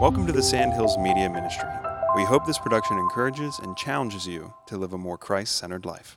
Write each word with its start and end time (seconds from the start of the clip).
Welcome 0.00 0.28
to 0.28 0.32
the 0.32 0.44
Sandhills 0.44 0.96
Media 0.96 1.28
Ministry. 1.28 1.68
We 2.14 2.22
hope 2.22 2.46
this 2.46 2.56
production 2.56 2.98
encourages 2.98 3.58
and 3.58 3.76
challenges 3.76 4.28
you 4.28 4.54
to 4.66 4.76
live 4.76 4.92
a 4.92 4.98
more 4.98 5.18
Christ 5.18 5.56
centered 5.56 5.84
life. 5.84 6.16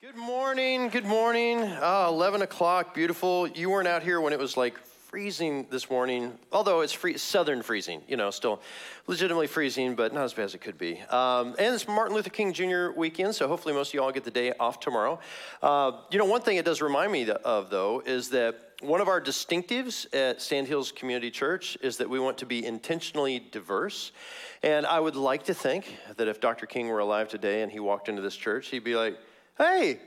Good 0.00 0.16
morning. 0.16 0.88
Good 0.88 1.04
morning. 1.04 1.60
Uh, 1.60 2.06
11 2.08 2.40
o'clock. 2.40 2.94
Beautiful. 2.94 3.46
You 3.46 3.68
weren't 3.68 3.88
out 3.88 4.02
here 4.02 4.22
when 4.22 4.32
it 4.32 4.38
was 4.38 4.56
like 4.56 4.78
freezing 5.14 5.66
this 5.70 5.90
morning, 5.90 6.32
although 6.50 6.80
it's 6.80 6.94
free, 6.94 7.18
southern 7.18 7.62
freezing, 7.62 8.00
you 8.08 8.16
know, 8.16 8.30
still 8.30 8.62
legitimately 9.06 9.48
freezing, 9.48 9.94
but 9.94 10.14
not 10.14 10.24
as 10.24 10.32
bad 10.32 10.46
as 10.46 10.54
it 10.54 10.62
could 10.62 10.78
be. 10.78 10.98
Um, 11.10 11.54
and 11.58 11.74
it's 11.74 11.86
Martin 11.86 12.16
Luther 12.16 12.30
King 12.30 12.54
Jr. 12.54 12.88
weekend, 12.96 13.34
so 13.34 13.46
hopefully 13.46 13.74
most 13.74 13.90
of 13.90 13.94
you 13.94 14.02
all 14.02 14.12
get 14.12 14.24
the 14.24 14.30
day 14.30 14.54
off 14.58 14.80
tomorrow. 14.80 15.20
Uh, 15.62 15.92
you 16.10 16.18
know, 16.18 16.24
one 16.24 16.40
thing 16.40 16.56
it 16.56 16.64
does 16.64 16.80
remind 16.80 17.12
me 17.12 17.28
of, 17.30 17.68
though, 17.68 18.02
is 18.04 18.30
that 18.30 18.73
one 18.84 19.00
of 19.00 19.08
our 19.08 19.20
distinctives 19.20 20.06
at 20.14 20.42
Sandhills 20.42 20.92
Community 20.92 21.30
Church 21.30 21.78
is 21.80 21.96
that 21.96 22.08
we 22.08 22.20
want 22.20 22.38
to 22.38 22.46
be 22.46 22.64
intentionally 22.64 23.38
diverse. 23.50 24.12
And 24.62 24.84
I 24.86 25.00
would 25.00 25.16
like 25.16 25.44
to 25.44 25.54
think 25.54 25.96
that 26.16 26.28
if 26.28 26.40
Dr. 26.40 26.66
King 26.66 26.88
were 26.88 26.98
alive 26.98 27.28
today 27.28 27.62
and 27.62 27.72
he 27.72 27.80
walked 27.80 28.08
into 28.08 28.22
this 28.22 28.36
church, 28.36 28.68
he'd 28.68 28.84
be 28.84 28.96
like, 28.96 29.18
hey, 29.58 30.00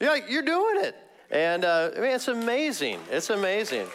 you're 0.00 0.42
doing 0.42 0.84
it. 0.84 0.96
And 1.30 1.64
uh, 1.64 1.90
I 1.96 2.00
mean, 2.00 2.10
it's 2.10 2.28
amazing. 2.28 3.00
It's 3.10 3.30
amazing. 3.30 3.86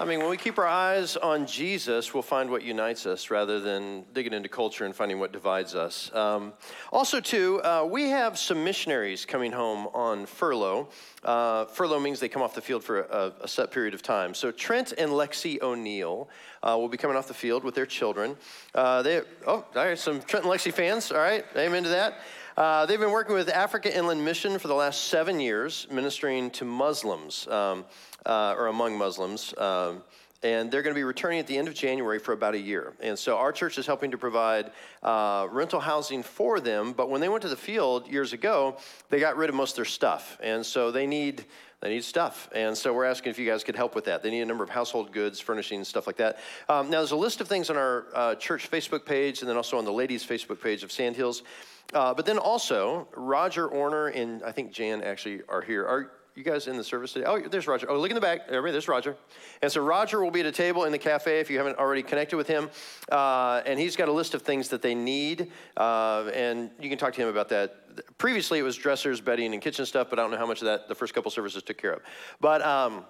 I 0.00 0.04
mean, 0.04 0.20
when 0.20 0.30
we 0.30 0.36
keep 0.36 0.58
our 0.58 0.66
eyes 0.66 1.16
on 1.16 1.44
Jesus, 1.44 2.14
we'll 2.14 2.22
find 2.22 2.50
what 2.50 2.62
unites 2.62 3.04
us 3.04 3.32
rather 3.32 3.58
than 3.58 4.04
digging 4.14 4.32
into 4.32 4.48
culture 4.48 4.84
and 4.84 4.94
finding 4.94 5.18
what 5.18 5.32
divides 5.32 5.74
us. 5.74 6.14
Um, 6.14 6.52
also, 6.92 7.18
too, 7.18 7.60
uh, 7.64 7.84
we 7.84 8.10
have 8.10 8.38
some 8.38 8.62
missionaries 8.62 9.26
coming 9.26 9.50
home 9.50 9.88
on 9.88 10.26
furlough. 10.26 10.88
Uh, 11.24 11.64
furlough 11.64 11.98
means 11.98 12.20
they 12.20 12.28
come 12.28 12.42
off 12.42 12.54
the 12.54 12.60
field 12.60 12.84
for 12.84 13.00
a, 13.00 13.32
a, 13.40 13.48
set 13.48 13.72
period 13.72 13.92
of 13.92 14.00
time. 14.00 14.34
So 14.34 14.52
Trent 14.52 14.92
and 14.96 15.10
Lexi 15.10 15.60
O'Neill 15.60 16.28
uh, 16.62 16.76
will 16.78 16.88
be 16.88 16.96
coming 16.96 17.16
off 17.16 17.26
the 17.26 17.34
field 17.34 17.64
with 17.64 17.74
their 17.74 17.86
children. 17.86 18.36
Uh, 18.76 19.02
they, 19.02 19.22
oh, 19.48 19.52
all 19.52 19.66
right, 19.74 19.98
some 19.98 20.22
Trent 20.22 20.44
and 20.44 20.54
Lexi 20.54 20.72
fans. 20.72 21.10
All 21.10 21.18
right, 21.18 21.44
amen 21.56 21.82
to 21.82 21.88
that. 21.88 22.20
Uh, 22.58 22.84
they've 22.86 22.98
been 22.98 23.12
working 23.12 23.36
with 23.36 23.48
Africa 23.48 23.96
Inland 23.96 24.24
Mission 24.24 24.58
for 24.58 24.66
the 24.66 24.74
last 24.74 25.04
seven 25.04 25.38
years, 25.38 25.86
ministering 25.92 26.50
to 26.50 26.64
Muslims. 26.64 27.46
Um, 27.46 27.84
uh, 28.26 28.54
or 28.56 28.66
among 28.66 28.98
Muslims. 28.98 29.54
Um, 29.58 30.02
and 30.42 30.70
they're 30.70 30.82
going 30.82 30.94
to 30.94 30.98
be 30.98 31.04
returning 31.04 31.40
at 31.40 31.48
the 31.48 31.56
end 31.56 31.66
of 31.66 31.74
January 31.74 32.20
for 32.20 32.32
about 32.32 32.54
a 32.54 32.58
year. 32.58 32.92
And 33.00 33.18
so 33.18 33.36
our 33.36 33.50
church 33.50 33.76
is 33.76 33.86
helping 33.86 34.12
to 34.12 34.18
provide 34.18 34.70
uh, 35.02 35.48
rental 35.50 35.80
housing 35.80 36.22
for 36.22 36.60
them. 36.60 36.92
But 36.92 37.10
when 37.10 37.20
they 37.20 37.28
went 37.28 37.42
to 37.42 37.48
the 37.48 37.56
field 37.56 38.06
years 38.06 38.32
ago, 38.32 38.76
they 39.10 39.18
got 39.18 39.36
rid 39.36 39.50
of 39.50 39.56
most 39.56 39.72
of 39.72 39.76
their 39.76 39.84
stuff, 39.84 40.38
and 40.40 40.64
so 40.64 40.92
they 40.92 41.06
need 41.06 41.44
they 41.80 41.90
need 41.90 42.02
stuff. 42.02 42.48
And 42.52 42.76
so 42.76 42.92
we're 42.92 43.04
asking 43.04 43.30
if 43.30 43.38
you 43.38 43.46
guys 43.46 43.62
could 43.62 43.76
help 43.76 43.94
with 43.94 44.04
that. 44.06 44.22
They 44.22 44.30
need 44.30 44.40
a 44.40 44.46
number 44.46 44.64
of 44.64 44.70
household 44.70 45.12
goods, 45.12 45.38
furnishings, 45.38 45.86
stuff 45.86 46.08
like 46.08 46.16
that. 46.16 46.40
Um, 46.68 46.90
now, 46.90 46.98
there's 46.98 47.12
a 47.12 47.16
list 47.16 47.40
of 47.40 47.46
things 47.46 47.70
on 47.70 47.76
our 47.76 48.06
uh, 48.14 48.34
church 48.34 48.68
Facebook 48.68 49.04
page 49.04 49.42
and 49.42 49.48
then 49.48 49.56
also 49.56 49.78
on 49.78 49.84
the 49.84 49.92
ladies' 49.92 50.26
Facebook 50.26 50.60
page 50.60 50.82
of 50.82 50.90
Sandhills. 50.90 51.44
Uh, 51.94 52.12
but 52.12 52.26
then 52.26 52.38
also, 52.38 53.08
Roger 53.16 53.68
Orner 53.68 54.14
and 54.14 54.42
I 54.42 54.52
think 54.52 54.72
Jan 54.72 55.02
actually 55.02 55.42
are 55.48 55.62
here. 55.62 55.86
Are, 55.86 56.12
you 56.38 56.44
guys 56.44 56.68
in 56.68 56.76
the 56.76 56.84
service 56.84 57.12
today? 57.12 57.26
Oh, 57.26 57.40
there's 57.40 57.66
Roger. 57.66 57.90
Oh, 57.90 57.98
look 57.98 58.10
in 58.10 58.14
the 58.14 58.20
back. 58.20 58.42
Everybody, 58.46 58.70
there's 58.70 58.86
Roger. 58.86 59.16
And 59.60 59.72
so 59.72 59.82
Roger 59.82 60.22
will 60.22 60.30
be 60.30 60.38
at 60.38 60.46
a 60.46 60.52
table 60.52 60.84
in 60.84 60.92
the 60.92 60.98
cafe 60.98 61.40
if 61.40 61.50
you 61.50 61.58
haven't 61.58 61.78
already 61.78 62.02
connected 62.02 62.36
with 62.36 62.46
him. 62.46 62.70
Uh, 63.10 63.60
and 63.66 63.76
he's 63.78 63.96
got 63.96 64.08
a 64.08 64.12
list 64.12 64.34
of 64.34 64.42
things 64.42 64.68
that 64.68 64.80
they 64.80 64.94
need. 64.94 65.50
Uh, 65.76 66.30
and 66.32 66.70
you 66.80 66.88
can 66.88 66.96
talk 66.96 67.12
to 67.14 67.20
him 67.20 67.28
about 67.28 67.48
that. 67.48 68.16
Previously, 68.18 68.60
it 68.60 68.62
was 68.62 68.76
dressers, 68.76 69.20
bedding, 69.20 69.52
and 69.52 69.60
kitchen 69.60 69.84
stuff, 69.84 70.08
but 70.08 70.20
I 70.20 70.22
don't 70.22 70.30
know 70.30 70.36
how 70.36 70.46
much 70.46 70.60
of 70.60 70.66
that 70.66 70.88
the 70.88 70.94
first 70.94 71.12
couple 71.12 71.32
services 71.32 71.64
took 71.64 71.76
care 71.76 71.94
of. 71.94 72.02
But 72.40 72.62
um, 72.62 73.04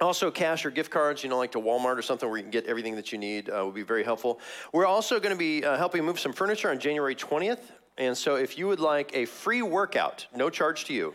also, 0.00 0.32
cash 0.32 0.66
or 0.66 0.72
gift 0.72 0.90
cards, 0.90 1.22
you 1.22 1.30
know, 1.30 1.38
like 1.38 1.52
to 1.52 1.60
Walmart 1.60 1.96
or 1.96 2.02
something 2.02 2.28
where 2.28 2.36
you 2.36 2.42
can 2.42 2.50
get 2.50 2.66
everything 2.66 2.96
that 2.96 3.12
you 3.12 3.18
need 3.18 3.48
uh, 3.48 3.64
would 3.64 3.76
be 3.76 3.82
very 3.82 4.02
helpful. 4.02 4.40
We're 4.72 4.86
also 4.86 5.20
going 5.20 5.34
to 5.34 5.38
be 5.38 5.64
uh, 5.64 5.76
helping 5.76 6.04
move 6.04 6.18
some 6.18 6.32
furniture 6.32 6.70
on 6.70 6.80
January 6.80 7.14
20th. 7.14 7.60
And 7.98 8.16
so, 8.16 8.36
if 8.36 8.58
you 8.58 8.66
would 8.66 8.80
like 8.80 9.16
a 9.16 9.24
free 9.24 9.62
workout, 9.62 10.26
no 10.34 10.50
charge 10.50 10.84
to 10.86 10.92
you, 10.92 11.14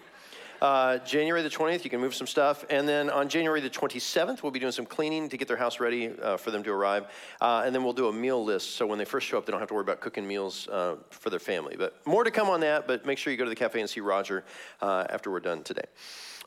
uh, 0.61 0.99
January 0.99 1.41
the 1.41 1.49
20th, 1.49 1.83
you 1.83 1.89
can 1.89 1.99
move 1.99 2.13
some 2.13 2.27
stuff. 2.27 2.63
And 2.69 2.87
then 2.87 3.09
on 3.09 3.29
January 3.29 3.61
the 3.61 3.69
27th, 3.69 4.43
we'll 4.43 4.51
be 4.51 4.59
doing 4.59 4.71
some 4.71 4.85
cleaning 4.85 5.27
to 5.29 5.37
get 5.37 5.47
their 5.47 5.57
house 5.57 5.79
ready 5.79 6.11
uh, 6.21 6.37
for 6.37 6.51
them 6.51 6.61
to 6.63 6.71
arrive. 6.71 7.05
Uh, 7.39 7.63
and 7.65 7.73
then 7.73 7.83
we'll 7.83 7.93
do 7.93 8.07
a 8.07 8.13
meal 8.13 8.43
list 8.43 8.75
so 8.75 8.85
when 8.85 8.99
they 8.99 9.05
first 9.05 9.27
show 9.27 9.39
up, 9.39 9.45
they 9.45 9.51
don't 9.51 9.59
have 9.59 9.69
to 9.69 9.73
worry 9.73 9.81
about 9.81 10.01
cooking 10.01 10.27
meals 10.27 10.67
uh, 10.67 10.97
for 11.09 11.31
their 11.31 11.39
family. 11.39 11.75
But 11.77 11.95
more 12.05 12.23
to 12.23 12.31
come 12.31 12.47
on 12.47 12.59
that, 12.59 12.87
but 12.87 13.05
make 13.07 13.17
sure 13.17 13.31
you 13.31 13.37
go 13.37 13.43
to 13.43 13.49
the 13.49 13.55
cafe 13.55 13.79
and 13.79 13.89
see 13.89 14.01
Roger 14.01 14.43
uh, 14.81 15.05
after 15.09 15.31
we're 15.31 15.39
done 15.39 15.63
today. 15.63 15.85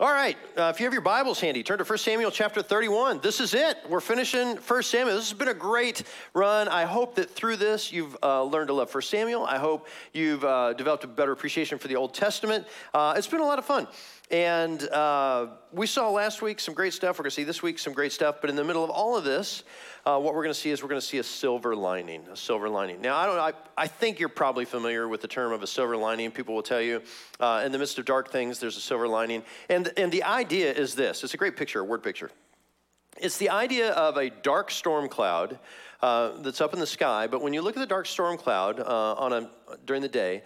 All 0.01 0.13
right, 0.13 0.37
uh, 0.59 0.73
if 0.75 0.81
you 0.81 0.87
have 0.87 0.93
your 0.93 1.03
Bibles 1.03 1.41
handy, 1.41 1.63
turn 1.63 1.79
to 1.79 1.85
1 1.85 1.99
Samuel 1.99 2.33
chapter 2.33 2.63
31. 2.63 3.21
This 3.21 3.39
is 3.39 3.55
it. 3.55 3.79
We're 3.89 4.01
finishing 4.01 4.57
1 4.57 4.83
Samuel. 4.83 5.15
This 5.15 5.31
has 5.31 5.39
been 5.39 5.47
a 5.47 5.55
great 5.55 6.03
run. 6.33 6.67
I 6.67 6.85
hope 6.85 7.15
that 7.15 7.31
through 7.31 7.59
this 7.59 7.93
you've 7.93 8.17
uh, 8.21 8.43
learned 8.43 8.67
to 8.69 8.75
love 8.75 8.93
1 8.93 9.03
Samuel. 9.03 9.47
I 9.47 9.59
hope 9.59 9.87
you've 10.13 10.45
uh, 10.45 10.73
developed 10.73 11.05
a 11.05 11.07
better 11.07 11.31
appreciation 11.31 11.79
for 11.79 11.87
the 11.87 11.95
Old 11.95 12.13
Testament. 12.13 12.67
Uh, 12.93 13.15
it's 13.17 13.29
been 13.29 13.39
a 13.39 13.45
lot 13.45 13.61
of 13.61 13.67
fun. 13.67 13.87
And 14.31 14.83
uh, 14.89 15.49
we 15.71 15.87
saw 15.87 16.11
last 16.11 16.41
week 16.41 16.59
some 16.59 16.73
great 16.73 16.95
stuff. 16.95 17.19
We're 17.19 17.25
going 17.25 17.31
to 17.31 17.37
see 17.37 17.45
this 17.45 17.63
week 17.63 17.79
some 17.79 17.93
great 17.93 18.11
stuff. 18.11 18.37
But 18.41 18.49
in 18.49 18.57
the 18.57 18.65
middle 18.65 18.83
of 18.83 18.89
all 18.89 19.17
of 19.19 19.25
this, 19.25 19.65
uh, 20.07 20.19
what 20.19 20.35
we're 20.35 20.43
going 20.43 20.55
to 20.55 20.59
see 20.59 20.71
is 20.71 20.83
we're 20.83 20.89
going 20.89 21.01
to 21.01 21.07
see 21.07 21.19
a 21.19 21.23
silver 21.23 21.77
lining. 21.77 22.27
A 22.33 22.37
silver 22.37 22.71
lining. 22.71 23.03
Now, 23.03 23.17
I 23.17 23.27
don't. 23.27 23.39
I, 23.39 23.53
I 23.77 23.87
think 23.87 24.19
you're 24.19 24.31
probably 24.31 24.65
familiar 24.65 25.09
with 25.09 25.21
the 25.21 25.29
term 25.29 25.53
of 25.53 25.63
a 25.63 25.67
silver 25.67 25.97
lining. 25.97 26.31
People 26.31 26.55
will 26.55 26.63
tell 26.63 26.81
you, 26.81 27.03
uh, 27.39 27.63
in 27.67 27.73
the 27.73 27.79
midst 27.79 27.99
of 27.99 28.07
dark 28.07 28.33
things, 28.33 28.59
there's 28.59 28.79
a 28.79 28.81
silver 28.81 29.07
lining. 29.07 29.43
And 29.69 29.93
and 29.99 30.11
the 30.11 30.23
idea 30.23 30.73
is 30.73 30.95
this. 30.95 31.23
It's 31.23 31.35
a 31.35 31.39
great 31.39 31.57
picture, 31.57 31.81
a 31.81 31.85
word 31.85 32.03
picture. 32.03 32.31
It's 33.19 33.37
the 33.37 33.51
idea 33.51 33.93
of 33.93 34.17
a 34.17 34.31
dark 34.31 34.71
storm 34.71 35.09
cloud 35.09 35.59
uh, 36.03 36.39
that's 36.39 36.61
up 36.61 36.73
in 36.73 36.81
the 36.81 36.87
sky. 36.87 37.27
But 37.27 37.43
when 37.43 37.53
you 37.53 37.63
look 37.63 37.77
at 37.77 37.81
the 37.81 37.87
dark 37.87 38.07
storm 38.07 38.39
cloud 38.39 38.81
uh, 38.81 39.15
on 39.15 39.33
a 39.33 39.51
during 39.85 40.03
the 40.03 40.09
day, 40.09 40.43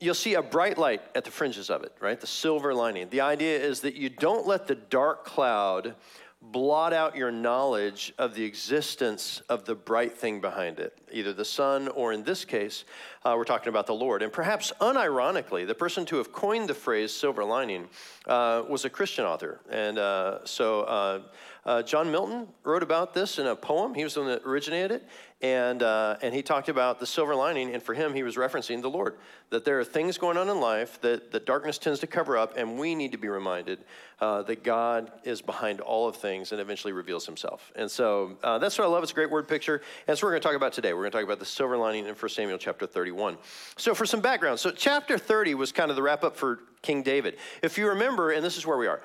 you'll 0.00 0.14
see 0.14 0.34
a 0.34 0.42
bright 0.42 0.78
light 0.78 1.02
at 1.14 1.24
the 1.24 1.30
fringes 1.30 1.70
of 1.70 1.82
it, 1.82 1.92
right? 2.00 2.20
The 2.20 2.26
silver 2.26 2.74
lining. 2.74 3.08
The 3.08 3.20
idea 3.20 3.58
is 3.58 3.80
that 3.80 3.94
you 3.94 4.08
don't 4.08 4.46
let 4.46 4.66
the 4.66 4.74
dark 4.74 5.24
cloud 5.24 5.94
blot 6.52 6.92
out 6.92 7.16
your 7.16 7.30
knowledge 7.30 8.12
of 8.18 8.34
the 8.34 8.44
existence 8.44 9.40
of 9.48 9.64
the 9.64 9.74
bright 9.74 10.16
thing 10.16 10.40
behind 10.40 10.78
it, 10.78 10.98
either 11.10 11.32
the 11.32 11.44
sun 11.44 11.88
or 11.88 12.12
in 12.12 12.22
this 12.22 12.44
case, 12.44 12.84
uh, 13.24 13.34
we're 13.36 13.44
talking 13.44 13.68
about 13.68 13.86
the 13.86 13.94
Lord. 13.94 14.22
And 14.22 14.30
perhaps 14.30 14.72
unironically, 14.80 15.66
the 15.66 15.74
person 15.74 16.04
to 16.06 16.16
have 16.16 16.30
coined 16.32 16.68
the 16.68 16.74
phrase 16.74 17.12
silver 17.12 17.42
lining 17.42 17.88
uh, 18.26 18.64
was 18.68 18.84
a 18.84 18.90
Christian 18.90 19.24
author. 19.24 19.60
And 19.70 19.98
uh, 19.98 20.44
so 20.44 20.82
uh, 20.82 21.20
uh, 21.64 21.82
John 21.82 22.10
Milton 22.10 22.48
wrote 22.64 22.82
about 22.82 23.14
this 23.14 23.38
in 23.38 23.46
a 23.46 23.56
poem. 23.56 23.94
He 23.94 24.04
was 24.04 24.14
the 24.14 24.20
one 24.20 24.28
that 24.28 24.42
originated 24.44 24.90
it. 24.90 25.08
And, 25.40 25.82
uh, 25.82 26.16
and 26.22 26.34
he 26.34 26.40
talked 26.40 26.70
about 26.70 27.00
the 27.00 27.06
silver 27.06 27.34
lining, 27.34 27.74
and 27.74 27.82
for 27.82 27.92
him, 27.92 28.14
he 28.14 28.22
was 28.22 28.36
referencing 28.36 28.80
the 28.80 28.88
Lord. 28.88 29.16
That 29.50 29.66
there 29.66 29.78
are 29.78 29.84
things 29.84 30.16
going 30.16 30.38
on 30.38 30.48
in 30.48 30.58
life 30.58 30.98
that, 31.02 31.32
that 31.32 31.44
darkness 31.44 31.76
tends 31.76 32.00
to 32.00 32.06
cover 32.06 32.38
up, 32.38 32.56
and 32.56 32.78
we 32.78 32.94
need 32.94 33.12
to 33.12 33.18
be 33.18 33.28
reminded 33.28 33.80
that 34.20 34.64
God 34.64 35.12
is 35.24 35.42
behind 35.42 35.82
all 35.82 36.08
of 36.08 36.16
things 36.16 36.52
and 36.52 36.58
eventually 36.58 36.94
reveals 36.94 37.26
himself. 37.26 37.70
And 37.76 37.90
so 37.90 38.38
that's 38.42 38.78
what 38.78 38.86
I 38.86 38.88
love. 38.88 39.02
It's 39.02 39.12
a 39.12 39.14
great 39.14 39.30
word 39.30 39.46
picture. 39.46 39.82
And 40.06 40.16
what 40.16 40.22
we're 40.22 40.30
going 40.30 40.40
to 40.40 40.48
talk 40.48 40.56
about 40.56 40.72
today. 40.72 40.94
We're 40.94 41.02
going 41.02 41.10
to 41.10 41.18
talk 41.18 41.24
about 41.24 41.40
the 41.40 41.44
silver 41.44 41.76
lining 41.76 42.06
in 42.06 42.14
1 42.14 42.28
Samuel 42.30 42.56
chapter 42.56 42.86
31. 42.86 43.13
So, 43.76 43.94
for 43.94 44.06
some 44.06 44.20
background, 44.20 44.58
so 44.58 44.70
chapter 44.70 45.18
30 45.18 45.54
was 45.54 45.72
kind 45.72 45.90
of 45.90 45.96
the 45.96 46.02
wrap 46.02 46.24
up 46.24 46.36
for 46.36 46.60
King 46.82 47.02
David. 47.02 47.36
If 47.62 47.78
you 47.78 47.88
remember, 47.88 48.32
and 48.32 48.44
this 48.44 48.56
is 48.56 48.66
where 48.66 48.78
we 48.78 48.86
are. 48.86 49.00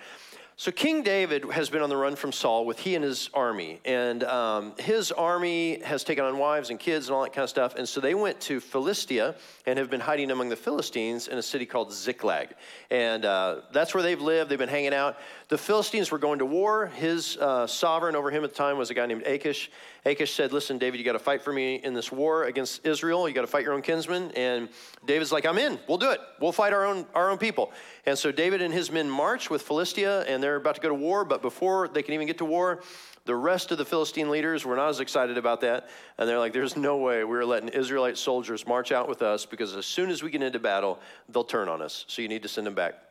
So 0.60 0.74
King 0.74 1.04
David 1.04 1.46
has 1.52 1.70
been 1.70 1.82
on 1.82 1.88
the 1.88 1.96
run 1.96 2.18
from 2.18 2.34
Saul 2.34 2.66
with 2.66 2.80
he 2.80 2.96
and 2.96 3.02
his 3.02 3.30
army, 3.34 3.80
and 3.86 4.26
um, 4.26 4.74
his 4.78 5.10
army 5.10 5.80
has 5.84 6.04
taken 6.04 6.26
on 6.26 6.38
wives 6.38 6.70
and 6.70 6.78
kids 6.78 7.08
and 7.08 7.16
all 7.16 7.24
that 7.24 7.32
kind 7.32 7.46
of 7.46 7.50
stuff. 7.50 7.76
And 7.76 7.88
so 7.88 8.02
they 8.02 8.14
went 8.14 8.42
to 8.42 8.60
Philistia 8.60 9.36
and 9.66 9.80
have 9.80 9.90
been 9.90 10.02
hiding 10.02 10.32
among 10.32 10.50
the 10.50 10.58
Philistines 10.58 11.30
in 11.30 11.38
a 11.38 11.42
city 11.42 11.66
called 11.66 11.94
Ziklag, 11.94 12.56
and 12.92 13.24
uh, 13.24 13.62
that's 13.72 13.94
where 13.94 14.04
they've 14.04 14.20
lived. 14.20 14.52
They've 14.52 14.60
been 14.60 14.68
hanging 14.68 14.94
out. 14.94 15.16
The 15.50 15.58
Philistines 15.58 16.12
were 16.12 16.20
going 16.20 16.40
to 16.40 16.46
war. 16.46 16.86
His 16.86 17.36
uh, 17.38 17.66
sovereign 17.66 18.16
over 18.16 18.30
him 18.30 18.44
at 18.44 18.52
the 18.52 18.56
time 18.56 18.78
was 18.78 18.92
a 18.92 18.94
guy 18.94 19.08
named 19.08 19.24
Achish. 19.24 19.72
Achish 20.06 20.34
said, 20.34 20.54
"Listen, 20.54 20.78
David, 20.78 21.00
you 21.00 21.04
got 21.04 21.14
to 21.14 21.20
fight 21.20 21.42
for 21.42 21.52
me 21.52 21.78
in 21.78 21.96
this 21.96 22.12
war 22.12 22.44
against 22.44 22.86
Israel. 22.86 23.28
You 23.28 23.34
got 23.34 23.42
to 23.42 23.48
fight 23.48 23.64
your 23.64 23.74
own 23.74 23.82
kinsmen." 23.82 24.32
And 24.36 24.70
David's 25.08 25.32
like, 25.32 25.48
"I'm 25.48 25.58
in. 25.58 25.80
We'll 25.88 25.98
do 25.98 26.12
it. 26.12 26.20
We'll 26.40 26.52
fight 26.52 26.72
our 26.72 26.86
own 26.86 27.08
our 27.16 27.32
own 27.32 27.40
people." 27.40 27.72
And 28.06 28.16
so 28.16 28.32
David 28.32 28.62
and 28.62 28.72
his 28.72 28.92
men 28.92 29.10
march 29.10 29.50
with 29.50 29.64
Philistia, 29.64 30.22
and 30.28 30.42
they're 30.42 30.56
about 30.56 30.76
to 30.76 30.82
go 30.82 30.90
to 30.90 30.94
war. 30.94 31.26
But 31.26 31.42
before 31.42 31.88
they 31.88 32.04
can 32.04 32.14
even 32.14 32.28
get 32.28 32.38
to 32.38 32.46
war, 32.46 32.84
the 33.26 33.36
rest 33.36 33.72
of 33.72 33.80
the 33.80 33.86
Philistine 33.86 34.30
leaders 34.30 34.66
were 34.66 34.76
not 34.76 34.90
as 34.90 35.00
excited 35.00 35.40
about 35.40 35.62
that. 35.62 35.90
And 36.20 36.30
they're 36.30 36.38
like, 36.38 36.54
there's 36.54 36.78
no 36.78 36.98
way 36.98 37.24
we're 37.24 37.44
letting 37.44 37.70
Israelite 37.70 38.20
soldiers 38.20 38.68
march 38.68 38.92
out 38.92 39.10
with 39.10 39.24
us 39.24 39.48
because 39.48 39.76
as 39.76 39.88
soon 39.88 40.12
as 40.12 40.22
we 40.22 40.30
get 40.30 40.44
into 40.44 40.60
battle, 40.60 41.00
they'll 41.28 41.44
turn 41.44 41.70
on 41.70 41.82
us. 41.82 42.06
So 42.08 42.22
you 42.22 42.28
need 42.28 42.44
to 42.44 42.50
send 42.50 42.68
them 42.68 42.76
back. 42.76 43.09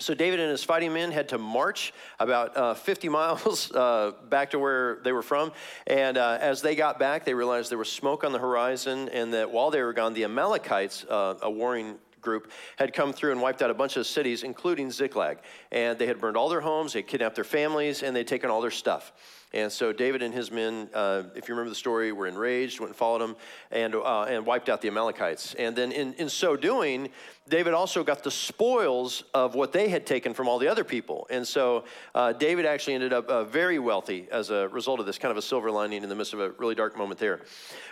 So 0.00 0.12
David 0.12 0.40
and 0.40 0.50
his 0.50 0.64
fighting 0.64 0.92
men 0.92 1.12
had 1.12 1.28
to 1.28 1.38
march 1.38 1.92
about 2.18 2.56
uh, 2.56 2.74
50 2.74 3.08
miles 3.10 3.70
uh, 3.72 4.12
back 4.28 4.50
to 4.50 4.58
where 4.58 4.98
they 5.04 5.12
were 5.12 5.22
from. 5.22 5.52
And 5.86 6.18
uh, 6.18 6.38
as 6.40 6.62
they 6.62 6.74
got 6.74 6.98
back, 6.98 7.24
they 7.24 7.34
realized 7.34 7.70
there 7.70 7.78
was 7.78 7.92
smoke 7.92 8.24
on 8.24 8.32
the 8.32 8.38
horizon, 8.38 9.08
and 9.10 9.32
that 9.34 9.50
while 9.52 9.70
they 9.70 9.82
were 9.82 9.92
gone, 9.92 10.12
the 10.12 10.24
Amalekites, 10.24 11.04
uh, 11.08 11.34
a 11.42 11.50
warring 11.50 11.96
group 12.20 12.50
had 12.76 12.92
come 12.92 13.12
through 13.12 13.32
and 13.32 13.40
wiped 13.40 13.62
out 13.62 13.70
a 13.70 13.74
bunch 13.74 13.96
of 13.96 14.06
cities, 14.06 14.42
including 14.42 14.90
Ziklag. 14.90 15.38
And 15.70 15.96
they 15.98 16.06
had 16.06 16.20
burned 16.20 16.36
all 16.36 16.48
their 16.48 16.62
homes, 16.62 16.94
they 16.94 17.00
had 17.00 17.06
kidnapped 17.06 17.36
their 17.36 17.44
families, 17.44 18.02
and 18.02 18.16
they'd 18.16 18.26
taken 18.26 18.50
all 18.50 18.60
their 18.60 18.72
stuff. 18.72 19.12
And 19.54 19.70
so 19.70 19.92
David 19.92 20.20
and 20.20 20.34
his 20.34 20.50
men, 20.50 20.90
uh, 20.92 21.22
if 21.36 21.48
you 21.48 21.54
remember 21.54 21.70
the 21.70 21.76
story, 21.76 22.10
were 22.10 22.26
enraged, 22.26 22.80
went 22.80 22.90
and 22.90 22.96
followed 22.96 23.22
him, 23.22 23.36
and, 23.70 23.94
uh, 23.94 24.24
and 24.24 24.44
wiped 24.44 24.68
out 24.68 24.82
the 24.82 24.88
Amalekites. 24.88 25.54
And 25.54 25.76
then 25.76 25.92
in, 25.92 26.12
in 26.14 26.28
so 26.28 26.56
doing, 26.56 27.08
David 27.48 27.72
also 27.72 28.02
got 28.02 28.24
the 28.24 28.32
spoils 28.32 29.22
of 29.32 29.54
what 29.54 29.72
they 29.72 29.88
had 29.88 30.06
taken 30.06 30.34
from 30.34 30.48
all 30.48 30.58
the 30.58 30.66
other 30.66 30.82
people. 30.82 31.28
And 31.30 31.46
so 31.46 31.84
uh, 32.16 32.32
David 32.32 32.66
actually 32.66 32.94
ended 32.94 33.12
up 33.12 33.28
uh, 33.28 33.44
very 33.44 33.78
wealthy 33.78 34.26
as 34.32 34.50
a 34.50 34.66
result 34.68 34.98
of 34.98 35.06
this, 35.06 35.18
kind 35.18 35.30
of 35.30 35.38
a 35.38 35.42
silver 35.42 35.70
lining 35.70 36.02
in 36.02 36.08
the 36.08 36.16
midst 36.16 36.34
of 36.34 36.40
a 36.40 36.50
really 36.52 36.74
dark 36.74 36.98
moment 36.98 37.20
there. 37.20 37.42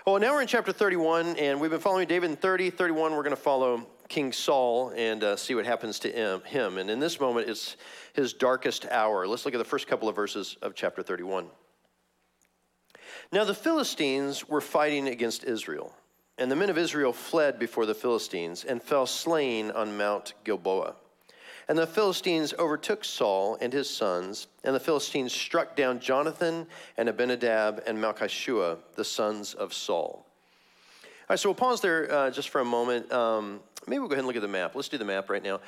Well, 0.04 0.18
now 0.18 0.32
we're 0.32 0.42
in 0.42 0.48
chapter 0.48 0.72
31, 0.72 1.36
and 1.36 1.60
we've 1.60 1.70
been 1.70 1.78
following 1.78 2.08
David 2.08 2.30
in 2.30 2.36
30. 2.36 2.70
31, 2.70 3.12
we're 3.12 3.22
going 3.22 3.30
to 3.30 3.40
follow 3.40 3.86
King 4.12 4.30
Saul 4.30 4.92
and 4.94 5.24
uh, 5.24 5.36
see 5.36 5.54
what 5.54 5.64
happens 5.64 5.98
to 6.00 6.10
him. 6.10 6.76
And 6.76 6.90
in 6.90 7.00
this 7.00 7.18
moment, 7.18 7.48
it's 7.48 7.78
his 8.12 8.34
darkest 8.34 8.84
hour. 8.90 9.26
Let's 9.26 9.46
look 9.46 9.54
at 9.54 9.58
the 9.58 9.64
first 9.64 9.86
couple 9.86 10.06
of 10.06 10.14
verses 10.14 10.58
of 10.60 10.74
chapter 10.74 11.02
31. 11.02 11.46
Now, 13.32 13.44
the 13.44 13.54
Philistines 13.54 14.46
were 14.46 14.60
fighting 14.60 15.08
against 15.08 15.44
Israel. 15.44 15.94
And 16.36 16.50
the 16.50 16.56
men 16.56 16.68
of 16.68 16.76
Israel 16.76 17.14
fled 17.14 17.58
before 17.58 17.86
the 17.86 17.94
Philistines 17.94 18.64
and 18.64 18.82
fell 18.82 19.06
slain 19.06 19.70
on 19.70 19.96
Mount 19.96 20.34
Gilboa. 20.44 20.94
And 21.66 21.78
the 21.78 21.86
Philistines 21.86 22.52
overtook 22.58 23.06
Saul 23.06 23.56
and 23.62 23.72
his 23.72 23.88
sons, 23.88 24.46
and 24.62 24.74
the 24.74 24.80
Philistines 24.80 25.32
struck 25.32 25.74
down 25.74 26.00
Jonathan 26.00 26.66
and 26.98 27.08
Abinadab 27.08 27.82
and 27.86 27.96
Malchishua, 27.96 28.76
the 28.94 29.04
sons 29.06 29.54
of 29.54 29.72
Saul. 29.72 30.26
All 31.32 31.34
right, 31.34 31.40
so 31.40 31.48
we'll 31.48 31.54
pause 31.54 31.80
there 31.80 32.12
uh, 32.12 32.30
just 32.30 32.50
for 32.50 32.60
a 32.60 32.64
moment. 32.66 33.10
Um, 33.10 33.60
maybe 33.86 34.00
we'll 34.00 34.08
go 34.08 34.12
ahead 34.12 34.18
and 34.18 34.26
look 34.26 34.36
at 34.36 34.42
the 34.42 34.48
map. 34.48 34.74
Let's 34.74 34.90
do 34.90 34.98
the 34.98 35.04
map 35.06 35.30
right 35.30 35.42
now. 35.42 35.60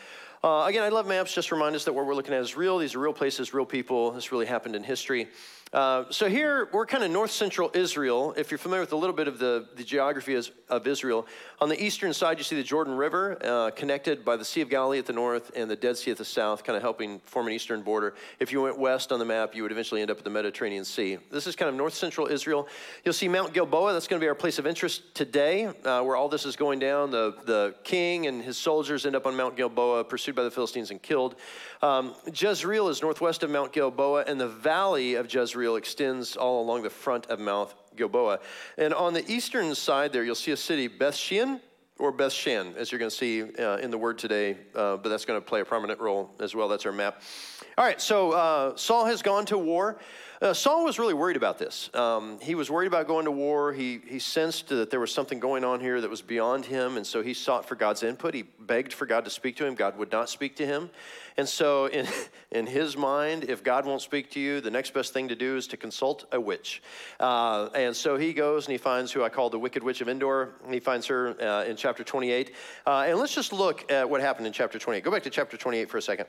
Uh, 0.44 0.67
again, 0.67 0.82
I 0.82 0.91
love 0.91 1.06
maps. 1.06 1.35
Just 1.35 1.50
remind 1.50 1.75
us 1.75 1.87
that 1.87 1.94
what 1.94 2.05
we're 2.05 2.14
looking 2.14 2.35
at 2.35 2.43
is 2.43 2.55
real. 2.55 2.76
These 2.76 2.94
are 2.94 2.99
real 2.99 3.14
places, 3.14 3.55
real 3.55 3.64
people. 3.64 4.11
This 4.11 4.31
really 4.31 4.44
happened 4.44 4.76
in 4.76 4.85
history. 4.85 5.29
Uh, 5.75 6.05
so 6.08 6.29
here 6.29 6.69
we're 6.73 6.87
kind 6.87 7.02
of 7.02 7.11
north 7.11 7.32
central 7.32 7.69
Israel. 7.75 8.32
If 8.37 8.52
you're 8.52 8.58
familiar 8.58 8.82
with 8.82 8.93
a 8.93 8.96
little 8.96 9.17
bit 9.17 9.26
of 9.26 9.41
the, 9.41 9.67
the 9.75 9.82
geography 9.82 10.41
of 10.69 10.87
Israel, 10.87 11.26
on 11.61 11.69
the 11.69 11.82
eastern 11.82 12.12
side 12.12 12.38
you 12.38 12.44
see 12.44 12.55
the 12.55 12.62
Jordan 12.62 12.94
River 12.94 13.37
uh, 13.43 13.70
connected 13.73 14.25
by 14.25 14.37
the 14.37 14.44
Sea 14.44 14.61
of 14.61 14.70
Galilee 14.70 15.00
at 15.00 15.06
the 15.06 15.12
north 15.12 15.50
and 15.56 15.69
the 15.69 15.75
Dead 15.75 15.96
Sea 15.96 16.12
at 16.12 16.17
the 16.17 16.25
south, 16.25 16.62
kind 16.62 16.76
of 16.76 16.82
helping 16.82 17.19
form 17.25 17.49
an 17.49 17.52
eastern 17.52 17.82
border. 17.82 18.14
If 18.38 18.52
you 18.52 18.62
went 18.62 18.79
west 18.79 19.11
on 19.11 19.19
the 19.19 19.25
map, 19.25 19.56
you 19.56 19.62
would 19.62 19.73
eventually 19.73 20.00
end 20.00 20.12
up 20.12 20.19
at 20.19 20.25
the 20.25 20.31
Mediterranean 20.31 20.85
Sea. 20.85 21.19
This 21.32 21.49
is 21.49 21.56
kind 21.56 21.69
of 21.69 21.75
north 21.75 21.94
central 21.94 22.29
Israel. 22.29 22.69
You'll 23.05 23.12
see 23.12 23.26
Mount 23.26 23.52
Gilboa. 23.52 23.94
That's 23.94 24.06
going 24.06 24.20
to 24.20 24.25
be 24.25 24.29
our 24.29 24.35
place 24.37 24.61
of 24.61 24.69
interest 24.69 25.12
today, 25.12 25.64
uh, 25.64 26.02
where 26.02 26.14
all 26.14 26.29
this 26.29 26.46
is 26.46 26.55
going 26.55 26.79
down. 26.79 27.11
The, 27.11 27.35
the 27.46 27.75
king 27.82 28.29
and 28.29 28.41
his 28.41 28.56
soldiers 28.56 29.06
end 29.06 29.17
up 29.17 29.26
on 29.26 29.35
Mount 29.35 29.56
Gilboa, 29.56 30.05
pursued 30.05 30.33
by 30.34 30.42
the 30.42 30.50
Philistines 30.50 30.90
and 30.90 31.02
killed. 31.02 31.36
Um, 31.82 32.14
Jezreel 32.26 32.88
is 32.88 33.02
northwest 33.02 33.42
of 33.42 33.50
Mount 33.50 33.72
Gilboa, 33.72 34.25
and 34.26 34.40
the 34.40 34.48
valley 34.48 35.14
of 35.14 35.32
Jezreel 35.32 35.76
extends 35.76 36.36
all 36.36 36.62
along 36.62 36.82
the 36.82 36.90
front 36.90 37.26
of 37.26 37.40
Mount 37.40 37.75
Gilboa. 37.96 38.40
And 38.78 38.92
on 38.94 39.14
the 39.14 39.31
eastern 39.31 39.75
side 39.75 40.12
there, 40.12 40.25
you'll 40.25 40.34
see 40.34 40.52
a 40.52 40.56
city, 40.56 40.88
Beth 40.88 41.14
Shean 41.14 41.60
or 41.98 42.10
Beth 42.10 42.32
Shan, 42.32 42.75
as 42.76 42.90
you're 42.90 42.98
going 42.98 43.10
to 43.10 43.16
see 43.16 43.42
uh, 43.42 43.76
in 43.76 43.90
the 43.90 43.98
word 43.98 44.19
today, 44.19 44.56
uh, 44.75 44.96
but 44.96 45.08
that's 45.08 45.25
going 45.25 45.40
to 45.40 45.44
play 45.44 45.60
a 45.60 45.64
prominent 45.64 46.00
role 46.00 46.34
as 46.40 46.54
well. 46.54 46.69
That's 46.69 46.84
our 46.86 46.92
map. 46.92 47.22
All 47.78 47.84
right, 47.84 48.00
so 48.00 48.32
uh, 48.32 48.76
Saul 48.76 49.06
has 49.06 49.22
gone 49.22 49.46
to 49.46 49.58
war. 49.58 49.98
Uh, 50.42 50.52
Saul 50.52 50.84
was 50.84 50.98
really 50.98 51.14
worried 51.14 51.36
about 51.36 51.58
this. 51.58 51.90
Um, 51.94 52.38
he 52.40 52.54
was 52.54 52.70
worried 52.70 52.86
about 52.86 53.06
going 53.06 53.25
to 53.25 53.31
war. 53.31 53.72
He, 53.72 54.00
he 54.06 54.19
sensed 54.19 54.69
that 54.69 54.90
there 54.90 55.00
was 55.00 55.12
something 55.12 55.38
going 55.38 55.64
on 55.64 55.81
here 55.81 56.00
that 56.00 56.10
was 56.10 56.22
beyond 56.22 56.64
him, 56.64 56.96
and 56.96 57.06
so 57.06 57.22
he 57.22 57.34
sought 57.34 57.66
for 57.69 57.76
God's 57.76 58.02
input. 58.02 58.34
He 58.34 58.42
begged 58.42 58.92
for 58.92 59.06
God 59.06 59.25
to 59.25 59.31
speak 59.31 59.56
to 59.56 59.66
him. 59.66 59.75
God 59.75 59.96
would 59.96 60.10
not 60.10 60.28
speak 60.28 60.56
to 60.56 60.66
him. 60.66 60.90
And 61.36 61.48
so, 61.48 61.86
in, 61.86 62.06
in 62.50 62.66
his 62.66 62.96
mind, 62.96 63.44
if 63.44 63.62
God 63.62 63.86
won't 63.86 64.02
speak 64.02 64.31
to 64.32 64.40
you, 64.40 64.60
the 64.60 64.70
next 64.70 64.92
best 64.92 65.12
thing 65.12 65.28
to 65.28 65.36
do 65.36 65.56
is 65.56 65.66
to 65.69 65.76
consult 65.76 66.26
a 66.32 66.40
witch. 66.40 66.82
Uh, 67.20 67.69
and 67.75 67.94
so 67.94 68.16
he 68.16 68.32
goes 68.32 68.66
and 68.66 68.72
he 68.72 68.78
finds 68.78 69.12
who 69.12 69.22
I 69.22 69.28
call 69.28 69.50
the 69.50 69.58
Wicked 69.58 69.82
Witch 69.82 70.00
of 70.00 70.08
Endor. 70.08 70.54
He 70.70 70.81
finds 70.81 71.06
her 71.06 71.40
uh, 71.40 71.64
in 71.64 71.76
chapter 71.76 72.04
28. 72.04 72.52
Uh, 72.86 73.04
and 73.08 73.19
let's 73.19 73.34
just 73.34 73.52
look 73.52 73.90
at 73.90 74.08
what 74.08 74.20
happened 74.20 74.46
in 74.46 74.52
chapter 74.52 74.78
28. 74.78 75.04
Go 75.04 75.10
back 75.10 75.22
to 75.22 75.31
chapter 75.31 75.56
28 75.56 75.90
for 75.90 75.98
a 75.98 76.02
second. 76.02 76.26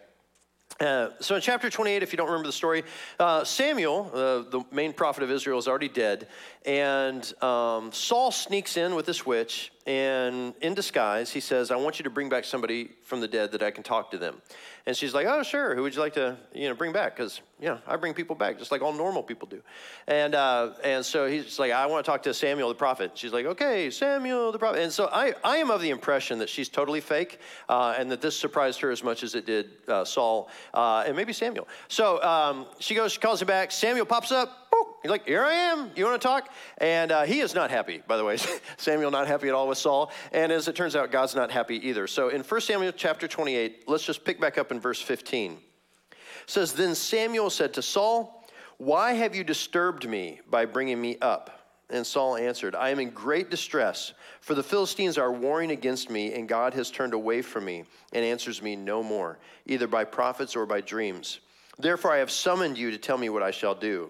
Uh, 0.80 1.10
so 1.22 1.36
in 1.36 1.42
chapter 1.42 1.70
28, 1.70 2.04
if 2.04 2.12
you 2.12 2.18
don't 2.18 2.28
remember 2.28 2.48
the 2.48 2.54
story, 2.54 2.84
uh, 3.20 3.46
Samuel, 3.46 4.12
uh, 4.14 4.50
the 4.50 4.62
main 4.72 4.92
prophet 4.92 5.24
of 5.24 5.32
Israel, 5.32 5.58
is 5.58 5.70
already 5.70 5.88
dead. 5.88 6.28
And 6.66 7.22
um, 7.42 7.94
Saul 7.94 8.32
sneaks 8.32 8.76
in 8.76 8.94
with 8.94 9.06
this 9.06 9.26
witch, 9.26 9.72
and 9.86 10.56
in 10.62 10.74
disguise, 10.74 11.32
he 11.32 11.40
says, 11.40 11.70
I 11.70 11.76
want 11.76 12.00
you 12.00 12.04
to 12.04 12.10
bring 12.10 12.28
back 12.28 12.44
somebody 12.44 12.90
from 13.04 13.22
the 13.22 13.28
dead 13.28 13.52
that 13.52 13.62
I 13.62 13.70
can 13.70 13.84
talk 13.84 14.10
to 14.12 14.18
them. 14.18 14.42
And 14.88 14.98
she's 14.98 15.14
like, 15.14 15.28
oh, 15.28 15.44
sure. 15.44 15.76
Who 15.76 15.84
would 15.84 15.94
you 15.94 16.00
like 16.00 16.14
to, 16.14 16.38
you 16.54 16.68
know, 16.70 16.74
bring 16.74 16.92
back? 16.92 17.16
Because, 17.16 17.42
you 17.60 17.68
know, 17.68 17.80
I 17.86 17.96
bring 17.96 18.16
people 18.16 18.36
back 18.36 18.58
just 18.58 18.72
like 18.72 18.82
all 18.82 18.94
normal 18.94 19.22
people 19.22 19.48
do. 19.48 19.62
And, 20.08 20.34
uh, 20.34 20.74
and 20.84 21.06
so 21.06 21.28
he's 21.28 21.60
like, 21.60 21.72
I 21.72 21.86
want 21.86 22.04
to 22.04 22.12
talk 22.12 22.24
to 22.24 22.34
Samuel 22.34 22.70
the 22.70 22.76
prophet. 22.76 23.12
She's 23.14 23.32
like, 23.32 23.46
okay, 23.46 23.92
Samuel 23.92 24.52
the 24.52 24.58
prophet. 24.58 24.82
And 24.82 24.92
so 24.92 25.08
I, 25.12 25.34
I 25.44 25.58
am 25.58 25.70
of 25.70 25.82
the 25.82 25.92
impression 25.92 26.40
that 26.40 26.50
she's 26.50 26.70
totally 26.70 27.02
fake 27.02 27.40
uh, 27.70 27.96
and 27.98 28.10
that 28.10 28.22
this 28.22 28.36
surprised 28.36 28.80
her 28.82 28.90
as 28.90 29.04
much 29.04 29.22
as 29.22 29.36
it 29.36 29.46
did 29.46 29.70
uh, 29.88 30.04
Saul 30.04 30.50
uh, 30.74 31.04
and 31.06 31.16
maybe 31.16 31.32
Samuel. 31.32 31.68
So 31.90 32.24
um, 32.24 32.66
she 32.80 32.96
goes, 32.96 33.12
she 33.12 33.20
calls 33.20 33.40
him 33.40 33.48
back. 33.48 33.72
Samuel 33.72 34.08
pops 34.08 34.32
up. 34.32 34.64
He's 35.06 35.12
like, 35.12 35.28
Here 35.28 35.46
I 35.46 35.54
am. 35.54 35.92
You 35.96 36.04
want 36.04 36.20
to 36.20 36.28
talk? 36.28 36.52
And 36.80 37.12
uh, 37.12 37.26
he 37.26 37.40
is 37.40 37.54
not 37.54 37.70
happy, 37.70 38.02
by 38.08 38.18
the 38.18 38.26
way. 38.26 38.38
Samuel 38.78 39.12
not 39.12 39.28
happy 39.28 39.48
at 39.48 39.54
all 39.54 39.68
with 39.68 39.78
Saul. 39.78 40.12
And 40.32 40.52
as 40.52 40.68
it 40.68 40.76
turns 40.76 40.96
out, 40.96 41.12
God's 41.12 41.36
not 41.36 41.52
happy 41.52 41.76
either. 41.88 42.08
So 42.08 42.30
in 42.30 42.42
1 42.42 42.62
Samuel 42.62 42.92
chapter 42.92 43.28
28, 43.28 43.84
let's 43.88 44.04
just 44.04 44.26
pick 44.26 44.42
back 44.42 44.58
up 44.58 44.72
in 44.72 44.80
verse 44.80 45.00
15. 45.00 45.52
It 45.52 46.18
says, 46.48 46.74
Then 46.74 46.96
Samuel 46.96 47.52
said 47.52 47.76
to 47.76 47.84
Saul, 47.84 48.48
Why 48.78 49.14
have 49.14 49.36
you 49.36 49.44
disturbed 49.44 50.10
me 50.10 50.40
by 50.50 50.66
bringing 50.66 51.00
me 51.00 51.20
up? 51.22 51.52
And 51.92 52.04
Saul 52.04 52.36
answered, 52.36 52.74
I 52.74 52.90
am 52.90 53.00
in 53.00 53.12
great 53.12 53.52
distress, 53.52 54.14
for 54.42 54.56
the 54.56 54.64
Philistines 54.64 55.20
are 55.20 55.32
warring 55.32 55.70
against 55.70 56.10
me, 56.10 56.34
and 56.34 56.50
God 56.50 56.74
has 56.74 56.90
turned 56.90 57.14
away 57.14 57.44
from 57.44 57.66
me 57.66 57.84
and 58.12 58.26
answers 58.26 58.60
me 58.60 58.76
no 58.76 59.04
more, 59.04 59.38
either 59.68 59.86
by 59.86 60.04
prophets 60.04 60.56
or 60.56 60.66
by 60.66 60.82
dreams. 60.82 61.42
Therefore, 61.78 62.12
I 62.12 62.18
have 62.18 62.32
summoned 62.32 62.80
you 62.80 62.90
to 62.90 62.98
tell 62.98 63.20
me 63.20 63.30
what 63.30 63.44
I 63.44 63.52
shall 63.52 63.76
do. 63.76 64.10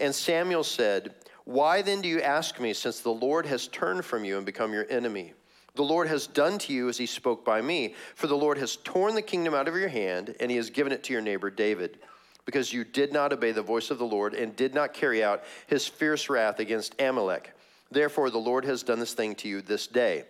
And 0.00 0.14
Samuel 0.14 0.64
said, 0.64 1.14
Why 1.44 1.82
then 1.82 2.00
do 2.00 2.08
you 2.08 2.20
ask 2.22 2.58
me, 2.58 2.72
since 2.72 3.00
the 3.00 3.10
Lord 3.10 3.46
has 3.46 3.68
turned 3.68 4.04
from 4.04 4.24
you 4.24 4.38
and 4.38 4.46
become 4.46 4.72
your 4.72 4.86
enemy? 4.90 5.34
The 5.74 5.82
Lord 5.82 6.08
has 6.08 6.26
done 6.26 6.58
to 6.60 6.72
you 6.72 6.88
as 6.88 6.98
he 6.98 7.06
spoke 7.06 7.44
by 7.44 7.60
me, 7.60 7.94
for 8.14 8.26
the 8.26 8.36
Lord 8.36 8.58
has 8.58 8.76
torn 8.76 9.14
the 9.14 9.22
kingdom 9.22 9.54
out 9.54 9.68
of 9.68 9.76
your 9.76 9.88
hand, 9.88 10.34
and 10.40 10.50
he 10.50 10.56
has 10.56 10.70
given 10.70 10.92
it 10.92 11.04
to 11.04 11.12
your 11.12 11.22
neighbor 11.22 11.50
David, 11.50 11.98
because 12.44 12.72
you 12.72 12.82
did 12.82 13.12
not 13.12 13.32
obey 13.32 13.52
the 13.52 13.62
voice 13.62 13.90
of 13.90 13.98
the 13.98 14.06
Lord 14.06 14.34
and 14.34 14.56
did 14.56 14.74
not 14.74 14.94
carry 14.94 15.22
out 15.22 15.44
his 15.66 15.86
fierce 15.86 16.28
wrath 16.28 16.58
against 16.58 17.00
Amalek. 17.00 17.54
Therefore, 17.90 18.30
the 18.30 18.38
Lord 18.38 18.64
has 18.64 18.82
done 18.82 18.98
this 18.98 19.14
thing 19.14 19.34
to 19.36 19.48
you 19.48 19.60
this 19.60 19.86
day. 19.86 20.24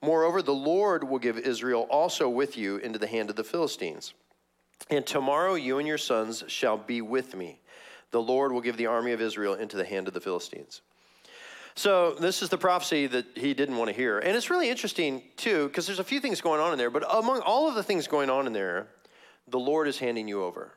Moreover, 0.00 0.42
the 0.42 0.54
Lord 0.54 1.02
will 1.02 1.18
give 1.18 1.38
Israel 1.38 1.86
also 1.90 2.28
with 2.28 2.56
you 2.56 2.76
into 2.76 2.98
the 2.98 3.06
hand 3.06 3.30
of 3.30 3.36
the 3.36 3.44
Philistines. 3.44 4.14
And 4.90 5.04
tomorrow 5.04 5.54
you 5.54 5.78
and 5.78 5.88
your 5.88 5.98
sons 5.98 6.44
shall 6.46 6.78
be 6.78 7.02
with 7.02 7.34
me 7.34 7.60
the 8.10 8.20
Lord 8.20 8.52
will 8.52 8.60
give 8.60 8.76
the 8.76 8.86
army 8.86 9.12
of 9.12 9.20
Israel 9.20 9.54
into 9.54 9.76
the 9.76 9.84
hand 9.84 10.08
of 10.08 10.14
the 10.14 10.20
Philistines. 10.20 10.82
So, 11.74 12.14
this 12.14 12.42
is 12.42 12.48
the 12.48 12.58
prophecy 12.58 13.06
that 13.06 13.24
he 13.36 13.54
didn't 13.54 13.76
want 13.76 13.88
to 13.88 13.94
hear. 13.94 14.18
And 14.18 14.36
it's 14.36 14.50
really 14.50 14.68
interesting, 14.68 15.22
too, 15.36 15.68
because 15.68 15.86
there's 15.86 16.00
a 16.00 16.04
few 16.04 16.18
things 16.18 16.40
going 16.40 16.60
on 16.60 16.72
in 16.72 16.78
there. 16.78 16.90
But 16.90 17.04
among 17.08 17.40
all 17.42 17.68
of 17.68 17.76
the 17.76 17.84
things 17.84 18.08
going 18.08 18.30
on 18.30 18.48
in 18.48 18.52
there, 18.52 18.88
the 19.46 19.60
Lord 19.60 19.86
is 19.86 19.96
handing 19.96 20.26
you 20.26 20.42
over. 20.42 20.72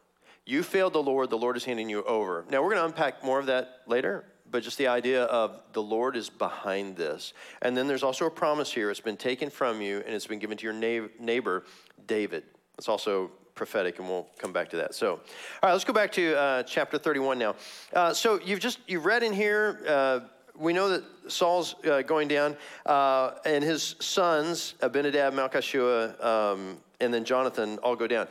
You 0.45 0.61
failed 0.61 0.93
the 0.93 1.01
Lord, 1.01 1.31
the 1.31 1.39
Lord 1.39 1.57
is 1.57 1.65
handing 1.65 1.89
you 1.89 2.03
over. 2.03 2.45
Now, 2.51 2.61
we're 2.61 2.75
going 2.75 2.81
to 2.81 2.85
unpack 2.85 3.23
more 3.23 3.39
of 3.39 3.47
that 3.47 3.81
later, 3.87 4.25
but 4.51 4.61
just 4.61 4.77
the 4.77 4.87
idea 4.87 5.23
of 5.23 5.63
the 5.73 5.81
Lord 5.81 6.15
is 6.15 6.29
behind 6.29 6.97
this. 6.97 7.33
And 7.63 7.75
then 7.75 7.87
there's 7.87 8.03
also 8.03 8.27
a 8.27 8.31
promise 8.31 8.71
here 8.71 8.91
it's 8.91 8.99
been 8.99 9.17
taken 9.17 9.49
from 9.49 9.81
you 9.81 10.03
and 10.05 10.13
it's 10.13 10.27
been 10.27 10.39
given 10.39 10.57
to 10.57 10.63
your 10.63 11.09
neighbor, 11.19 11.63
David. 12.05 12.43
It's 12.77 12.89
also 12.89 13.31
prophetic, 13.55 13.99
and 13.99 14.07
we'll 14.07 14.27
come 14.37 14.53
back 14.53 14.69
to 14.69 14.77
that. 14.77 14.95
So, 14.95 15.13
all 15.13 15.19
right, 15.63 15.71
let's 15.71 15.83
go 15.83 15.93
back 15.93 16.11
to 16.13 16.37
uh, 16.37 16.63
chapter 16.63 16.97
31 16.97 17.39
now. 17.39 17.55
Uh, 17.93 18.13
so 18.13 18.39
you've 18.39 18.59
just 18.59 18.79
you've 18.87 19.05
read 19.05 19.23
in 19.23 19.33
here. 19.33 19.79
Uh, 19.87 20.19
we 20.57 20.73
know 20.73 20.89
that 20.89 21.03
Saul's 21.27 21.75
uh, 21.85 22.01
going 22.01 22.27
down, 22.27 22.55
uh, 22.85 23.31
and 23.45 23.63
his 23.63 23.95
sons 23.99 24.75
Abinadab, 24.81 25.33
Malchishua, 25.33 26.23
um, 26.23 26.77
and 26.99 27.13
then 27.13 27.25
Jonathan 27.25 27.77
all 27.79 27.95
go 27.95 28.07
down. 28.07 28.27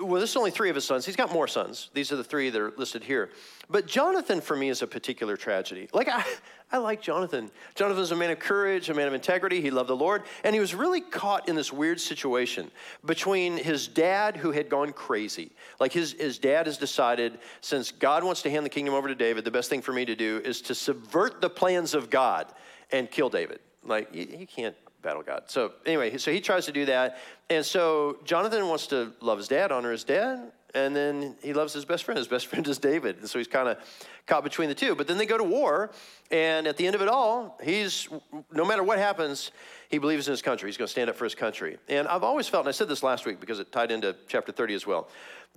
Well, 0.00 0.20
this 0.20 0.30
is 0.30 0.36
only 0.36 0.52
three 0.52 0.70
of 0.70 0.76
his 0.76 0.84
sons. 0.84 1.04
He's 1.04 1.16
got 1.16 1.32
more 1.32 1.48
sons. 1.48 1.90
These 1.92 2.12
are 2.12 2.16
the 2.16 2.24
three 2.24 2.50
that 2.50 2.60
are 2.60 2.72
listed 2.76 3.02
here. 3.02 3.30
But 3.68 3.86
Jonathan, 3.86 4.40
for 4.40 4.54
me, 4.54 4.68
is 4.68 4.82
a 4.82 4.86
particular 4.86 5.36
tragedy. 5.36 5.88
Like, 5.92 6.08
I, 6.08 6.24
I 6.72 6.78
like 6.78 7.00
Jonathan. 7.00 7.50
Jonathan's 7.74 8.12
a 8.12 8.16
man 8.16 8.30
of 8.30 8.38
courage, 8.38 8.90
a 8.90 8.94
man 8.94 9.08
of 9.08 9.14
integrity. 9.14 9.60
He 9.60 9.70
loved 9.70 9.88
the 9.88 9.96
Lord. 9.96 10.22
And 10.44 10.54
he 10.54 10.60
was 10.60 10.74
really 10.74 11.00
caught 11.00 11.48
in 11.48 11.56
this 11.56 11.72
weird 11.72 12.00
situation 12.00 12.70
between 13.04 13.56
his 13.56 13.88
dad, 13.88 14.36
who 14.36 14.52
had 14.52 14.68
gone 14.68 14.92
crazy. 14.92 15.50
Like, 15.80 15.92
his, 15.92 16.12
his 16.12 16.38
dad 16.38 16.66
has 16.66 16.78
decided, 16.78 17.38
since 17.60 17.90
God 17.90 18.22
wants 18.22 18.42
to 18.42 18.50
hand 18.50 18.64
the 18.64 18.70
kingdom 18.70 18.94
over 18.94 19.08
to 19.08 19.16
David, 19.16 19.44
the 19.44 19.50
best 19.50 19.68
thing 19.68 19.82
for 19.82 19.92
me 19.92 20.04
to 20.04 20.14
do 20.14 20.40
is 20.44 20.60
to 20.62 20.74
subvert 20.74 21.40
the 21.40 21.50
plans 21.50 21.94
of 21.94 22.08
God 22.08 22.46
and 22.92 23.10
kill 23.10 23.30
David. 23.30 23.58
Like, 23.82 24.14
you, 24.14 24.26
you 24.38 24.46
can't 24.46 24.76
battle 25.02 25.22
God. 25.22 25.44
So, 25.46 25.72
anyway, 25.86 26.16
so 26.18 26.32
he 26.32 26.40
tries 26.40 26.66
to 26.66 26.72
do 26.72 26.84
that. 26.86 27.18
And 27.50 27.64
so 27.64 28.18
Jonathan 28.24 28.66
wants 28.68 28.88
to 28.88 29.12
love 29.20 29.38
his 29.38 29.48
dad, 29.48 29.72
honor 29.72 29.92
his 29.92 30.04
dad, 30.04 30.52
and 30.74 30.94
then 30.94 31.36
he 31.42 31.52
loves 31.52 31.72
his 31.72 31.84
best 31.84 32.04
friend. 32.04 32.18
His 32.18 32.28
best 32.28 32.46
friend 32.48 32.66
is 32.66 32.78
David. 32.78 33.18
And 33.18 33.28
so 33.28 33.38
he's 33.38 33.48
kind 33.48 33.68
of 33.68 33.78
caught 34.26 34.44
between 34.44 34.68
the 34.68 34.74
two. 34.74 34.94
But 34.94 35.06
then 35.06 35.18
they 35.18 35.26
go 35.26 35.38
to 35.38 35.44
war, 35.44 35.90
and 36.30 36.66
at 36.66 36.76
the 36.76 36.86
end 36.86 36.94
of 36.94 37.02
it 37.02 37.08
all, 37.08 37.58
he's, 37.62 38.08
no 38.52 38.64
matter 38.64 38.82
what 38.82 38.98
happens, 38.98 39.50
he 39.88 39.98
believes 39.98 40.28
in 40.28 40.32
his 40.32 40.42
country. 40.42 40.68
He's 40.68 40.76
going 40.76 40.86
to 40.86 40.92
stand 40.92 41.08
up 41.08 41.16
for 41.16 41.24
his 41.24 41.34
country. 41.34 41.78
And 41.88 42.06
I've 42.06 42.22
always 42.22 42.46
felt, 42.48 42.64
and 42.64 42.68
I 42.68 42.72
said 42.72 42.88
this 42.88 43.02
last 43.02 43.24
week 43.24 43.40
because 43.40 43.58
it 43.58 43.72
tied 43.72 43.90
into 43.90 44.14
chapter 44.28 44.52
30 44.52 44.74
as 44.74 44.86
well, 44.86 45.08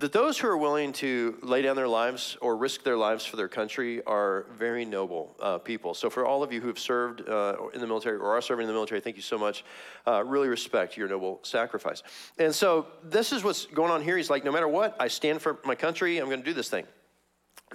that 0.02 0.12
those 0.12 0.40
who 0.40 0.48
are 0.48 0.58
willing 0.58 0.94
to 0.94 1.38
lay 1.44 1.62
down 1.62 1.76
their 1.76 1.88
lives 1.88 2.36
or 2.42 2.58
risk 2.58 2.84
their 2.84 2.98
lives 2.98 3.24
for 3.24 3.38
their 3.38 3.48
country 3.48 4.04
are 4.06 4.48
very 4.58 4.84
noble 4.84 5.36
uh, 5.40 5.60
people. 5.60 5.94
So, 5.94 6.10
for 6.10 6.26
all 6.26 6.42
of 6.42 6.52
you 6.52 6.60
who 6.60 6.68
have 6.68 6.80
served 6.80 7.28
uh, 7.30 7.56
in 7.74 7.82
the 7.82 7.88
military 7.88 8.18
or 8.18 8.36
are 8.36 8.42
serving 8.42 8.64
in 8.64 8.68
the 8.68 8.74
military, 8.74 9.00
thank 9.00 9.16
you 9.16 9.22
so 9.22 9.38
much. 9.38 9.64
Uh, 10.08 10.24
really 10.24 10.48
respect 10.48 10.98
your 10.98 11.08
noble 11.08 11.40
sacrifice. 11.44 12.02
And 12.40 12.54
so, 12.54 12.88
this 13.04 13.32
is 13.32 13.44
what's 13.44 13.68
going 13.68 13.92
on 13.92 14.02
here. 14.02 14.18
He's 14.18 14.30
like, 14.30 14.44
no 14.44 14.52
matter 14.52 14.68
what, 14.68 14.96
I 15.00 15.08
stand 15.08 15.40
for 15.40 15.60
my 15.66 15.76
country, 15.76 16.18
I'm 16.18 16.28
going 16.28 16.42
to 16.42 16.46
do 16.46 16.54
this 16.54 16.70
thing. 16.70 16.86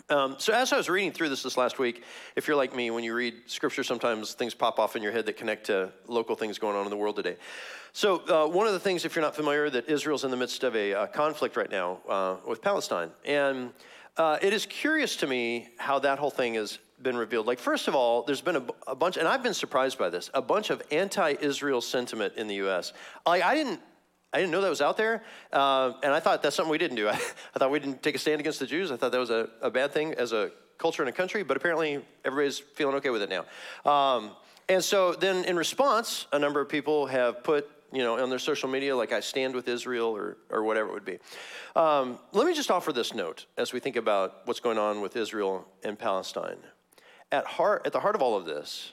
Um, 0.08 0.36
so 0.38 0.52
as 0.52 0.72
I 0.72 0.76
was 0.76 0.88
reading 0.88 1.12
through 1.12 1.30
this 1.30 1.42
this 1.42 1.56
last 1.56 1.78
week, 1.78 2.04
if 2.36 2.46
you're 2.46 2.56
like 2.56 2.74
me, 2.74 2.90
when 2.90 3.02
you 3.02 3.14
read 3.14 3.34
scripture, 3.46 3.82
sometimes 3.82 4.34
things 4.34 4.54
pop 4.54 4.78
off 4.78 4.96
in 4.96 5.02
your 5.02 5.12
head 5.12 5.26
that 5.26 5.36
connect 5.36 5.66
to 5.66 5.90
local 6.06 6.36
things 6.36 6.58
going 6.58 6.76
on 6.76 6.84
in 6.84 6.90
the 6.90 6.96
world 6.96 7.16
today. 7.16 7.36
So 7.92 8.22
uh, 8.28 8.46
one 8.46 8.66
of 8.66 8.72
the 8.72 8.78
things, 8.78 9.04
if 9.04 9.16
you're 9.16 9.24
not 9.24 9.34
familiar, 9.34 9.70
that 9.70 9.88
Israel's 9.88 10.24
in 10.24 10.30
the 10.30 10.36
midst 10.36 10.64
of 10.64 10.76
a 10.76 10.92
uh, 10.92 11.06
conflict 11.06 11.56
right 11.56 11.70
now 11.70 11.98
uh, 12.08 12.36
with 12.46 12.60
Palestine, 12.60 13.10
and 13.24 13.72
uh, 14.16 14.38
it 14.42 14.52
is 14.52 14.66
curious 14.66 15.16
to 15.16 15.26
me 15.26 15.68
how 15.78 15.98
that 16.00 16.18
whole 16.18 16.30
thing 16.30 16.54
has 16.54 16.78
been 17.02 17.16
revealed. 17.16 17.46
Like 17.46 17.58
first 17.58 17.88
of 17.88 17.94
all, 17.94 18.22
there's 18.22 18.40
been 18.40 18.56
a, 18.56 18.64
a 18.86 18.94
bunch, 18.94 19.16
and 19.16 19.26
I've 19.26 19.42
been 19.42 19.54
surprised 19.54 19.98
by 19.98 20.10
this, 20.10 20.30
a 20.34 20.42
bunch 20.42 20.70
of 20.70 20.82
anti-Israel 20.90 21.80
sentiment 21.80 22.34
in 22.36 22.46
the 22.46 22.56
U.S. 22.56 22.92
Like 23.26 23.42
I 23.42 23.54
didn't 23.54 23.80
I 24.32 24.38
didn't 24.38 24.52
know 24.52 24.60
that 24.60 24.68
was 24.68 24.80
out 24.80 24.96
there, 24.96 25.22
uh, 25.52 25.92
and 26.02 26.12
I 26.12 26.20
thought 26.20 26.42
that's 26.42 26.56
something 26.56 26.70
we 26.70 26.78
didn't 26.78 26.96
do. 26.96 27.08
I, 27.08 27.12
I, 27.54 27.58
thought 27.58 27.70
we 27.70 27.78
didn't 27.78 28.02
take 28.02 28.14
a 28.14 28.18
stand 28.18 28.40
against 28.40 28.60
the 28.60 28.66
Jews. 28.66 28.90
I 28.90 28.96
thought 28.96 29.12
that 29.12 29.18
was 29.18 29.30
a, 29.30 29.48
a, 29.62 29.70
bad 29.70 29.92
thing 29.92 30.14
as 30.14 30.32
a 30.32 30.50
culture 30.78 31.02
and 31.02 31.08
a 31.08 31.12
country, 31.12 31.42
but 31.42 31.56
apparently 31.56 32.04
everybody's 32.24 32.58
feeling 32.58 32.96
okay 32.96 33.10
with 33.10 33.22
it 33.22 33.30
now. 33.30 33.90
Um, 33.90 34.32
and 34.68 34.82
so 34.82 35.12
then 35.12 35.44
in 35.44 35.56
response, 35.56 36.26
a 36.32 36.38
number 36.38 36.60
of 36.60 36.68
people 36.68 37.06
have 37.06 37.44
put 37.44 37.70
you 37.92 38.02
know, 38.02 38.18
on 38.18 38.30
their 38.30 38.38
social 38.38 38.68
media, 38.68 38.96
like 38.96 39.12
I 39.12 39.20
stand 39.20 39.54
with 39.54 39.68
Israel 39.68 40.08
or, 40.08 40.36
or 40.50 40.64
whatever 40.64 40.88
it 40.90 40.92
would 40.92 41.04
be. 41.04 41.18
Um, 41.74 42.18
let 42.32 42.46
me 42.46 42.54
just 42.54 42.70
offer 42.70 42.92
this 42.92 43.14
note 43.14 43.46
as 43.56 43.72
we 43.72 43.80
think 43.80 43.96
about 43.96 44.42
what's 44.44 44.60
going 44.60 44.78
on 44.78 45.00
with 45.00 45.16
Israel 45.16 45.66
and 45.84 45.98
Palestine. 45.98 46.58
At, 47.30 47.46
heart, 47.46 47.82
at 47.86 47.92
the 47.92 48.00
heart 48.00 48.14
of 48.14 48.22
all 48.22 48.36
of 48.36 48.44
this, 48.44 48.92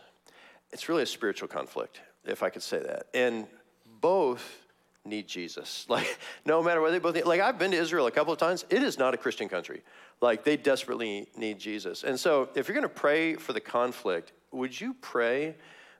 it's 0.71 0.89
really 0.89 1.03
a 1.03 1.07
spiritual 1.07 1.47
conflict, 1.47 2.01
if 2.23 2.43
I 2.43 2.49
could 2.49 2.63
say 2.63 2.79
that. 2.79 3.07
And 3.13 3.47
both 3.99 4.62
need 5.05 5.27
Jesus. 5.27 5.85
Like, 5.93 6.17
no 6.45 6.63
matter 6.63 6.81
what 6.81 6.91
they 6.91 6.99
both 6.99 7.15
need. 7.15 7.25
Like, 7.25 7.41
I've 7.41 7.59
been 7.59 7.71
to 7.71 7.77
Israel 7.77 8.07
a 8.07 8.11
couple 8.11 8.33
of 8.33 8.39
times. 8.39 8.65
It 8.69 8.83
is 8.83 8.97
not 8.97 9.13
a 9.13 9.17
Christian 9.17 9.49
country. 9.49 9.83
Like, 10.21 10.43
they 10.43 10.57
desperately 10.57 11.27
need 11.37 11.59
Jesus. 11.59 12.03
And 12.03 12.19
so, 12.19 12.49
if 12.55 12.67
you're 12.67 12.75
going 12.75 12.83
to 12.83 12.89
pray 12.89 13.35
for 13.35 13.53
the 13.53 13.61
conflict, 13.61 14.31
would 14.51 14.79
you 14.79 14.95
pray 15.01 15.55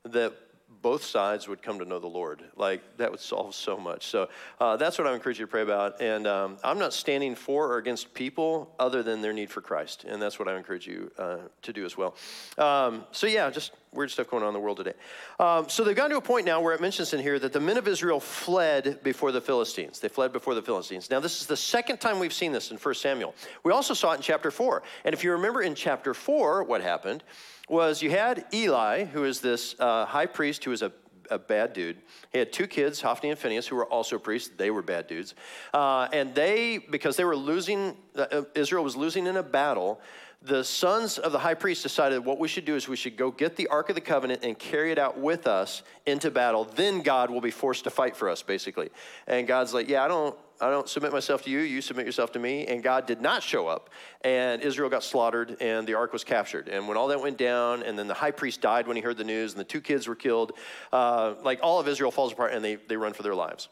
that 0.06 0.34
both 0.82 1.04
sides 1.04 1.48
would 1.48 1.62
come 1.62 1.80
to 1.80 1.86
know 1.86 1.98
the 1.98 2.08
Lord. 2.08 2.44
Like 2.56 2.98
that 2.98 3.10
would 3.10 3.20
solve 3.20 3.56
so 3.56 3.78
much. 3.78 4.08
So 4.08 4.30
uh, 4.60 4.76
that's 4.78 4.98
what 4.98 5.08
I 5.08 5.14
encourage 5.14 5.40
you 5.40 5.46
to 5.46 5.50
pray 5.50 5.62
about. 5.62 6.02
And 6.02 6.28
um, 6.28 6.58
I'm 6.64 6.78
not 6.78 6.94
standing 6.94 7.36
for 7.36 7.68
or 7.72 7.78
against 7.78 8.14
people 8.14 8.74
other 8.80 9.02
than 9.02 9.22
their 9.22 9.34
need 9.34 9.50
for 9.50 9.62
Christ. 9.62 10.04
And 10.04 10.22
that's 10.22 10.38
what 10.38 10.48
I 10.48 10.58
encourage 10.58 10.86
you 10.86 11.12
uh, 11.18 11.38
to 11.62 11.74
do 11.74 11.86
as 11.86 11.96
well. 11.98 12.16
Um, 12.58 13.06
so 13.12 13.28
yeah, 13.28 13.50
just 13.50 13.72
weird 13.94 14.12
stuff 14.12 14.30
going 14.30 14.44
on 14.44 14.50
in 14.50 14.54
the 14.54 14.60
world 14.60 14.78
today. 14.78 14.94
Um, 15.40 15.70
so 15.70 15.84
they've 15.84 15.96
gotten 15.96 16.12
to 16.12 16.18
a 16.18 16.22
point 16.22 16.46
now 16.46 16.62
where 16.62 16.74
it 16.74 16.82
mentions 16.82 17.14
in 17.14 17.20
here 17.20 17.40
that 17.40 17.54
the 17.54 17.60
men 17.60 17.78
of 17.78 17.88
Israel 17.88 18.20
fled 18.20 19.02
before 19.04 19.32
the 19.32 19.42
Philistines. 19.42 20.00
They 20.00 20.10
fled 20.10 20.34
before 20.34 20.56
the 20.56 20.62
Philistines. 20.62 21.10
Now, 21.10 21.20
this 21.20 21.42
is 21.42 21.48
the 21.48 21.58
second 21.58 21.98
time 22.00 22.20
we've 22.20 22.34
seen 22.34 22.52
this 22.52 22.72
in 22.72 22.78
1 22.78 22.96
Samuel. 22.96 23.36
We 23.64 23.72
also 23.72 23.94
saw 23.94 24.12
it 24.12 24.16
in 24.16 24.22
chapter 24.22 24.52
4. 24.52 24.84
And 25.06 25.14
if 25.14 25.24
you 25.24 25.32
remember 25.32 25.62
in 25.62 25.76
chapter 25.76 26.14
4, 26.14 26.64
what 26.64 26.82
happened 26.82 27.24
was 27.70 28.02
you 28.02 28.10
had 28.10 28.46
Eli, 28.54 29.06
who 29.06 29.24
is 29.24 29.40
this 29.40 29.76
uh, 29.80 30.06
high 30.06 30.26
priest 30.26 30.64
who 30.64 30.72
is 30.72 30.82
a 30.82 30.92
a 31.30 31.40
bad 31.40 31.74
dude. 31.74 31.98
He 32.32 32.40
had 32.40 32.52
two 32.52 32.68
kids, 32.68 33.02
Hophni 33.02 33.30
and 33.30 33.40
Phineas, 33.40 33.68
who 33.68 33.76
were 33.76 33.86
also 33.86 34.18
priests. 34.18 34.52
They 34.56 34.72
were 34.72 34.82
bad 34.82 35.08
dudes. 35.08 35.36
Uh, 35.74 36.08
and 36.14 36.34
they, 36.36 36.78
because 36.78 37.18
they 37.18 37.26
were 37.26 37.36
losing, 37.36 37.98
uh, 38.16 38.44
Israel 38.56 38.84
was 38.84 38.96
losing 38.96 39.28
in 39.28 39.38
a 39.38 39.44
battle, 39.44 40.00
the 40.46 40.64
sons 40.64 41.18
of 41.18 41.32
the 41.32 41.40
high 41.40 41.54
priest 41.54 41.84
decided 41.84 42.26
what 42.26 42.38
we 42.38 42.50
should 42.50 42.66
do 42.66 42.76
is 42.76 42.90
we 42.90 42.98
should 42.98 43.16
go 43.16 43.32
get 43.32 43.56
the 43.56 43.68
Ark 43.68 43.88
of 43.88 43.96
the 43.96 44.02
Covenant 44.02 44.44
and 44.44 44.60
carry 44.60 44.92
it 44.92 45.00
out 45.00 45.18
with 45.18 45.48
us 45.48 45.84
into 46.06 46.30
battle. 46.30 46.66
Then 46.66 47.02
God 47.02 47.30
will 47.30 47.40
be 47.40 47.52
forced 47.52 47.86
to 47.86 47.90
fight 47.90 48.16
for 48.18 48.30
us, 48.30 48.42
basically. 48.42 48.90
And 49.26 49.48
God's 49.48 49.74
like, 49.74 49.88
yeah, 49.88 50.04
I 50.04 50.10
don't, 50.10 50.36
I 50.60 50.70
don't 50.70 50.90
submit 50.90 51.14
myself 51.14 51.44
to 51.44 51.50
you. 51.50 51.60
You 51.60 51.80
submit 51.82 52.06
yourself 52.06 52.34
to 52.34 52.40
me. 52.40 52.68
And 52.68 52.84
God 52.84 53.06
did 53.06 53.22
not 53.22 53.42
show 53.42 53.68
up. 53.68 53.90
And 54.26 54.62
Israel 54.62 54.90
got 54.90 55.04
slaughtered 55.06 55.56
and 55.62 55.88
the 55.88 55.94
ark 55.94 56.12
was 56.12 56.26
captured. 56.26 56.68
And 56.68 56.90
when 56.90 56.98
all 56.98 57.08
that 57.08 57.22
went 57.22 57.38
down, 57.38 57.82
and 57.84 57.98
then 57.98 58.08
the 58.08 58.14
high 58.14 58.32
priest 58.32 58.60
died 58.60 58.86
when 58.86 58.98
he 58.98 59.02
heard 59.02 59.18
the 59.18 59.24
news, 59.24 59.54
and 59.54 59.62
the 59.62 59.66
two 59.66 59.82
kids 59.82 60.08
were 60.10 60.16
killed, 60.16 60.52
uh, 60.92 61.36
like 61.42 61.60
all 61.64 61.80
of 61.80 61.88
Israel 61.88 62.12
falls 62.12 62.34
apart 62.34 62.52
and 62.52 62.64
they, 62.64 62.76
they 62.76 62.98
run 62.98 63.14
for 63.14 63.24
their 63.24 63.36
lives. 63.36 63.70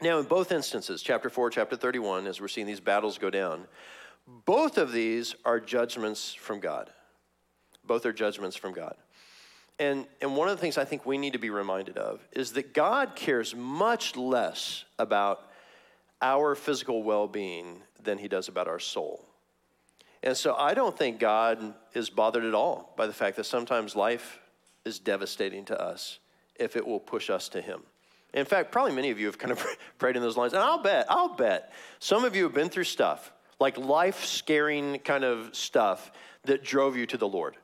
Now, 0.00 0.18
in 0.18 0.26
both 0.26 0.50
instances, 0.50 1.00
chapter 1.00 1.30
4, 1.30 1.48
chapter 1.50 1.76
31, 1.76 2.26
as 2.26 2.40
we're 2.40 2.48
seeing 2.48 2.66
these 2.66 2.80
battles 2.80 3.18
go 3.18 3.30
down, 3.30 3.66
both 4.26 4.78
of 4.78 4.92
these 4.92 5.34
are 5.44 5.60
judgments 5.60 6.34
from 6.34 6.60
God. 6.60 6.90
Both 7.84 8.06
are 8.06 8.12
judgments 8.12 8.56
from 8.56 8.72
God. 8.72 8.96
And, 9.78 10.06
and 10.20 10.36
one 10.36 10.48
of 10.48 10.56
the 10.56 10.60
things 10.60 10.78
I 10.78 10.84
think 10.84 11.04
we 11.04 11.18
need 11.18 11.34
to 11.34 11.38
be 11.38 11.50
reminded 11.50 11.98
of 11.98 12.26
is 12.32 12.52
that 12.52 12.72
God 12.72 13.14
cares 13.14 13.54
much 13.54 14.16
less 14.16 14.84
about 14.98 15.50
our 16.22 16.54
physical 16.54 17.02
well 17.02 17.28
being 17.28 17.82
than 18.02 18.18
he 18.18 18.26
does 18.26 18.48
about 18.48 18.68
our 18.68 18.78
soul. 18.78 19.24
And 20.22 20.36
so 20.36 20.56
I 20.56 20.74
don't 20.74 20.96
think 20.96 21.20
God 21.20 21.74
is 21.92 22.08
bothered 22.08 22.44
at 22.44 22.54
all 22.54 22.94
by 22.96 23.06
the 23.06 23.12
fact 23.12 23.36
that 23.36 23.44
sometimes 23.44 23.94
life 23.94 24.40
is 24.84 24.98
devastating 24.98 25.64
to 25.66 25.80
us 25.80 26.18
if 26.58 26.74
it 26.74 26.86
will 26.86 27.00
push 27.00 27.28
us 27.28 27.48
to 27.50 27.60
him. 27.60 27.82
In 28.32 28.44
fact, 28.44 28.72
probably 28.72 28.92
many 28.92 29.10
of 29.10 29.20
you 29.20 29.26
have 29.26 29.38
kind 29.38 29.52
of 29.52 29.64
prayed 29.98 30.16
in 30.16 30.22
those 30.22 30.36
lines. 30.36 30.52
And 30.54 30.62
I'll 30.62 30.82
bet, 30.82 31.06
I'll 31.10 31.34
bet 31.34 31.72
some 31.98 32.24
of 32.24 32.34
you 32.34 32.44
have 32.44 32.54
been 32.54 32.70
through 32.70 32.84
stuff 32.84 33.30
like 33.58 33.78
life 33.78 34.24
scaring 34.24 34.98
kind 35.00 35.24
of 35.24 35.54
stuff 35.54 36.10
that 36.44 36.62
drove 36.62 36.96
you 36.96 37.06
to 37.06 37.16
the 37.16 37.28
Lord. 37.28 37.56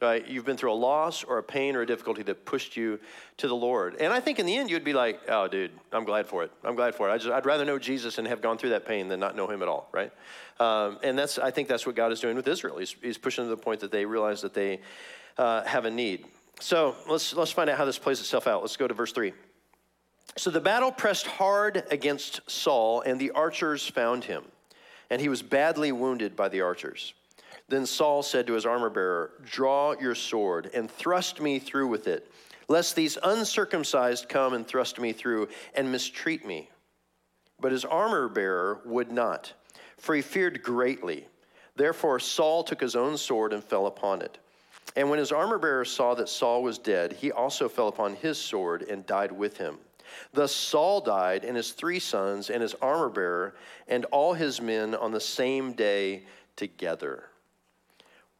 Right? 0.00 0.24
You've 0.28 0.44
been 0.44 0.56
through 0.56 0.72
a 0.72 0.74
loss 0.74 1.24
or 1.24 1.38
a 1.38 1.42
pain 1.42 1.74
or 1.74 1.80
a 1.82 1.86
difficulty 1.86 2.22
that 2.22 2.44
pushed 2.44 2.76
you 2.76 3.00
to 3.38 3.48
the 3.48 3.56
Lord. 3.56 3.96
And 3.98 4.12
I 4.12 4.20
think 4.20 4.38
in 4.38 4.46
the 4.46 4.56
end, 4.56 4.70
you'd 4.70 4.84
be 4.84 4.92
like, 4.92 5.20
oh, 5.28 5.48
dude, 5.48 5.72
I'm 5.92 6.04
glad 6.04 6.28
for 6.28 6.44
it. 6.44 6.52
I'm 6.62 6.76
glad 6.76 6.94
for 6.94 7.08
it. 7.08 7.12
I 7.12 7.18
just, 7.18 7.30
I'd 7.30 7.44
rather 7.44 7.64
know 7.64 7.80
Jesus 7.80 8.16
and 8.16 8.28
have 8.28 8.40
gone 8.40 8.58
through 8.58 8.70
that 8.70 8.86
pain 8.86 9.08
than 9.08 9.18
not 9.18 9.34
know 9.34 9.48
him 9.48 9.60
at 9.60 9.66
all, 9.66 9.88
right? 9.90 10.12
Um, 10.60 10.98
and 11.02 11.18
that's, 11.18 11.36
I 11.40 11.50
think 11.50 11.66
that's 11.66 11.84
what 11.84 11.96
God 11.96 12.12
is 12.12 12.20
doing 12.20 12.36
with 12.36 12.46
Israel. 12.46 12.78
He's, 12.78 12.94
he's 13.02 13.18
pushing 13.18 13.44
to 13.44 13.50
the 13.50 13.56
point 13.56 13.80
that 13.80 13.90
they 13.90 14.04
realize 14.04 14.42
that 14.42 14.54
they 14.54 14.82
uh, 15.36 15.64
have 15.64 15.84
a 15.84 15.90
need. 15.90 16.26
So 16.60 16.94
let's, 17.08 17.34
let's 17.34 17.50
find 17.50 17.68
out 17.68 17.76
how 17.76 17.84
this 17.84 17.98
plays 17.98 18.20
itself 18.20 18.46
out. 18.46 18.60
Let's 18.60 18.76
go 18.76 18.86
to 18.86 18.94
verse 18.94 19.10
3. 19.10 19.32
So 20.36 20.50
the 20.50 20.60
battle 20.60 20.92
pressed 20.92 21.26
hard 21.26 21.82
against 21.90 22.48
Saul, 22.48 23.00
and 23.00 23.20
the 23.20 23.32
archers 23.32 23.84
found 23.84 24.22
him 24.22 24.44
and 25.10 25.20
he 25.20 25.28
was 25.28 25.42
badly 25.42 25.92
wounded 25.92 26.36
by 26.36 26.48
the 26.48 26.60
archers. 26.60 27.14
Then 27.68 27.84
Saul 27.86 28.22
said 28.22 28.46
to 28.46 28.54
his 28.54 28.66
armor 28.66 28.90
bearer, 28.90 29.32
Draw 29.44 29.96
your 30.00 30.14
sword 30.14 30.70
and 30.74 30.90
thrust 30.90 31.40
me 31.40 31.58
through 31.58 31.88
with 31.88 32.06
it, 32.06 32.30
lest 32.68 32.96
these 32.96 33.18
uncircumcised 33.22 34.28
come 34.28 34.54
and 34.54 34.66
thrust 34.66 34.98
me 34.98 35.12
through 35.12 35.48
and 35.74 35.92
mistreat 35.92 36.46
me. 36.46 36.70
But 37.60 37.72
his 37.72 37.84
armor 37.84 38.28
bearer 38.28 38.80
would 38.84 39.10
not, 39.10 39.52
for 39.98 40.14
he 40.14 40.22
feared 40.22 40.62
greatly. 40.62 41.26
Therefore 41.76 42.18
Saul 42.18 42.64
took 42.64 42.80
his 42.80 42.96
own 42.96 43.16
sword 43.16 43.52
and 43.52 43.62
fell 43.62 43.86
upon 43.86 44.22
it. 44.22 44.38
And 44.96 45.10
when 45.10 45.18
his 45.18 45.32
armor 45.32 45.58
bearer 45.58 45.84
saw 45.84 46.14
that 46.14 46.28
Saul 46.28 46.62
was 46.62 46.78
dead, 46.78 47.12
he 47.12 47.30
also 47.30 47.68
fell 47.68 47.88
upon 47.88 48.16
his 48.16 48.38
sword 48.38 48.82
and 48.82 49.06
died 49.06 49.32
with 49.32 49.58
him. 49.58 49.78
Thus 50.32 50.54
Saul 50.54 51.00
died, 51.00 51.44
and 51.44 51.56
his 51.56 51.72
three 51.72 51.98
sons, 51.98 52.50
and 52.50 52.62
his 52.62 52.74
armor 52.74 53.08
bearer, 53.08 53.54
and 53.86 54.04
all 54.06 54.34
his 54.34 54.60
men 54.60 54.94
on 54.94 55.12
the 55.12 55.20
same 55.20 55.72
day 55.72 56.24
together. 56.56 57.24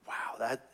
Wow, 0.07 0.37
that 0.39 0.69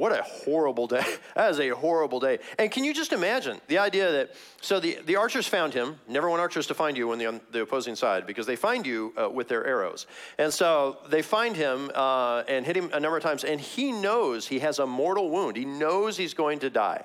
what 0.00 0.18
a 0.18 0.22
horrible 0.22 0.86
day. 0.86 1.04
That 1.34 1.50
is 1.50 1.60
a 1.60 1.68
horrible 1.68 2.20
day. 2.20 2.38
And 2.58 2.70
can 2.70 2.84
you 2.84 2.94
just 2.94 3.12
imagine 3.12 3.60
the 3.68 3.78
idea 3.78 4.10
that, 4.12 4.34
so 4.62 4.80
the, 4.80 4.98
the 5.04 5.16
archers 5.16 5.46
found 5.46 5.74
him. 5.74 5.98
Never 6.08 6.28
want 6.30 6.40
archers 6.40 6.66
to 6.68 6.74
find 6.74 6.96
you 6.96 7.08
when 7.08 7.18
they're 7.18 7.28
on 7.28 7.42
the 7.52 7.60
opposing 7.60 7.96
side 7.96 8.26
because 8.26 8.46
they 8.46 8.56
find 8.56 8.86
you 8.86 9.12
uh, 9.20 9.28
with 9.28 9.48
their 9.48 9.66
arrows. 9.66 10.06
And 10.38 10.52
so 10.52 10.96
they 11.10 11.20
find 11.20 11.54
him 11.54 11.90
uh, 11.94 12.44
and 12.48 12.64
hit 12.64 12.78
him 12.78 12.88
a 12.94 13.00
number 13.00 13.18
of 13.18 13.22
times, 13.22 13.44
and 13.44 13.60
he 13.60 13.92
knows 13.92 14.46
he 14.46 14.60
has 14.60 14.78
a 14.78 14.86
mortal 14.86 15.28
wound. 15.28 15.56
He 15.56 15.66
knows 15.66 16.16
he's 16.16 16.32
going 16.32 16.60
to 16.60 16.70
die. 16.70 17.04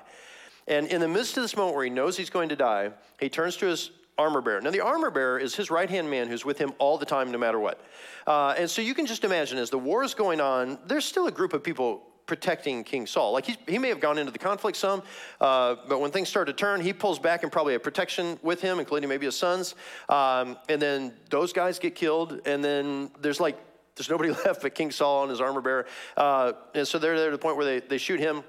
And 0.68 0.86
in 0.88 1.00
the 1.00 1.08
midst 1.08 1.36
of 1.36 1.42
this 1.42 1.56
moment 1.56 1.76
where 1.76 1.84
he 1.84 1.90
knows 1.90 2.16
he's 2.16 2.30
going 2.30 2.48
to 2.48 2.56
die, 2.56 2.90
he 3.20 3.28
turns 3.28 3.56
to 3.58 3.66
his 3.66 3.90
armor 4.18 4.40
bearer. 4.40 4.60
Now, 4.60 4.70
the 4.70 4.80
armor 4.80 5.10
bearer 5.10 5.38
is 5.38 5.54
his 5.54 5.70
right 5.70 5.88
hand 5.88 6.10
man 6.10 6.28
who's 6.28 6.44
with 6.44 6.58
him 6.58 6.72
all 6.78 6.98
the 6.98 7.06
time, 7.06 7.30
no 7.30 7.38
matter 7.38 7.60
what. 7.60 7.80
Uh, 8.26 8.54
and 8.58 8.68
so 8.68 8.82
you 8.82 8.94
can 8.94 9.06
just 9.06 9.24
imagine 9.24 9.58
as 9.58 9.70
the 9.70 9.78
war 9.78 10.02
is 10.02 10.14
going 10.14 10.40
on, 10.40 10.78
there's 10.86 11.04
still 11.04 11.26
a 11.26 11.32
group 11.32 11.52
of 11.52 11.62
people 11.62 12.02
protecting 12.26 12.82
King 12.82 13.06
Saul. 13.06 13.32
Like 13.32 13.46
he, 13.46 13.56
he 13.68 13.78
may 13.78 13.88
have 13.88 14.00
gone 14.00 14.18
into 14.18 14.32
the 14.32 14.38
conflict 14.38 14.76
some, 14.76 15.02
uh, 15.40 15.76
but 15.88 16.00
when 16.00 16.10
things 16.10 16.28
start 16.28 16.48
to 16.48 16.52
turn, 16.52 16.80
he 16.80 16.92
pulls 16.92 17.18
back 17.18 17.42
and 17.44 17.52
probably 17.52 17.74
a 17.74 17.80
protection 17.80 18.38
with 18.42 18.60
him, 18.60 18.80
including 18.80 19.08
maybe 19.08 19.26
his 19.26 19.36
sons. 19.36 19.74
Um, 20.08 20.56
and 20.68 20.82
then 20.82 21.12
those 21.30 21.52
guys 21.52 21.78
get 21.78 21.94
killed, 21.94 22.40
and 22.44 22.64
then 22.64 23.10
there's 23.20 23.38
like 23.38 23.56
there's 23.94 24.10
nobody 24.10 24.30
left 24.44 24.62
but 24.62 24.74
King 24.74 24.90
Saul 24.90 25.22
and 25.22 25.30
his 25.30 25.40
armor 25.40 25.60
bearer. 25.60 25.86
Uh, 26.16 26.52
and 26.74 26.86
so 26.86 26.98
they're 26.98 27.16
there 27.16 27.30
to 27.30 27.36
the 27.36 27.40
point 27.40 27.56
where 27.56 27.66
they, 27.66 27.80
they 27.80 27.98
shoot 27.98 28.20
him, 28.20 28.42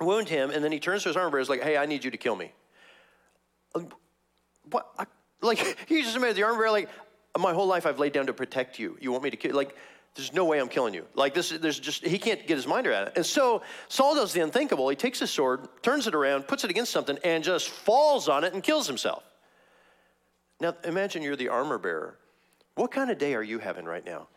wound 0.00 0.28
him, 0.28 0.50
and 0.50 0.62
then 0.62 0.72
he 0.72 0.78
turns 0.78 1.02
to 1.04 1.08
his 1.08 1.16
armor 1.16 1.30
bearer 1.30 1.40
is 1.40 1.48
like, 1.48 1.62
hey, 1.62 1.76
I 1.76 1.86
need 1.86 2.04
you 2.04 2.10
to 2.10 2.16
kill 2.16 2.36
me. 2.36 2.52
Um, 3.74 3.88
what? 4.70 4.88
I, 4.98 5.06
like, 5.42 5.58
he 5.88 6.02
just 6.02 6.18
made 6.18 6.36
the 6.36 6.42
armor 6.42 6.58
bearer 6.58 6.70
like, 6.70 6.88
my 7.38 7.52
whole 7.52 7.66
life 7.66 7.86
I've 7.86 7.98
laid 7.98 8.12
down 8.12 8.26
to 8.26 8.32
protect 8.32 8.78
you. 8.78 8.96
You 9.00 9.12
want 9.12 9.24
me 9.24 9.30
to 9.30 9.36
kill? 9.36 9.54
Like, 9.54 9.76
there's 10.16 10.32
no 10.32 10.46
way 10.46 10.58
I'm 10.58 10.68
killing 10.68 10.94
you. 10.94 11.04
Like 11.14 11.34
this, 11.34 11.50
there's 11.50 11.78
just 11.78 12.04
he 12.04 12.18
can't 12.18 12.46
get 12.46 12.56
his 12.56 12.66
mind 12.66 12.86
around 12.86 13.08
it. 13.08 13.12
And 13.16 13.26
so 13.26 13.62
Saul 13.88 14.14
does 14.14 14.32
the 14.32 14.40
unthinkable. 14.40 14.88
He 14.88 14.96
takes 14.96 15.18
his 15.20 15.30
sword, 15.30 15.68
turns 15.82 16.06
it 16.06 16.14
around, 16.14 16.48
puts 16.48 16.64
it 16.64 16.70
against 16.70 16.90
something, 16.90 17.18
and 17.22 17.44
just 17.44 17.68
falls 17.68 18.28
on 18.28 18.42
it 18.42 18.54
and 18.54 18.62
kills 18.62 18.86
himself. 18.86 19.22
Now 20.58 20.74
imagine 20.84 21.22
you're 21.22 21.36
the 21.36 21.48
armor 21.48 21.76
bearer. 21.76 22.16
What 22.76 22.90
kind 22.90 23.10
of 23.10 23.18
day 23.18 23.34
are 23.34 23.42
you 23.42 23.58
having 23.58 23.84
right 23.84 24.04
now? 24.04 24.28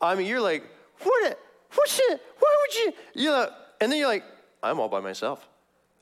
I 0.00 0.14
mean, 0.14 0.26
you're 0.26 0.40
like, 0.40 0.64
what? 1.02 1.38
What's 1.74 1.98
it? 1.98 2.20
Why 2.38 2.56
would 2.60 2.74
you? 2.74 2.92
You 3.24 3.30
know, 3.30 3.50
and 3.80 3.90
then 3.90 3.98
you're 3.98 4.08
like, 4.08 4.24
I'm 4.70 4.80
all 4.80 4.88
by 4.88 5.00
myself. 5.00 5.48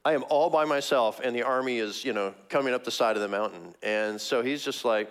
I 0.04 0.12
am 0.12 0.25
all 0.28 0.50
by 0.50 0.64
myself, 0.64 1.21
and 1.23 1.35
the 1.35 1.42
army 1.42 1.78
is, 1.78 2.04
you 2.04 2.12
know, 2.12 2.35
coming 2.49 2.75
up 2.75 2.85
the 2.85 2.90
side 2.90 3.16
of 3.16 3.23
the 3.23 3.28
mountain. 3.28 3.75
And 3.83 4.21
so 4.21 4.42
he's 4.42 4.62
just 4.62 4.85
like, 4.85 5.11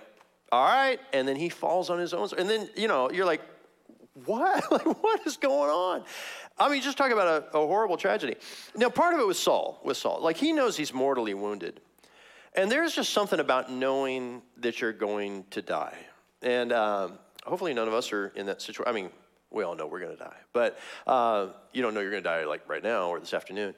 all 0.52 0.66
right. 0.66 1.00
And 1.14 1.28
then 1.28 1.36
he 1.36 1.50
falls 1.50 1.90
on 1.90 1.98
his 1.98 2.14
own. 2.14 2.30
And 2.38 2.48
then, 2.48 2.70
you 2.76 2.88
know, 2.88 3.10
you're 3.10 3.26
like, 3.26 3.42
what? 4.26 4.64
like, 4.72 5.04
what 5.04 5.26
is 5.26 5.38
going 5.38 5.72
on? 5.72 6.04
I 6.60 6.70
mean, 6.70 6.84
just 6.84 6.98
talk 6.98 7.12
about 7.12 7.28
a, 7.28 7.58
a, 7.58 7.66
horrible 7.66 7.98
tragedy. 7.98 8.36
Now, 8.76 8.90
part 8.90 9.16
of 9.16 9.20
it 9.20 9.26
was 9.26 9.40
Saul, 9.40 9.82
with 9.84 9.98
Saul. 9.98 10.22
Like, 10.22 10.38
he 10.38 10.52
knows 10.52 10.78
he's 10.78 10.94
mortally 10.94 11.34
wounded. 11.34 11.82
And 12.54 12.72
there's 12.72 12.94
just 12.94 13.12
something 13.12 13.40
about 13.40 13.72
knowing 13.72 14.44
that 14.58 14.80
you're 14.80 14.94
going 14.94 15.46
to 15.50 15.64
die. 15.64 15.98
And 16.44 16.72
um, 16.72 17.18
hopefully, 17.44 17.74
none 17.74 17.88
of 17.88 17.96
us 17.96 18.14
are 18.14 18.28
in 18.36 18.46
that 18.46 18.62
situation. 18.62 18.88
I 18.88 18.94
mean, 18.94 19.10
we 19.54 19.64
all 19.64 19.76
know 19.76 19.88
we're 19.88 20.00
going 20.00 20.16
to 20.16 20.24
die. 20.24 20.38
But 20.52 20.80
uh, 21.08 21.48
you 21.72 21.82
don't 21.82 21.94
know 21.94 22.02
you're 22.02 22.12
going 22.12 22.24
to 22.24 22.30
die, 22.30 22.46
like, 22.46 22.68
right 22.68 22.84
now 22.84 23.10
or 23.10 23.20
this 23.20 23.34
afternoon. 23.34 23.76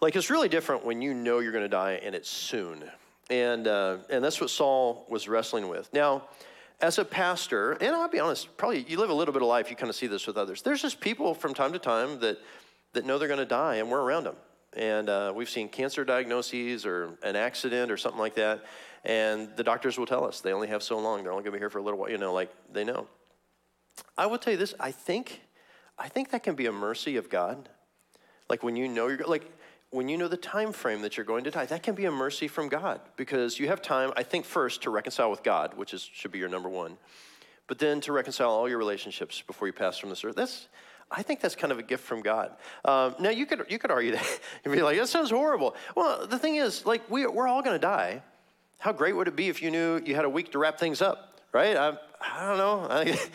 Like, 0.00 0.16
it's 0.16 0.30
really 0.30 0.48
different 0.48 0.84
when 0.84 1.02
you 1.02 1.14
know 1.14 1.40
you're 1.40 1.52
going 1.52 1.64
to 1.64 1.68
die 1.68 2.00
and 2.02 2.14
it's 2.14 2.28
soon. 2.28 2.84
And, 3.30 3.66
uh, 3.66 3.98
and 4.08 4.22
that's 4.22 4.40
what 4.40 4.50
Saul 4.50 5.06
was 5.08 5.28
wrestling 5.28 5.68
with. 5.68 5.92
Now, 5.92 6.28
as 6.80 6.98
a 6.98 7.04
pastor, 7.04 7.72
and 7.72 7.96
I'll 7.96 8.08
be 8.08 8.20
honest, 8.20 8.56
probably 8.56 8.84
you 8.86 8.98
live 8.98 9.10
a 9.10 9.14
little 9.14 9.32
bit 9.32 9.42
of 9.42 9.48
life, 9.48 9.70
you 9.70 9.76
kind 9.76 9.90
of 9.90 9.96
see 9.96 10.06
this 10.06 10.26
with 10.26 10.36
others. 10.36 10.62
There's 10.62 10.82
just 10.82 11.00
people 11.00 11.34
from 11.34 11.54
time 11.54 11.72
to 11.72 11.78
time 11.78 12.20
that, 12.20 12.38
that 12.92 13.06
know 13.06 13.18
they're 13.18 13.28
going 13.28 13.40
to 13.40 13.46
die, 13.46 13.76
and 13.76 13.90
we're 13.90 14.02
around 14.02 14.24
them. 14.24 14.36
And 14.74 15.08
uh, 15.08 15.32
we've 15.34 15.48
seen 15.48 15.70
cancer 15.70 16.04
diagnoses 16.04 16.84
or 16.84 17.18
an 17.22 17.34
accident 17.34 17.90
or 17.90 17.96
something 17.96 18.20
like 18.20 18.34
that. 18.34 18.64
And 19.04 19.48
the 19.56 19.64
doctors 19.64 19.96
will 19.98 20.06
tell 20.06 20.24
us 20.24 20.40
they 20.40 20.52
only 20.52 20.68
have 20.68 20.82
so 20.82 20.98
long. 20.98 21.22
They're 21.22 21.32
only 21.32 21.44
going 21.44 21.52
to 21.52 21.58
be 21.58 21.60
here 21.60 21.70
for 21.70 21.78
a 21.78 21.82
little 21.82 21.98
while. 21.98 22.10
You 22.10 22.18
know, 22.18 22.34
like 22.34 22.52
they 22.72 22.84
know. 22.84 23.06
I 24.16 24.26
will 24.26 24.38
tell 24.38 24.52
you 24.52 24.58
this. 24.58 24.74
I 24.80 24.90
think, 24.90 25.42
I 25.98 26.08
think 26.08 26.30
that 26.30 26.42
can 26.42 26.54
be 26.54 26.66
a 26.66 26.72
mercy 26.72 27.16
of 27.16 27.28
God. 27.28 27.68
Like 28.48 28.62
when 28.62 28.76
you 28.76 28.88
know 28.88 29.08
you're 29.08 29.26
like 29.26 29.50
when 29.90 30.08
you 30.08 30.16
know 30.16 30.28
the 30.28 30.36
time 30.36 30.72
frame 30.72 31.02
that 31.02 31.16
you're 31.16 31.26
going 31.26 31.44
to 31.44 31.50
die, 31.50 31.64
that 31.66 31.82
can 31.82 31.94
be 31.94 32.04
a 32.06 32.10
mercy 32.10 32.48
from 32.48 32.68
God 32.68 33.00
because 33.16 33.58
you 33.58 33.68
have 33.68 33.80
time, 33.80 34.12
I 34.16 34.22
think, 34.22 34.44
first 34.44 34.82
to 34.82 34.90
reconcile 34.90 35.30
with 35.30 35.42
God, 35.42 35.74
which 35.74 35.94
is, 35.94 36.02
should 36.02 36.32
be 36.32 36.38
your 36.38 36.48
number 36.48 36.68
one, 36.68 36.96
but 37.66 37.78
then 37.78 38.00
to 38.02 38.12
reconcile 38.12 38.50
all 38.50 38.68
your 38.68 38.78
relationships 38.78 39.42
before 39.46 39.68
you 39.68 39.72
pass 39.72 39.96
from 39.96 40.10
this 40.10 40.24
earth. 40.24 40.34
That's, 40.34 40.68
I 41.10 41.22
think 41.22 41.40
that's 41.40 41.54
kind 41.54 41.72
of 41.72 41.78
a 41.78 41.82
gift 41.82 42.04
from 42.04 42.20
God. 42.20 42.50
Um, 42.84 43.14
now, 43.20 43.30
you 43.30 43.46
could, 43.46 43.64
you 43.68 43.78
could 43.78 43.90
argue 43.90 44.12
that 44.12 44.40
and 44.64 44.74
be 44.74 44.82
like, 44.82 44.98
that 44.98 45.08
sounds 45.08 45.30
horrible. 45.30 45.76
Well, 45.94 46.26
the 46.26 46.38
thing 46.38 46.56
is, 46.56 46.84
like, 46.84 47.08
we, 47.08 47.26
we're 47.26 47.48
all 47.48 47.62
going 47.62 47.76
to 47.76 47.80
die. 47.80 48.22
How 48.78 48.92
great 48.92 49.14
would 49.14 49.28
it 49.28 49.36
be 49.36 49.48
if 49.48 49.62
you 49.62 49.70
knew 49.70 50.02
you 50.04 50.14
had 50.14 50.24
a 50.24 50.30
week 50.30 50.52
to 50.52 50.58
wrap 50.58 50.78
things 50.78 51.00
up? 51.00 51.35
Right? 51.56 51.74
I, 51.74 51.96
I 52.20 52.46
don't 52.46 52.58
know. 52.58 52.86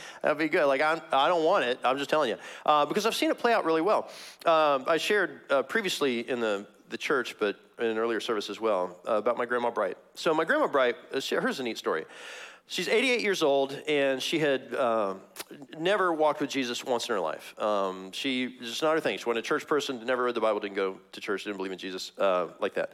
That'd 0.21 0.37
be 0.37 0.47
good. 0.47 0.67
Like, 0.67 0.81
I, 0.81 1.01
I 1.11 1.27
don't 1.27 1.43
want 1.43 1.65
it. 1.65 1.79
I'm 1.83 1.97
just 1.97 2.09
telling 2.09 2.29
you. 2.29 2.37
Uh, 2.65 2.85
because 2.85 3.07
I've 3.07 3.15
seen 3.15 3.31
it 3.31 3.39
play 3.39 3.51
out 3.51 3.65
really 3.65 3.81
well. 3.81 4.09
Um, 4.45 4.85
I 4.87 4.97
shared 4.97 5.41
uh, 5.49 5.63
previously 5.63 6.29
in 6.29 6.39
the, 6.39 6.67
the 6.89 6.97
church, 6.97 7.35
but 7.39 7.59
in 7.79 7.87
an 7.87 7.97
earlier 7.97 8.19
service 8.19 8.49
as 8.51 8.61
well, 8.61 8.95
uh, 9.07 9.13
about 9.13 9.37
my 9.37 9.45
grandma 9.45 9.71
Bright. 9.71 9.97
So, 10.13 10.35
my 10.35 10.45
grandma 10.45 10.67
Bright, 10.67 10.95
uh, 11.11 11.19
she, 11.19 11.35
here's 11.35 11.59
a 11.59 11.63
neat 11.63 11.79
story. 11.79 12.05
She's 12.67 12.87
88 12.87 13.21
years 13.21 13.41
old, 13.41 13.73
and 13.87 14.21
she 14.21 14.37
had 14.37 14.73
uh, 14.75 15.15
never 15.81 16.13
walked 16.13 16.41
with 16.41 16.49
Jesus 16.49 16.83
once 16.85 17.09
in 17.09 17.15
her 17.15 17.19
life. 17.19 17.59
Um, 17.59 18.11
she 18.11 18.57
just 18.59 18.81
not 18.81 18.93
her 18.93 18.99
thing. 18.99 19.17
She 19.17 19.25
wasn't 19.25 19.45
a 19.45 19.47
church 19.47 19.67
person, 19.67 20.03
never 20.05 20.23
read 20.23 20.35
the 20.35 20.41
Bible, 20.41 20.59
didn't 20.59 20.75
go 20.75 20.97
to 21.11 21.21
church, 21.21 21.43
didn't 21.43 21.57
believe 21.57 21.71
in 21.71 21.77
Jesus 21.77 22.11
uh, 22.17 22.47
like 22.59 22.75
that. 22.75 22.91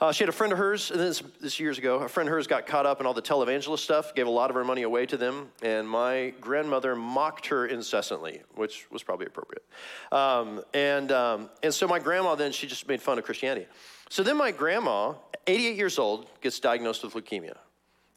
Uh, 0.00 0.12
she 0.12 0.22
had 0.22 0.28
a 0.28 0.32
friend 0.32 0.52
of 0.52 0.58
hers, 0.58 0.92
and 0.92 1.00
this, 1.00 1.24
this 1.40 1.58
years 1.58 1.76
ago, 1.76 1.96
a 1.96 2.08
friend 2.08 2.28
of 2.28 2.32
hers 2.32 2.46
got 2.46 2.66
caught 2.68 2.86
up 2.86 3.00
in 3.00 3.06
all 3.06 3.14
the 3.14 3.22
televangelist 3.22 3.80
stuff, 3.80 4.14
gave 4.14 4.28
a 4.28 4.30
lot 4.30 4.48
of 4.48 4.54
her 4.54 4.62
money 4.62 4.82
away 4.82 5.04
to 5.04 5.16
them, 5.16 5.50
and 5.60 5.88
my 5.88 6.32
grandmother 6.40 6.94
mocked 6.94 7.46
her 7.46 7.66
incessantly, 7.66 8.42
which 8.54 8.88
was 8.92 9.02
probably 9.02 9.26
appropriate. 9.26 9.64
Um, 10.12 10.62
and, 10.72 11.10
um, 11.10 11.50
and 11.64 11.74
so 11.74 11.88
my 11.88 11.98
grandma 11.98 12.36
then, 12.36 12.52
she 12.52 12.68
just 12.68 12.86
made 12.86 13.02
fun 13.02 13.18
of 13.18 13.24
Christianity. 13.24 13.66
So 14.08 14.22
then 14.22 14.36
my 14.36 14.52
grandma, 14.52 15.14
88 15.48 15.76
years 15.76 15.98
old, 15.98 16.28
gets 16.40 16.60
diagnosed 16.60 17.02
with 17.02 17.14
leukemia. 17.14 17.56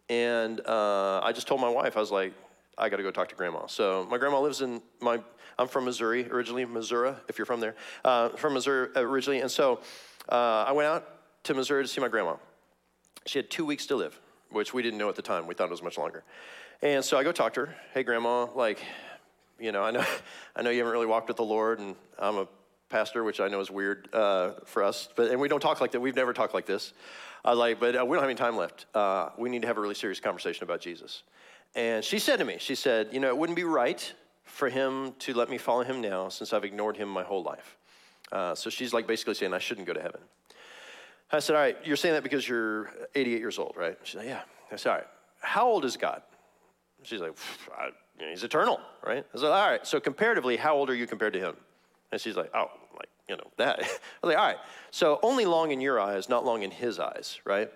And 0.08 0.62
uh, 0.68 1.22
I 1.24 1.32
just 1.32 1.48
told 1.48 1.62
my 1.62 1.70
wife, 1.70 1.98
I 1.98 2.00
was 2.00 2.12
like, 2.12 2.34
I 2.78 2.90
got 2.90 2.98
to 2.98 3.04
go 3.04 3.12
talk 3.12 3.30
to 3.30 3.36
grandma. 3.36 3.68
So 3.68 4.08
my 4.10 4.18
grandma 4.18 4.40
lives 4.40 4.62
in 4.62 4.82
my, 5.02 5.20
I'm 5.60 5.68
from 5.68 5.86
Missouri 5.86 6.30
originally, 6.30 6.66
Missouri, 6.66 7.14
if 7.28 7.38
you're 7.38 7.46
from 7.46 7.60
there, 7.60 7.76
uh, 8.04 8.30
from 8.30 8.54
Missouri 8.54 8.90
originally. 8.96 9.42
And 9.42 9.52
so 9.52 9.82
uh, 10.30 10.66
I 10.68 10.72
went 10.72 10.88
out 10.88 11.08
to 11.44 11.54
Missouri 11.54 11.84
to 11.84 11.88
see 11.88 12.02
my 12.02 12.08
grandma. 12.08 12.36
She 13.26 13.40
had 13.40 13.50
two 13.50 13.66
weeks 13.66 13.86
to 13.88 13.96
live, 13.96 14.20
which 14.50 14.74
we 14.74 14.82
didn't 14.82 14.98
know 14.98 15.10
at 15.10 15.16
the 15.16 15.22
time. 15.22 15.48
We 15.48 15.54
thought 15.54 15.66
it 15.66 15.72
was 15.72 15.84
much 15.84 15.98
longer. 15.98 16.24
And 16.82 17.06
so 17.06 17.18
I 17.18 17.24
go 17.24 17.32
talk 17.32 17.54
to 17.54 17.66
her. 17.68 17.76
Hey, 17.94 18.04
grandma, 18.04 18.48
like, 18.56 18.84
you 19.60 19.72
know, 19.72 19.84
I 19.84 19.92
know, 19.92 20.06
I 20.56 20.62
know 20.62 20.70
you 20.70 20.80
haven't 20.80 20.94
really 20.94 21.06
walked 21.06 21.28
with 21.28 21.38
the 21.38 21.44
Lord, 21.44 21.80
and 21.80 21.96
I'm 22.18 22.38
a 22.38 22.48
pastor, 22.90 23.24
which 23.24 23.40
I 23.40 23.48
know 23.48 23.60
is 23.60 23.72
weird 23.72 24.14
uh, 24.14 24.52
for 24.66 24.84
us, 24.84 25.08
but 25.16 25.32
and 25.32 25.40
we 25.40 25.48
don't 25.48 25.62
talk 25.62 25.82
like 25.82 25.92
that. 25.92 26.02
We've 26.02 26.16
never 26.16 26.34
talked 26.34 26.54
like 26.54 26.66
this. 26.66 26.94
Was 27.46 27.58
like, 27.58 27.80
but 27.80 27.96
uh, 27.96 28.06
we 28.06 28.16
don't 28.16 28.22
have 28.22 28.30
any 28.30 28.36
time 28.36 28.58
left. 28.58 28.86
Uh, 28.94 29.30
we 29.38 29.50
need 29.50 29.62
to 29.62 29.68
have 29.68 29.78
a 29.78 29.82
really 29.82 29.96
serious 29.96 30.20
conversation 30.20 30.64
about 30.64 30.82
Jesus. 30.82 31.24
And 31.76 32.04
she 32.04 32.20
said 32.20 32.38
to 32.40 32.46
me, 32.46 32.58
she 32.60 32.76
said, 32.76 33.10
you 33.12 33.20
know, 33.20 33.30
it 33.30 33.38
wouldn't 33.38 33.56
be 33.56 33.64
right 33.64 34.14
for 34.44 34.70
him 34.70 35.14
to 35.20 35.34
let 35.34 35.50
me 35.50 35.58
follow 35.58 35.84
him 35.84 36.02
now 36.02 36.30
since 36.30 36.52
I've 36.54 36.66
ignored 36.66 36.98
him 36.98 37.10
my 37.10 37.24
whole 37.24 37.44
life. 37.44 37.78
Uh, 38.32 38.56
so 38.56 38.70
she's 38.70 38.94
like 38.94 39.08
basically 39.08 39.34
saying 39.34 39.54
I 39.54 39.60
shouldn't 39.60 39.88
go 39.88 39.94
to 39.94 40.02
heaven. 40.02 40.22
I 41.32 41.40
said, 41.40 41.56
All 41.56 41.62
right, 41.62 41.78
you're 41.84 41.96
saying 41.96 42.16
that 42.16 42.24
because 42.24 42.48
you're 42.48 42.92
88 43.16 43.40
years 43.40 43.58
old, 43.58 43.76
right? 43.78 43.98
She's 44.04 44.16
like, 44.16 44.28
Yeah. 44.28 44.42
I 44.72 44.76
said, 44.76 44.90
All 44.90 44.98
right, 44.98 45.08
how 45.40 45.68
old 45.68 45.86
is 45.86 45.98
God? 45.98 46.22
She's 47.04 47.22
like, 47.22 47.34
He's 48.20 48.44
eternal, 48.44 48.80
right? 49.06 49.26
I 49.34 49.38
said, 49.38 49.46
All 49.46 49.70
right, 49.70 49.86
so 49.88 50.00
comparatively, 50.00 50.58
how 50.58 50.76
old 50.76 50.90
are 50.90 50.96
you 50.96 51.08
compared 51.08 51.34
to 51.34 51.40
him? 51.40 51.56
And 52.12 52.20
she's 52.20 52.36
like, 52.36 52.52
Oh, 52.54 52.70
like, 52.98 53.10
you 53.30 53.38
know, 53.38 53.50
that. 53.58 53.80
I 53.80 53.84
was 53.84 53.90
like, 54.24 54.38
All 54.38 54.46
right, 54.46 54.58
so 54.92 55.20
only 55.24 55.46
long 55.46 55.72
in 55.72 55.80
your 55.80 56.00
eyes, 56.00 56.28
not 56.28 56.46
long 56.46 56.64
in 56.64 56.72
his 56.72 57.00
eyes, 57.00 57.40
right? 57.46 57.72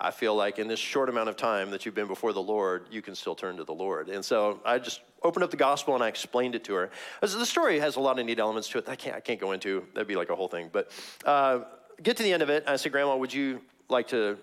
I 0.00 0.10
feel 0.10 0.34
like 0.34 0.58
in 0.58 0.66
this 0.66 0.80
short 0.80 1.08
amount 1.08 1.28
of 1.28 1.36
time 1.36 1.70
that 1.70 1.86
you've 1.86 1.94
been 1.94 2.08
before 2.08 2.32
the 2.32 2.42
Lord, 2.42 2.88
you 2.90 3.00
can 3.00 3.14
still 3.14 3.34
turn 3.34 3.56
to 3.58 3.64
the 3.64 3.74
Lord. 3.74 4.08
And 4.08 4.24
so 4.24 4.60
I 4.64 4.78
just 4.78 5.00
opened 5.22 5.44
up 5.44 5.50
the 5.50 5.56
gospel 5.56 5.94
and 5.94 6.02
I 6.02 6.08
explained 6.08 6.54
it 6.54 6.64
to 6.64 6.74
her. 6.74 6.90
The 7.20 7.46
story 7.46 7.78
has 7.78 7.96
a 7.96 8.00
lot 8.00 8.18
of 8.18 8.26
neat 8.26 8.40
elements 8.40 8.68
to 8.70 8.78
it 8.78 8.88
I 8.88 8.96
can't, 8.96 9.16
I 9.16 9.20
can't 9.20 9.40
go 9.40 9.52
into. 9.52 9.84
That'd 9.94 10.08
be 10.08 10.16
like 10.16 10.30
a 10.30 10.36
whole 10.36 10.48
thing. 10.48 10.68
But 10.72 10.90
uh, 11.24 11.60
get 12.02 12.16
to 12.16 12.22
the 12.22 12.32
end 12.32 12.42
of 12.42 12.50
it. 12.50 12.64
I 12.66 12.76
said, 12.76 12.92
Grandma, 12.92 13.16
would 13.16 13.32
you 13.32 13.60
like 13.88 14.08
to, 14.08 14.36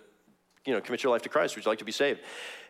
you 0.65 0.73
know, 0.73 0.79
commit 0.79 1.03
your 1.03 1.11
life 1.11 1.23
to 1.23 1.29
Christ? 1.29 1.55
Would 1.55 1.65
you 1.65 1.71
like 1.71 1.79
to 1.79 1.85
be 1.85 1.91
saved? 1.91 2.21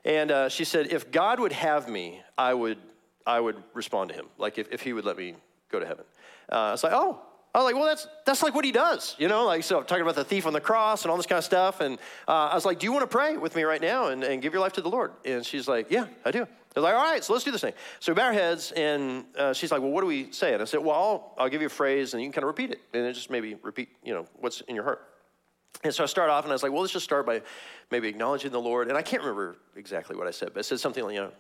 And 0.04 0.32
uh, 0.32 0.50
she 0.50 0.64
said, 0.64 0.92
if 0.92 1.12
God 1.12 1.40
would 1.40 1.52
have 1.52 1.88
me, 1.88 2.22
I 2.38 2.56
would, 2.56 2.80
I 3.28 3.40
would 3.40 3.64
respond 3.76 4.10
to 4.10 4.16
him. 4.16 4.26
Like 4.40 4.58
if, 4.58 4.72
if 4.72 4.82
he 4.82 4.94
would 4.94 5.06
let 5.06 5.18
me 5.18 5.36
go 5.70 5.80
to 5.80 5.86
heaven. 5.86 6.06
Uh, 6.52 6.56
I 6.56 6.72
was 6.72 6.84
like, 6.84 6.94
oh, 6.94 7.22
I 7.54 7.58
was 7.58 7.66
like, 7.66 7.76
well, 7.76 7.86
that's, 7.86 8.08
that's 8.26 8.42
like 8.42 8.56
what 8.56 8.64
he 8.64 8.72
does, 8.72 9.16
you 9.20 9.28
know? 9.28 9.46
Like, 9.46 9.64
so 9.64 9.80
I'm 9.80 9.86
talking 9.86 10.04
about 10.04 10.16
the 10.16 10.24
thief 10.24 10.46
on 10.46 10.54
the 10.54 10.62
cross 10.62 11.04
and 11.04 11.12
all 11.12 11.18
this 11.18 11.26
kind 11.26 11.38
of 11.38 11.44
stuff. 11.44 11.82
And 11.82 12.00
uh, 12.28 12.50
I 12.50 12.56
was 12.56 12.64
like, 12.64 12.80
do 12.80 12.86
you 12.86 12.94
want 12.94 13.04
to 13.04 13.08
pray 13.08 13.36
with 13.36 13.56
me 13.56 13.64
right 13.64 13.82
now 13.82 14.08
and, 14.08 14.24
and 14.24 14.42
give 14.42 14.54
your 14.54 14.62
life 14.62 14.74
to 14.74 14.82
the 14.82 14.90
Lord? 14.90 15.12
And 15.26 15.46
she's 15.46 15.68
like, 15.68 15.92
yeah, 15.92 16.08
I 16.24 16.32
do. 16.32 16.48
They're 16.74 16.84
like, 16.84 16.96
all 16.96 17.04
right, 17.04 17.22
so 17.22 17.34
let's 17.34 17.44
do 17.44 17.52
this 17.52 17.60
thing. 17.60 17.74
So 18.00 18.14
we 18.14 18.16
bow 18.16 18.28
our 18.28 18.34
heads, 18.34 18.72
and 18.72 19.26
uh, 19.38 19.52
she's 19.52 19.74
like, 19.74 19.82
well, 19.82 19.92
what 19.92 20.00
do 20.00 20.08
we 20.08 20.32
say? 20.32 20.54
And 20.54 20.62
I 20.62 20.66
said, 20.66 20.80
well, 20.80 20.96
I'll, 20.96 21.34
I'll 21.38 21.50
give 21.50 21.60
you 21.60 21.68
a 21.68 21.70
phrase, 21.70 22.14
and 22.14 22.24
you 22.24 22.28
can 22.28 22.34
kind 22.34 22.44
of 22.44 22.48
repeat 22.48 22.72
it. 22.72 22.80
And 22.94 23.04
then 23.04 23.14
just 23.14 23.30
maybe 23.30 23.56
repeat, 23.56 23.90
you 24.06 24.14
know, 24.14 24.26
what's 24.40 24.62
in 24.62 24.76
your 24.76 24.86
heart. 24.86 25.06
And 25.84 25.94
so 25.94 26.04
I 26.04 26.08
start 26.08 26.30
off 26.30 26.44
and 26.44 26.52
I 26.52 26.56
was 26.56 26.64
like, 26.64 26.72
well, 26.72 26.82
let's 26.82 26.94
just 26.94 27.06
start 27.06 27.26
by 27.26 27.42
maybe 27.90 28.08
acknowledging 28.08 28.52
the 28.52 28.62
Lord. 28.62 28.88
And 28.88 28.98
I 28.98 29.02
can't 29.02 29.24
remember 29.24 29.56
exactly 29.76 30.16
what 30.16 30.28
I 30.28 30.32
said, 30.32 30.50
but 30.54 30.60
I 30.60 30.62
said 30.62 30.80
something 30.80 31.04
like, 31.04 31.16
you 31.16 31.22
know, 31.22 31.32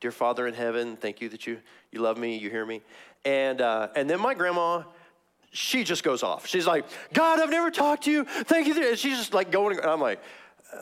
Dear 0.00 0.10
Father 0.10 0.46
in 0.46 0.54
heaven, 0.54 0.96
thank 0.96 1.20
you 1.20 1.28
that 1.28 1.46
you, 1.46 1.58
you 1.92 2.00
love 2.00 2.16
me, 2.16 2.38
you 2.38 2.48
hear 2.48 2.64
me. 2.64 2.80
And, 3.26 3.60
uh, 3.60 3.88
and 3.94 4.08
then 4.08 4.18
my 4.18 4.32
grandma, 4.32 4.84
she 5.50 5.84
just 5.84 6.04
goes 6.04 6.22
off. 6.22 6.46
She's 6.46 6.66
like, 6.66 6.84
God, 7.12 7.40
I've 7.40 7.50
never 7.50 7.70
talked 7.70 8.04
to 8.04 8.10
you. 8.10 8.24
Thank 8.24 8.68
you. 8.68 8.88
And 8.88 8.98
she's 8.98 9.18
just 9.18 9.34
like 9.34 9.50
going, 9.50 9.80
I'm 9.82 10.00
like, 10.00 10.20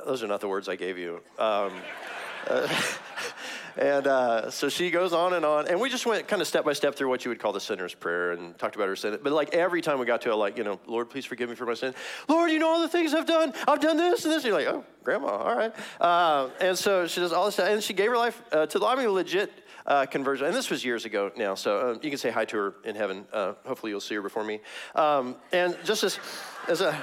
those 0.04 0.22
are 0.22 0.26
not 0.26 0.40
the 0.40 0.48
words 0.48 0.68
I 0.68 0.76
gave 0.76 0.98
you. 0.98 1.20
Um, 1.38 1.72
uh, 2.46 2.68
and 3.78 4.06
uh, 4.06 4.50
so 4.50 4.68
she 4.68 4.90
goes 4.90 5.14
on 5.14 5.32
and 5.32 5.44
on. 5.44 5.68
And 5.68 5.80
we 5.80 5.88
just 5.88 6.04
went 6.04 6.28
kind 6.28 6.42
of 6.42 6.48
step 6.48 6.66
by 6.66 6.74
step 6.74 6.94
through 6.94 7.08
what 7.08 7.24
you 7.24 7.30
would 7.30 7.38
call 7.38 7.52
the 7.52 7.60
sinner's 7.60 7.94
prayer 7.94 8.32
and 8.32 8.58
talked 8.58 8.76
about 8.76 8.88
her 8.88 8.96
sin. 8.96 9.18
But 9.22 9.32
like 9.32 9.54
every 9.54 9.80
time 9.80 9.98
we 9.98 10.04
got 10.04 10.20
to 10.22 10.32
it, 10.32 10.34
like, 10.34 10.58
you 10.58 10.64
know, 10.64 10.78
Lord, 10.86 11.08
please 11.08 11.24
forgive 11.24 11.48
me 11.48 11.54
for 11.54 11.64
my 11.64 11.74
sin. 11.74 11.94
Lord, 12.28 12.50
you 12.50 12.58
know 12.58 12.68
all 12.68 12.82
the 12.82 12.88
things 12.88 13.14
I've 13.14 13.26
done. 13.26 13.54
I've 13.66 13.80
done 13.80 13.96
this 13.96 14.24
and 14.24 14.32
this. 14.32 14.44
And 14.44 14.52
you're 14.52 14.58
like, 14.58 14.68
oh, 14.68 14.84
grandma, 15.02 15.28
all 15.28 15.56
right. 15.56 15.74
Uh, 15.98 16.50
and 16.60 16.76
so 16.76 17.06
she 17.06 17.20
does 17.20 17.32
all 17.32 17.46
this 17.46 17.54
stuff. 17.54 17.68
And 17.68 17.82
she 17.82 17.94
gave 17.94 18.10
her 18.10 18.18
life 18.18 18.42
uh, 18.52 18.66
to 18.66 18.78
the, 18.78 18.84
I 18.84 18.96
mean, 18.96 19.08
legit 19.08 19.50
uh, 19.88 20.06
conversion. 20.06 20.46
And 20.46 20.54
this 20.54 20.70
was 20.70 20.84
years 20.84 21.04
ago 21.04 21.32
now, 21.36 21.54
so 21.54 21.78
uh, 21.78 21.98
you 22.02 22.10
can 22.10 22.18
say 22.18 22.30
hi 22.30 22.44
to 22.44 22.56
her 22.56 22.74
in 22.84 22.94
heaven. 22.94 23.24
Uh, 23.32 23.54
hopefully, 23.66 23.90
you'll 23.90 24.00
see 24.00 24.14
her 24.14 24.22
before 24.22 24.44
me. 24.44 24.60
Um, 24.94 25.34
and 25.52 25.76
just 25.82 26.04
as, 26.04 26.20
as 26.68 26.82
a, 26.82 26.96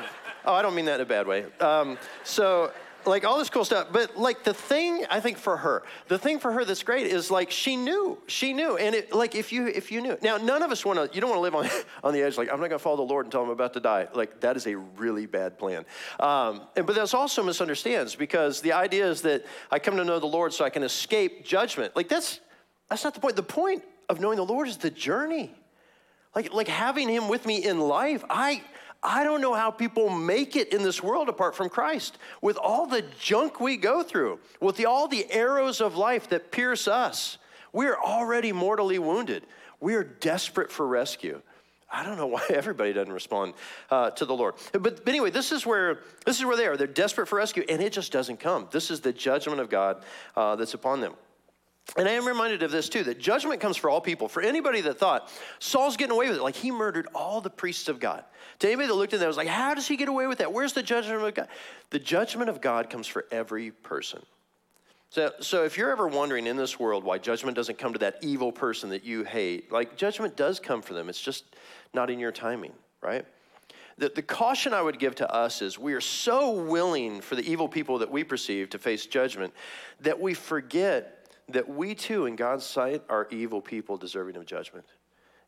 oh, 0.45 0.53
I 0.53 0.61
don't 0.61 0.75
mean 0.75 0.85
that 0.85 0.95
in 0.95 1.01
a 1.01 1.05
bad 1.05 1.27
way. 1.27 1.45
Um, 1.59 1.97
so, 2.23 2.71
like 3.07 3.23
all 3.23 3.37
this 3.37 3.49
cool 3.49 3.65
stuff, 3.65 3.87
but 3.91 4.17
like 4.17 4.43
the 4.43 4.53
thing 4.53 5.05
I 5.09 5.19
think 5.19 5.37
for 5.37 5.57
her, 5.57 5.83
the 6.07 6.17
thing 6.17 6.39
for 6.39 6.51
her 6.51 6.65
that's 6.65 6.81
great 6.81 7.07
is 7.07 7.29
like 7.29 7.51
she 7.51 7.75
knew, 7.75 8.17
she 8.27 8.53
knew, 8.53 8.77
and 8.77 8.95
it 8.95 9.13
like 9.13 9.35
if 9.35 9.51
you 9.51 9.67
if 9.67 9.91
you 9.91 10.01
knew. 10.01 10.17
Now 10.21 10.37
none 10.37 10.63
of 10.63 10.71
us 10.71 10.83
want 10.83 10.97
to. 10.97 11.15
You 11.15 11.21
don't 11.21 11.29
want 11.29 11.37
to 11.37 11.41
live 11.41 11.55
on 11.55 11.69
on 12.03 12.13
the 12.13 12.21
edge. 12.21 12.37
Like 12.37 12.49
I'm 12.49 12.59
not 12.59 12.69
going 12.69 12.79
to 12.79 12.79
follow 12.79 12.97
the 12.97 13.03
Lord 13.03 13.25
until 13.25 13.43
I'm 13.43 13.49
about 13.49 13.73
to 13.73 13.79
die. 13.79 14.07
Like 14.13 14.39
that 14.41 14.57
is 14.57 14.65
a 14.65 14.75
really 14.75 15.27
bad 15.27 15.59
plan. 15.59 15.85
Um, 16.19 16.61
and, 16.75 16.85
but 16.85 16.95
that's 16.95 17.13
also 17.13 17.43
misunderstands 17.43 18.15
because 18.15 18.61
the 18.61 18.73
idea 18.73 19.07
is 19.07 19.21
that 19.21 19.45
I 19.71 19.77
come 19.79 19.97
to 19.97 20.03
know 20.03 20.19
the 20.19 20.25
Lord 20.25 20.53
so 20.53 20.65
I 20.65 20.71
can 20.71 20.81
escape 20.83 21.45
judgment. 21.45 21.95
Like 21.95 22.09
that's 22.09 22.39
that's 22.89 23.03
not 23.03 23.13
the 23.13 23.19
point. 23.19 23.35
The 23.35 23.43
point 23.43 23.83
of 24.09 24.19
knowing 24.19 24.37
the 24.37 24.45
Lord 24.45 24.67
is 24.67 24.77
the 24.77 24.89
journey. 24.89 25.51
Like, 26.35 26.53
like 26.53 26.67
having 26.67 27.07
him 27.09 27.27
with 27.29 27.45
me 27.45 27.63
in 27.63 27.79
life. 27.79 28.23
I, 28.29 28.61
I 29.01 29.23
don't 29.23 29.41
know 29.41 29.53
how 29.53 29.71
people 29.71 30.09
make 30.09 30.55
it 30.55 30.73
in 30.73 30.83
this 30.83 31.01
world 31.01 31.29
apart 31.29 31.55
from 31.55 31.69
Christ. 31.69 32.17
With 32.41 32.57
all 32.57 32.85
the 32.85 33.03
junk 33.19 33.59
we 33.59 33.77
go 33.77 34.03
through, 34.03 34.39
with 34.59 34.75
the, 34.75 34.85
all 34.85 35.07
the 35.07 35.25
arrows 35.31 35.79
of 35.79 35.95
life 35.95 36.29
that 36.29 36.51
pierce 36.51 36.87
us, 36.87 37.37
we're 37.71 37.97
already 37.97 38.51
mortally 38.51 38.99
wounded. 38.99 39.45
We 39.79 39.95
are 39.95 40.03
desperate 40.03 40.71
for 40.71 40.85
rescue. 40.87 41.41
I 41.91 42.03
don't 42.03 42.17
know 42.17 42.27
why 42.27 42.43
everybody 42.49 42.93
doesn't 42.93 43.13
respond 43.13 43.53
uh, 43.89 44.11
to 44.11 44.25
the 44.25 44.35
Lord. 44.35 44.55
But, 44.71 44.83
but, 44.83 45.07
anyway, 45.07 45.29
this 45.29 45.51
is 45.51 45.65
where 45.65 45.99
this 46.25 46.39
is 46.39 46.45
where 46.45 46.57
they 46.57 46.65
are. 46.65 46.75
They're 46.75 46.87
desperate 46.87 47.27
for 47.27 47.37
rescue, 47.37 47.63
and 47.69 47.81
it 47.81 47.93
just 47.93 48.11
doesn't 48.11 48.39
come. 48.39 48.67
This 48.71 48.91
is 48.91 49.01
the 49.01 49.13
judgment 49.13 49.59
of 49.59 49.69
God 49.69 50.03
uh, 50.35 50.55
that's 50.55 50.73
upon 50.73 51.01
them. 51.01 51.13
And 51.97 52.09
I 52.09 52.13
am 52.13 52.27
reminded 52.27 52.63
of 52.63 52.71
this 52.71 52.89
too 52.89 53.03
that 53.03 53.19
judgment 53.19 53.61
comes 53.61 53.77
for 53.77 53.89
all 53.89 54.01
people. 54.01 54.27
For 54.27 54.41
anybody 54.41 54.81
that 54.81 54.97
thought 54.97 55.31
Saul's 55.59 55.95
getting 55.97 56.15
away 56.15 56.27
with 56.27 56.37
it, 56.37 56.43
like 56.43 56.55
he 56.55 56.71
murdered 56.71 57.07
all 57.13 57.41
the 57.41 57.49
priests 57.49 57.87
of 57.87 57.99
God. 57.99 58.23
To 58.59 58.67
anybody 58.67 58.87
that 58.87 58.95
looked 58.95 59.13
at 59.13 59.19
that 59.19 59.27
was 59.27 59.37
like, 59.37 59.47
how 59.47 59.73
does 59.73 59.87
he 59.87 59.95
get 59.95 60.09
away 60.09 60.27
with 60.27 60.39
that? 60.39 60.51
Where's 60.51 60.73
the 60.73 60.83
judgment 60.83 61.21
of 61.21 61.33
God? 61.33 61.47
The 61.91 61.99
judgment 61.99 62.49
of 62.49 62.59
God 62.59 62.89
comes 62.89 63.07
for 63.07 63.25
every 63.31 63.71
person. 63.71 64.21
So, 65.09 65.31
so 65.39 65.63
if 65.63 65.77
you're 65.77 65.91
ever 65.91 66.07
wondering 66.07 66.47
in 66.47 66.57
this 66.57 66.79
world 66.79 67.03
why 67.03 67.19
judgment 67.19 67.55
doesn't 67.55 67.77
come 67.77 67.93
to 67.93 67.99
that 67.99 68.17
evil 68.21 68.51
person 68.51 68.89
that 68.89 69.05
you 69.05 69.23
hate, 69.23 69.71
like 69.71 69.95
judgment 69.95 70.35
does 70.35 70.59
come 70.59 70.81
for 70.81 70.93
them. 70.93 71.07
It's 71.07 71.21
just 71.21 71.45
not 71.93 72.09
in 72.09 72.19
your 72.19 72.31
timing, 72.31 72.73
right? 73.01 73.25
The, 73.97 74.09
the 74.09 74.21
caution 74.21 74.73
I 74.73 74.81
would 74.81 74.99
give 74.99 75.15
to 75.15 75.33
us 75.33 75.61
is 75.61 75.79
we 75.79 75.93
are 75.93 76.01
so 76.01 76.51
willing 76.51 77.21
for 77.21 77.35
the 77.35 77.49
evil 77.49 77.69
people 77.69 77.99
that 77.99 78.11
we 78.11 78.25
perceive 78.25 78.71
to 78.71 78.79
face 78.79 79.05
judgment 79.05 79.53
that 80.01 80.19
we 80.19 80.33
forget 80.33 81.14
that 81.49 81.69
we 81.69 81.95
too, 81.95 82.25
in 82.25 82.35
God's 82.35 82.65
sight, 82.65 83.03
are 83.09 83.27
evil 83.31 83.61
people 83.61 83.97
deserving 83.97 84.35
of 84.35 84.45
judgment. 84.45 84.85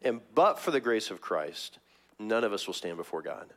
And 0.01 0.21
but 0.36 0.60
for 0.60 0.71
the 0.71 0.79
grace 0.79 1.10
of 1.10 1.21
Christ, 1.21 1.79
none 2.19 2.43
of 2.43 2.53
us 2.53 2.67
will 2.67 2.73
stand 2.73 2.97
before 2.97 3.21
God. 3.21 3.47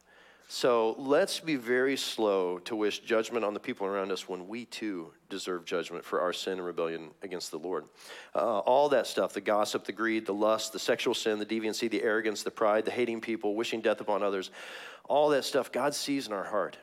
So 0.48 0.96
let's 0.98 1.38
be 1.38 1.54
very 1.54 1.96
slow 1.96 2.58
to 2.60 2.74
wish 2.74 2.98
judgment 3.00 3.44
on 3.44 3.54
the 3.54 3.60
people 3.60 3.86
around 3.86 4.10
us 4.10 4.28
when 4.28 4.48
we 4.48 4.64
too 4.64 5.12
deserve 5.28 5.64
judgment 5.64 6.04
for 6.04 6.20
our 6.20 6.32
sin 6.32 6.54
and 6.54 6.64
rebellion 6.64 7.10
against 7.22 7.52
the 7.52 7.58
Lord. 7.58 7.84
Uh, 8.34 8.58
all 8.58 8.88
that 8.88 9.06
stuff 9.06 9.32
the 9.32 9.40
gossip, 9.40 9.84
the 9.84 9.92
greed, 9.92 10.26
the 10.26 10.34
lust, 10.34 10.72
the 10.72 10.78
sexual 10.80 11.14
sin, 11.14 11.38
the 11.38 11.46
deviancy, 11.46 11.88
the 11.88 12.02
arrogance, 12.02 12.42
the 12.42 12.50
pride, 12.50 12.84
the 12.84 12.90
hating 12.90 13.20
people, 13.20 13.54
wishing 13.54 13.80
death 13.80 14.00
upon 14.00 14.24
others 14.24 14.50
all 15.10 15.30
that 15.30 15.44
stuff 15.44 15.72
God 15.72 15.92
sees 15.92 16.28
in 16.28 16.32
our 16.32 16.44
heart. 16.44 16.78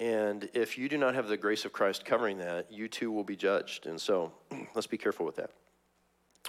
And 0.00 0.48
if 0.54 0.78
you 0.78 0.88
do 0.88 0.96
not 0.96 1.14
have 1.14 1.26
the 1.26 1.36
grace 1.36 1.64
of 1.64 1.72
Christ 1.72 2.04
covering 2.04 2.38
that, 2.38 2.70
you 2.70 2.88
too 2.88 3.10
will 3.10 3.24
be 3.24 3.36
judged. 3.36 3.86
And 3.86 4.00
so 4.00 4.32
let's 4.74 4.86
be 4.86 4.98
careful 4.98 5.26
with 5.26 5.36
that. 5.36 5.50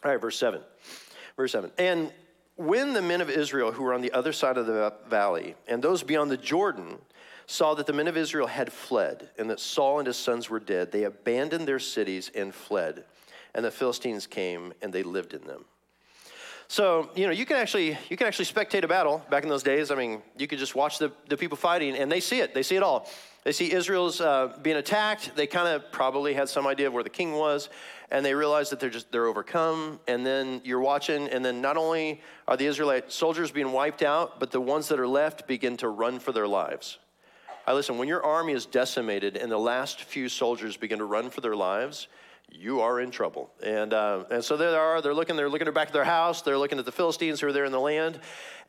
All 0.03 0.11
right, 0.11 0.21
verse 0.21 0.37
7. 0.37 0.61
Verse 1.35 1.51
7. 1.51 1.71
And 1.77 2.11
when 2.55 2.93
the 2.93 3.01
men 3.01 3.21
of 3.21 3.29
Israel 3.29 3.71
who 3.71 3.83
were 3.83 3.93
on 3.93 4.01
the 4.01 4.11
other 4.11 4.33
side 4.33 4.57
of 4.57 4.65
the 4.65 4.93
valley 5.07 5.55
and 5.67 5.81
those 5.81 6.03
beyond 6.03 6.29
the 6.29 6.37
Jordan 6.37 6.97
saw 7.47 7.73
that 7.73 7.87
the 7.87 7.93
men 7.93 8.07
of 8.07 8.15
Israel 8.15 8.45
had 8.45 8.71
fled 8.71 9.29
and 9.39 9.49
that 9.49 9.59
Saul 9.59 9.97
and 9.97 10.05
his 10.05 10.17
sons 10.17 10.49
were 10.49 10.59
dead, 10.59 10.91
they 10.91 11.05
abandoned 11.05 11.67
their 11.67 11.79
cities 11.79 12.29
and 12.35 12.53
fled. 12.53 13.05
And 13.55 13.65
the 13.65 13.71
Philistines 13.71 14.27
came 14.27 14.73
and 14.81 14.93
they 14.93 15.01
lived 15.01 15.33
in 15.33 15.41
them. 15.47 15.65
So, 16.67 17.09
you 17.15 17.25
know, 17.25 17.31
you 17.31 17.47
can 17.47 17.57
actually 17.57 17.97
you 18.09 18.15
can 18.15 18.27
actually 18.27 18.45
spectate 18.45 18.83
a 18.83 18.87
battle 18.87 19.25
back 19.31 19.41
in 19.41 19.49
those 19.49 19.63
days. 19.63 19.89
I 19.89 19.95
mean, 19.95 20.21
you 20.37 20.45
could 20.45 20.59
just 20.59 20.75
watch 20.75 20.99
the, 20.99 21.11
the 21.27 21.35
people 21.35 21.57
fighting 21.57 21.95
and 21.95 22.11
they 22.11 22.19
see 22.19 22.41
it. 22.41 22.53
They 22.53 22.61
see 22.61 22.75
it 22.75 22.83
all. 22.83 23.09
They 23.43 23.51
see 23.53 23.71
Israel's 23.71 24.19
uh, 24.19 24.53
being 24.61 24.75
attacked. 24.75 25.35
They 25.35 25.47
kind 25.47 25.67
of 25.67 25.91
probably 25.91 26.33
had 26.33 26.49
some 26.49 26.67
idea 26.67 26.87
of 26.87 26.93
where 26.93 27.03
the 27.03 27.09
king 27.09 27.33
was, 27.33 27.69
and 28.11 28.25
they 28.25 28.33
realize 28.33 28.69
that 28.69 28.79
they're 28.79 28.89
just 28.89 29.11
they're 29.11 29.27
overcome. 29.27 29.99
And 30.07 30.25
then 30.25 30.61
you're 30.63 30.81
watching, 30.81 31.27
and 31.29 31.43
then 31.43 31.61
not 31.61 31.77
only 31.77 32.21
are 32.47 32.57
the 32.57 32.65
Israelite 32.65 33.11
soldiers 33.11 33.51
being 33.51 33.71
wiped 33.71 34.03
out, 34.03 34.39
but 34.39 34.51
the 34.51 34.61
ones 34.61 34.89
that 34.89 34.99
are 34.99 35.07
left 35.07 35.47
begin 35.47 35.77
to 35.77 35.87
run 35.87 36.19
for 36.19 36.31
their 36.31 36.47
lives. 36.47 36.97
I 37.65 37.73
listen. 37.73 37.97
When 37.97 38.07
your 38.07 38.23
army 38.23 38.53
is 38.53 38.65
decimated 38.65 39.37
and 39.37 39.51
the 39.51 39.57
last 39.57 40.01
few 40.01 40.27
soldiers 40.27 40.75
begin 40.75 40.99
to 40.99 41.05
run 41.05 41.29
for 41.29 41.41
their 41.41 41.55
lives, 41.55 42.07
you 42.51 42.81
are 42.81 42.99
in 42.99 43.11
trouble. 43.11 43.51
And, 43.63 43.93
uh, 43.93 44.23
and 44.31 44.43
so 44.43 44.57
there 44.57 44.71
they 44.71 44.77
are, 44.77 45.01
they're 45.01 45.13
looking, 45.13 45.35
they're 45.35 45.49
looking 45.49 45.71
back 45.71 45.87
at 45.87 45.93
their 45.93 46.03
house, 46.03 46.41
they're 46.41 46.57
looking 46.57 46.79
at 46.79 46.85
the 46.85 46.91
Philistines 46.91 47.39
who 47.39 47.47
are 47.47 47.53
there 47.53 47.65
in 47.65 47.71
the 47.71 47.79
land, 47.79 48.19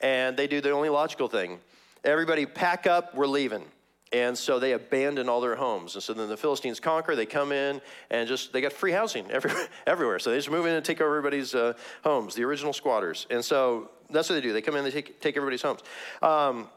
and 0.01 0.37
they 0.37 0.47
do 0.47 0.61
the 0.61 0.71
only 0.71 0.91
logical 0.91 1.29
thing. 1.29 1.61
Everybody 2.05 2.47
pack 2.47 2.87
up, 2.87 3.15
we're 3.15 3.27
leaving. 3.27 3.65
And 4.13 4.37
so 4.37 4.59
they 4.59 4.73
abandon 4.73 5.29
all 5.29 5.41
their 5.41 5.55
homes. 5.55 5.95
And 5.95 6.03
so 6.03 6.13
then 6.13 6.29
the 6.29 6.37
Philistines 6.37 6.81
conquer, 6.81 7.15
they 7.15 7.27
come 7.27 7.53
in, 7.53 7.81
and 8.11 8.27
just, 8.27 8.53
they 8.53 8.61
got 8.61 8.73
free 8.73 8.91
housing 8.91 9.31
everywhere. 9.31 9.69
everywhere. 9.87 10.19
So 10.19 10.31
they 10.31 10.37
just 10.37 10.51
move 10.51 10.67
in 10.67 10.75
and 10.75 10.85
take 10.85 11.01
over 11.01 11.17
everybody's 11.17 11.55
uh, 11.55 11.75
homes, 12.03 12.35
the 12.35 12.43
original 12.43 12.73
squatters. 12.73 13.27
And 13.31 13.45
so 13.45 13.91
that's 14.11 14.29
what 14.29 14.35
they 14.35 14.41
do. 14.41 14.53
They 14.53 14.63
come 14.63 14.75
in, 14.75 14.85
they 14.85 14.91
take, 14.91 15.21
take 15.21 15.37
everybody's 15.37 15.63
homes. 15.63 15.81
Um, 16.23 16.69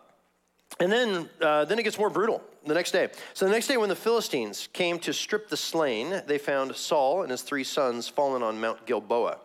and 0.80 0.92
then, 0.92 1.30
uh, 1.42 1.66
then 1.66 1.80
it 1.80 1.84
gets 1.84 1.98
more 1.98 2.10
brutal 2.10 2.42
the 2.66 2.74
next 2.74 2.92
day. 2.92 3.10
So 3.34 3.46
the 3.46 3.52
next 3.52 3.68
day, 3.68 3.78
when 3.78 3.90
the 3.90 3.96
Philistines 3.96 4.68
came 4.74 5.00
to 5.00 5.14
strip 5.14 5.50
the 5.50 5.58
slain, 5.58 6.22
they 6.28 6.38
found 6.38 6.76
Saul 6.76 7.24
and 7.24 7.32
his 7.32 7.42
three 7.42 7.64
sons 7.64 8.08
fallen 8.08 8.44
on 8.44 8.60
Mount 8.60 8.86
Gilboa. 8.86 9.38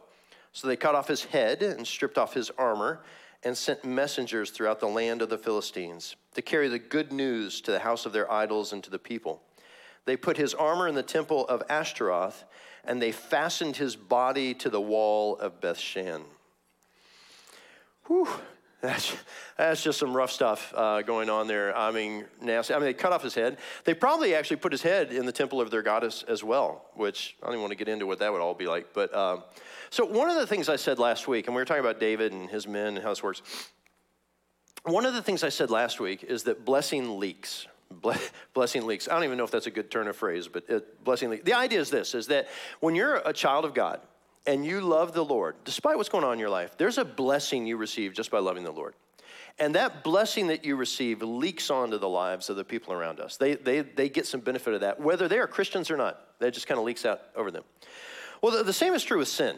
So 0.52 0.68
they 0.68 0.76
cut 0.76 0.94
off 0.94 1.08
his 1.08 1.24
head 1.24 1.62
and 1.62 1.86
stripped 1.86 2.18
off 2.18 2.34
his 2.34 2.50
armor 2.58 3.00
and 3.44 3.56
sent 3.56 3.84
messengers 3.84 4.50
throughout 4.50 4.80
the 4.80 4.88
land 4.88 5.22
of 5.22 5.28
the 5.28 5.38
Philistines 5.38 6.16
to 6.34 6.42
carry 6.42 6.68
the 6.68 6.78
good 6.78 7.12
news 7.12 7.60
to 7.62 7.70
the 7.70 7.78
house 7.78 8.06
of 8.06 8.12
their 8.12 8.30
idols 8.30 8.72
and 8.72 8.82
to 8.84 8.90
the 8.90 8.98
people. 8.98 9.42
They 10.04 10.16
put 10.16 10.36
his 10.36 10.54
armor 10.54 10.88
in 10.88 10.94
the 10.94 11.02
temple 11.02 11.46
of 11.48 11.62
Ashtaroth, 11.68 12.44
and 12.84 13.00
they 13.00 13.12
fastened 13.12 13.76
his 13.76 13.94
body 13.94 14.54
to 14.54 14.70
the 14.70 14.80
wall 14.80 15.36
of 15.36 15.60
Bethshan. 15.60 16.22
Whew, 18.06 18.28
that's, 18.80 19.14
that's 19.56 19.82
just 19.82 19.98
some 19.98 20.16
rough 20.16 20.30
stuff 20.30 20.72
uh, 20.74 21.02
going 21.02 21.28
on 21.28 21.46
there. 21.46 21.76
I 21.76 21.90
mean, 21.90 22.24
nasty. 22.40 22.74
I 22.74 22.78
mean, 22.78 22.86
they 22.86 22.94
cut 22.94 23.12
off 23.12 23.22
his 23.22 23.34
head. 23.34 23.58
They 23.84 23.92
probably 23.92 24.34
actually 24.34 24.58
put 24.58 24.72
his 24.72 24.82
head 24.82 25.12
in 25.12 25.26
the 25.26 25.32
temple 25.32 25.60
of 25.60 25.70
their 25.70 25.82
goddess 25.82 26.24
as 26.26 26.42
well, 26.42 26.86
which 26.94 27.36
I 27.42 27.46
don't 27.46 27.54
even 27.54 27.62
want 27.62 27.72
to 27.72 27.76
get 27.76 27.88
into 27.88 28.06
what 28.06 28.20
that 28.20 28.32
would 28.32 28.40
all 28.40 28.54
be 28.54 28.66
like. 28.66 28.94
But 28.94 29.14
um, 29.14 29.42
so, 29.90 30.04
one 30.04 30.28
of 30.28 30.36
the 30.36 30.46
things 30.46 30.68
I 30.68 30.76
said 30.76 30.98
last 30.98 31.28
week, 31.28 31.46
and 31.46 31.54
we 31.54 31.60
were 31.60 31.64
talking 31.64 31.84
about 31.84 32.00
David 32.00 32.32
and 32.32 32.48
his 32.48 32.66
men 32.66 32.96
and 32.96 32.98
how 32.98 33.10
this 33.10 33.22
works. 33.22 33.42
One 34.84 35.06
of 35.06 35.14
the 35.14 35.22
things 35.22 35.42
I 35.42 35.48
said 35.48 35.70
last 35.70 36.00
week 36.00 36.24
is 36.24 36.44
that 36.44 36.64
blessing 36.64 37.18
leaks. 37.18 37.66
blessing 38.54 38.86
leaks. 38.86 39.08
I 39.08 39.14
don't 39.14 39.24
even 39.24 39.38
know 39.38 39.44
if 39.44 39.50
that's 39.50 39.66
a 39.66 39.70
good 39.70 39.90
turn 39.90 40.08
of 40.08 40.16
phrase, 40.16 40.46
but 40.46 40.64
it, 40.68 41.04
blessing 41.04 41.30
leaks. 41.30 41.44
The 41.44 41.54
idea 41.54 41.80
is 41.80 41.90
this: 41.90 42.14
is 42.14 42.26
that 42.28 42.48
when 42.80 42.94
you're 42.94 43.16
a 43.16 43.32
child 43.32 43.64
of 43.64 43.74
God 43.74 44.00
and 44.46 44.64
you 44.64 44.80
love 44.80 45.14
the 45.14 45.24
Lord, 45.24 45.56
despite 45.64 45.96
what's 45.96 46.08
going 46.08 46.24
on 46.24 46.34
in 46.34 46.38
your 46.38 46.50
life, 46.50 46.76
there's 46.76 46.98
a 46.98 47.04
blessing 47.04 47.66
you 47.66 47.76
receive 47.76 48.12
just 48.12 48.30
by 48.30 48.38
loving 48.38 48.64
the 48.64 48.72
Lord. 48.72 48.94
And 49.60 49.74
that 49.74 50.04
blessing 50.04 50.48
that 50.48 50.64
you 50.64 50.76
receive 50.76 51.20
leaks 51.20 51.68
onto 51.68 51.98
the 51.98 52.08
lives 52.08 52.48
of 52.48 52.56
the 52.56 52.64
people 52.64 52.92
around 52.92 53.18
us. 53.18 53.36
They, 53.36 53.56
they, 53.56 53.80
they 53.80 54.08
get 54.08 54.24
some 54.24 54.40
benefit 54.40 54.72
of 54.72 54.82
that, 54.82 55.00
whether 55.00 55.26
they 55.26 55.38
are 55.38 55.48
Christians 55.48 55.90
or 55.90 55.96
not. 55.96 56.20
That 56.38 56.54
just 56.54 56.68
kind 56.68 56.78
of 56.78 56.84
leaks 56.84 57.04
out 57.04 57.22
over 57.34 57.50
them. 57.50 57.64
Well, 58.40 58.56
the, 58.56 58.62
the 58.62 58.72
same 58.72 58.94
is 58.94 59.02
true 59.02 59.18
with 59.18 59.26
sin. 59.26 59.56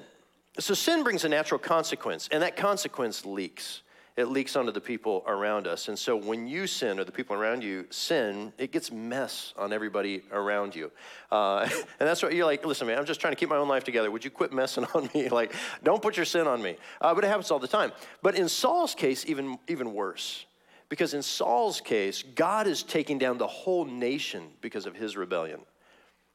So 0.58 0.74
sin 0.74 1.04
brings 1.04 1.24
a 1.24 1.28
natural 1.28 1.58
consequence, 1.58 2.28
and 2.32 2.42
that 2.42 2.56
consequence 2.56 3.24
leaks. 3.24 3.82
It 4.16 4.26
leaks 4.26 4.56
onto 4.56 4.72
the 4.72 4.80
people 4.80 5.22
around 5.26 5.66
us. 5.66 5.88
And 5.88 5.98
so 5.98 6.16
when 6.16 6.46
you 6.46 6.66
sin 6.66 6.98
or 6.98 7.04
the 7.04 7.12
people 7.12 7.36
around 7.36 7.62
you 7.62 7.86
sin, 7.90 8.52
it 8.58 8.72
gets 8.72 8.90
mess 8.90 9.54
on 9.56 9.72
everybody 9.72 10.22
around 10.32 10.74
you. 10.74 10.90
Uh, 11.30 11.60
and 11.70 12.08
that's 12.08 12.22
what 12.22 12.34
you're 12.34 12.44
like, 12.44 12.66
listen, 12.66 12.86
man, 12.86 12.98
I'm 12.98 13.06
just 13.06 13.20
trying 13.20 13.32
to 13.32 13.36
keep 13.36 13.48
my 13.48 13.56
own 13.56 13.68
life 13.68 13.84
together. 13.84 14.10
Would 14.10 14.24
you 14.24 14.30
quit 14.30 14.52
messing 14.52 14.84
on 14.94 15.08
me? 15.14 15.28
Like, 15.28 15.54
don't 15.84 16.02
put 16.02 16.16
your 16.16 16.26
sin 16.26 16.46
on 16.46 16.60
me. 16.60 16.76
Uh, 17.00 17.14
but 17.14 17.24
it 17.24 17.28
happens 17.28 17.50
all 17.50 17.60
the 17.60 17.68
time. 17.68 17.92
But 18.20 18.34
in 18.34 18.48
Saul's 18.48 18.94
case, 18.94 19.24
even, 19.26 19.58
even 19.68 19.94
worse. 19.94 20.44
Because 20.90 21.14
in 21.14 21.22
Saul's 21.22 21.80
case, 21.80 22.24
God 22.34 22.66
is 22.66 22.82
taking 22.82 23.16
down 23.16 23.38
the 23.38 23.46
whole 23.46 23.84
nation 23.84 24.48
because 24.60 24.86
of 24.86 24.96
his 24.96 25.16
rebellion. 25.16 25.60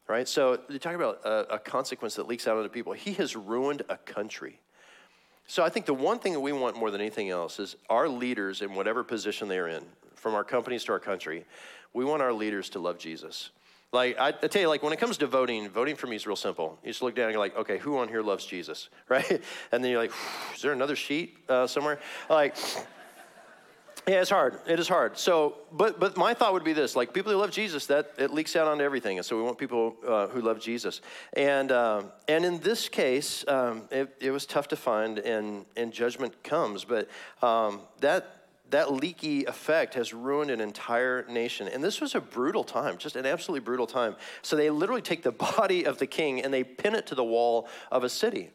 Right? 0.08 0.28
So 0.28 0.60
you 0.70 0.80
talk 0.80 0.96
about 0.96 1.22
a, 1.26 1.56
a 1.56 1.60
consequence 1.60 2.16
that 2.16 2.28
leaks 2.28 2.48
out 2.48 2.58
onto 2.58 2.70
people. 2.70 2.94
He 2.94 3.14
has 3.14 3.36
ruined 3.36 3.84
a 3.90 3.98
country. 3.98 4.60
So 5.48 5.64
I 5.64 5.70
think 5.70 5.86
the 5.86 5.94
one 5.94 6.20
thing 6.20 6.34
that 6.34 6.40
we 6.40 6.52
want 6.52 6.78
more 6.78 6.92
than 6.92 7.02
anything 7.02 7.30
else 7.30 7.60
is 7.60 7.76
our 7.90 8.10
leaders 8.10 8.62
in 8.62 8.74
whatever 8.74 9.04
position 9.04 9.48
they're 9.48 9.68
in, 9.68 9.84
from 10.16 10.34
our 10.34 10.44
companies 10.44 10.84
to 10.86 10.92
our 10.92 11.00
country, 11.00 11.46
we 11.94 12.04
want 12.04 12.22
our 12.22 12.34
leaders 12.34 12.70
to 12.70 12.80
love 12.80 12.98
Jesus. 12.98 13.52
Like 13.94 14.18
I, 14.20 14.30
I, 14.30 14.48
tell 14.48 14.62
you, 14.62 14.68
like 14.68 14.84
when 14.84 14.92
it 14.92 15.00
comes 15.00 15.18
to 15.18 15.28
voting, 15.28 15.70
voting 15.70 15.96
for 15.96 16.08
me 16.08 16.16
is 16.16 16.26
real 16.26 16.36
simple. 16.36 16.78
You 16.84 16.90
just 16.90 17.02
look 17.02 17.16
down 17.16 17.26
and 17.26 17.34
you're 17.34 17.40
like, 17.40 17.56
okay, 17.56 17.78
who 17.78 17.98
on 18.00 18.08
here 18.08 18.22
loves 18.22 18.46
Jesus, 18.46 18.90
right? 19.10 19.30
And 19.72 19.84
then 19.84 19.92
you're 19.92 20.02
like, 20.02 20.12
is 20.56 20.62
there 20.62 20.74
another 20.74 20.96
sheet 20.96 21.38
uh, 21.48 21.68
somewhere? 21.68 22.00
Like, 22.30 22.58
yeah, 24.08 24.22
it's 24.22 24.30
hard. 24.30 24.60
It 24.68 24.80
is 24.80 24.88
hard. 24.88 25.18
So, 25.18 25.56
but 25.72 26.00
but 26.00 26.16
my 26.16 26.36
thought 26.36 26.54
would 26.54 26.64
be 26.64 26.74
this: 26.74 26.96
like 26.96 27.12
people 27.12 27.32
who 27.32 27.40
love 27.40 27.50
Jesus, 27.50 27.88
that 27.88 28.14
it 28.18 28.32
leaks 28.32 28.56
out 28.56 28.68
onto 28.68 28.84
everything, 28.84 29.18
and 29.18 29.26
so 29.26 29.36
we 29.36 29.42
want 29.42 29.58
people 29.58 29.96
uh, 30.08 30.28
who 30.28 30.42
love 30.42 30.60
Jesus. 30.60 31.02
And 31.34 31.72
um, 31.72 32.12
and 32.28 32.46
in 32.46 32.60
this 32.60 32.88
case, 32.88 33.44
um, 33.48 33.84
it, 33.90 34.16
it, 34.20 34.32
was 34.32 34.46
tough 34.46 34.68
to 34.70 34.76
find, 34.76 35.18
and 35.18 35.66
and 35.76 35.92
judgment 35.92 36.44
comes. 36.44 36.86
But 36.86 37.10
um, 37.42 37.82
that 38.02 38.46
that 38.70 38.94
leaky 38.94 39.46
effect 39.46 39.96
has 39.96 40.14
ruined 40.14 40.52
an 40.52 40.62
entire 40.62 41.26
nation. 41.28 41.68
And 41.68 41.84
this 41.84 42.00
was 42.00 42.14
a 42.14 42.22
brutal 42.22 42.64
time, 42.64 42.98
just 42.98 43.16
an 43.16 43.26
absolutely 43.26 43.64
brutal 43.64 43.88
time. 43.88 44.16
So 44.42 44.56
they 44.56 44.70
literally 44.70 45.02
take 45.02 45.24
the 45.24 45.32
body 45.58 45.86
of 45.86 45.98
the 45.98 46.08
king 46.08 46.42
and 46.42 46.54
they 46.54 46.64
pin 46.64 46.96
it 46.96 47.08
to 47.08 47.16
the 47.16 47.24
wall 47.24 47.68
of 47.92 48.04
a 48.04 48.10
city. 48.10 48.50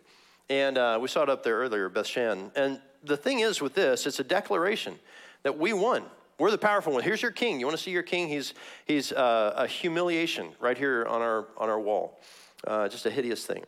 And 0.48 0.78
uh, 0.78 0.98
we 1.00 1.06
saw 1.06 1.22
it 1.22 1.28
up 1.28 1.44
there 1.44 1.56
earlier, 1.58 1.88
Bethshan. 1.88 2.50
And 2.56 2.80
the 3.04 3.16
thing 3.16 3.40
is 3.40 3.60
with 3.60 3.74
this, 3.74 4.04
it's 4.04 4.18
a 4.18 4.24
declaration 4.24 4.98
that 5.42 5.58
we 5.58 5.72
won. 5.72 6.04
We're 6.38 6.50
the 6.50 6.58
powerful 6.58 6.94
one. 6.94 7.02
Here's 7.02 7.20
your 7.20 7.32
king. 7.32 7.60
You 7.60 7.66
want 7.66 7.76
to 7.76 7.82
see 7.82 7.90
your 7.90 8.02
king? 8.02 8.28
He's, 8.28 8.54
he's 8.86 9.12
uh, 9.12 9.52
a 9.56 9.66
humiliation 9.66 10.48
right 10.58 10.76
here 10.76 11.04
on 11.04 11.20
our, 11.20 11.48
on 11.58 11.68
our 11.68 11.78
wall. 11.78 12.18
Uh, 12.66 12.88
just 12.88 13.04
a 13.06 13.10
hideous 13.10 13.44
thing. 13.44 13.64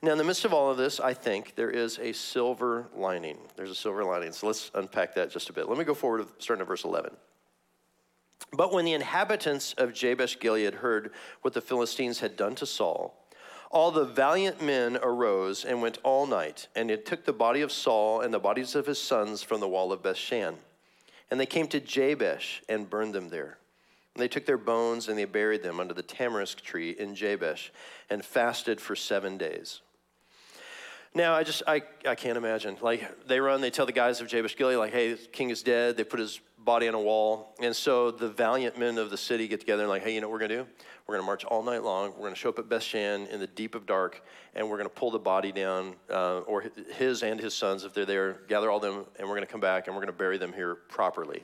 Now, 0.00 0.12
in 0.12 0.18
the 0.18 0.24
midst 0.24 0.44
of 0.44 0.54
all 0.54 0.70
of 0.70 0.78
this, 0.78 1.00
I 1.00 1.12
think 1.12 1.54
there 1.54 1.70
is 1.70 1.98
a 1.98 2.12
silver 2.12 2.88
lining. 2.96 3.36
There's 3.56 3.70
a 3.70 3.74
silver 3.74 4.04
lining. 4.04 4.32
So 4.32 4.46
let's 4.46 4.70
unpack 4.74 5.14
that 5.16 5.30
just 5.30 5.50
a 5.50 5.52
bit. 5.52 5.68
Let 5.68 5.76
me 5.76 5.84
go 5.84 5.94
forward, 5.94 6.26
starting 6.38 6.62
at 6.62 6.68
verse 6.68 6.84
11. 6.84 7.10
But 8.52 8.72
when 8.72 8.84
the 8.84 8.94
inhabitants 8.94 9.74
of 9.74 9.92
Jabesh 9.92 10.38
Gilead 10.40 10.74
heard 10.74 11.12
what 11.42 11.52
the 11.52 11.60
Philistines 11.60 12.20
had 12.20 12.36
done 12.36 12.54
to 12.56 12.66
Saul, 12.66 13.14
all 13.70 13.90
the 13.90 14.06
valiant 14.06 14.62
men 14.62 14.96
arose 15.02 15.64
and 15.64 15.82
went 15.82 15.98
all 16.02 16.26
night, 16.26 16.68
and 16.74 16.90
it 16.90 17.04
took 17.04 17.24
the 17.24 17.32
body 17.32 17.60
of 17.60 17.70
Saul 17.70 18.22
and 18.22 18.32
the 18.32 18.38
bodies 18.38 18.74
of 18.74 18.86
his 18.86 19.00
sons 19.00 19.42
from 19.42 19.60
the 19.60 19.68
wall 19.68 19.92
of 19.92 20.02
Bethshan. 20.02 20.54
And 21.30 21.38
they 21.38 21.46
came 21.46 21.66
to 21.68 21.80
Jabesh 21.80 22.62
and 22.68 22.88
burned 22.88 23.14
them 23.14 23.28
there. 23.28 23.58
And 24.14 24.22
they 24.22 24.28
took 24.28 24.46
their 24.46 24.58
bones 24.58 25.08
and 25.08 25.18
they 25.18 25.24
buried 25.24 25.62
them 25.62 25.78
under 25.78 25.94
the 25.94 26.02
tamarisk 26.02 26.60
tree 26.62 26.90
in 26.90 27.14
Jabesh 27.14 27.70
and 28.10 28.24
fasted 28.24 28.80
for 28.80 28.96
seven 28.96 29.38
days. 29.38 29.80
Now, 31.14 31.34
I 31.34 31.42
just, 31.42 31.62
I, 31.66 31.82
I 32.06 32.14
can't 32.14 32.36
imagine. 32.36 32.76
Like, 32.80 33.26
they 33.26 33.40
run, 33.40 33.60
they 33.60 33.70
tell 33.70 33.86
the 33.86 33.92
guys 33.92 34.20
of 34.20 34.28
Jabesh 34.28 34.56
Gilead, 34.56 34.76
like, 34.76 34.92
hey, 34.92 35.16
king 35.32 35.50
is 35.50 35.62
dead. 35.62 35.96
They 35.96 36.04
put 36.04 36.20
his 36.20 36.40
body 36.68 36.86
on 36.86 36.94
a 36.94 37.00
wall. 37.00 37.54
And 37.60 37.74
so 37.74 38.10
the 38.10 38.28
valiant 38.28 38.78
men 38.78 38.98
of 38.98 39.08
the 39.08 39.16
city 39.16 39.48
get 39.48 39.58
together 39.58 39.84
and, 39.84 39.88
like, 39.88 40.02
hey, 40.02 40.14
you 40.14 40.20
know 40.20 40.28
what 40.28 40.34
we're 40.34 40.48
to 40.48 40.56
do? 40.58 40.66
We're 41.06 41.16
to 41.16 41.22
march 41.22 41.46
all 41.46 41.62
night 41.62 41.82
long. 41.82 42.12
We're 42.18 42.28
to 42.28 42.36
show 42.36 42.50
up 42.50 42.58
at 42.58 42.68
Bethshan 42.68 43.26
in 43.30 43.40
the 43.40 43.46
deep 43.46 43.74
of 43.74 43.86
dark, 43.86 44.22
and 44.54 44.68
we're 44.68 44.76
to 44.82 44.90
pull 44.90 45.10
the 45.10 45.18
body 45.18 45.50
down, 45.50 45.94
uh, 46.10 46.40
or 46.40 46.70
his 46.98 47.22
and 47.22 47.40
his 47.40 47.54
sons, 47.54 47.84
if 47.84 47.94
they're 47.94 48.04
there, 48.04 48.42
gather 48.48 48.70
all 48.70 48.80
them, 48.80 49.06
and 49.18 49.26
we're 49.26 49.40
to 49.40 49.46
come 49.46 49.62
back 49.62 49.86
and 49.86 49.96
we're 49.96 50.04
to 50.04 50.12
bury 50.12 50.36
them 50.36 50.52
here 50.52 50.74
properly. 50.74 51.42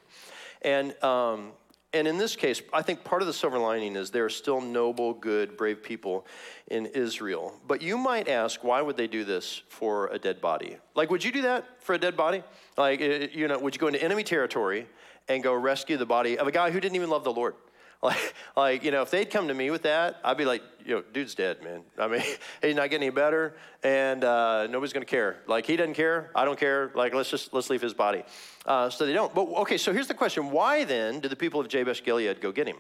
And, 0.60 0.94
um, 1.02 1.52
and 1.94 2.06
in 2.06 2.18
this 2.18 2.37
case, 2.37 2.60
I 2.72 2.82
think 2.82 3.04
part 3.04 3.22
of 3.22 3.26
the 3.26 3.32
silver 3.32 3.58
lining 3.58 3.96
is 3.96 4.10
there 4.10 4.26
are 4.26 4.37
still 4.44 4.60
noble, 4.60 5.14
good, 5.14 5.56
brave 5.56 5.82
people 5.82 6.26
in 6.66 6.87
Israel. 6.87 7.54
But 7.66 7.80
you 7.80 7.96
might 7.96 8.28
ask, 8.28 8.64
why 8.64 8.82
would 8.82 8.96
they 8.96 9.06
do 9.06 9.24
this 9.24 9.62
for 9.68 10.08
a 10.08 10.18
dead 10.18 10.40
body? 10.40 10.76
Like, 10.94 11.10
would 11.10 11.24
you 11.24 11.32
do 11.32 11.42
that 11.42 11.64
for 11.80 11.94
a 11.94 11.98
dead 11.98 12.16
body? 12.16 12.42
Like, 12.76 13.00
you 13.00 13.46
know, 13.48 13.58
would 13.60 13.74
you 13.74 13.78
go 13.78 13.87
into 13.87 14.02
enemy 14.02 14.24
territory 14.24 14.87
and 15.28 15.42
go 15.42 15.54
rescue 15.54 15.96
the 15.96 16.06
body 16.06 16.38
of 16.38 16.46
a 16.46 16.52
guy 16.52 16.70
who 16.70 16.80
didn't 16.80 16.96
even 16.96 17.10
love 17.10 17.24
the 17.24 17.32
Lord? 17.32 17.54
Like, 18.04 18.34
like, 18.54 18.84
you 18.84 18.90
know, 18.90 19.00
if 19.00 19.10
they'd 19.10 19.30
come 19.30 19.48
to 19.48 19.54
me 19.54 19.70
with 19.70 19.84
that, 19.84 20.20
I'd 20.22 20.37
be 20.37 20.44
like, 20.44 20.60
know, 20.94 21.02
dude's 21.14 21.34
dead, 21.34 21.62
man. 21.62 21.82
I 21.98 22.06
mean, 22.06 22.20
he's 22.60 22.74
not 22.74 22.90
getting 22.90 23.06
any 23.06 23.14
better, 23.14 23.56
and 23.82 24.22
uh, 24.22 24.66
nobody's 24.66 24.92
to 24.92 25.04
care. 25.06 25.38
Like, 25.46 25.64
he 25.64 25.76
doesn't 25.76 25.94
care. 25.94 26.30
I 26.34 26.44
don't 26.44 26.58
care. 26.58 26.92
Like, 26.94 27.14
let's 27.14 27.30
just 27.30 27.54
let's 27.54 27.70
leave 27.70 27.80
his 27.80 27.94
body. 27.94 28.22
Uh, 28.66 28.90
so 28.90 29.06
they 29.06 29.14
don't. 29.14 29.34
But 29.34 29.46
okay, 29.62 29.78
so 29.78 29.90
here's 29.90 30.06
the 30.06 30.12
question: 30.12 30.50
Why 30.50 30.84
then 30.84 31.20
did 31.20 31.30
the 31.30 31.37
people 31.37 31.60
of 31.60 31.68
Jabesh 31.68 32.04
Gilead 32.04 32.42
go 32.42 32.52
get 32.52 32.68
him? 32.68 32.76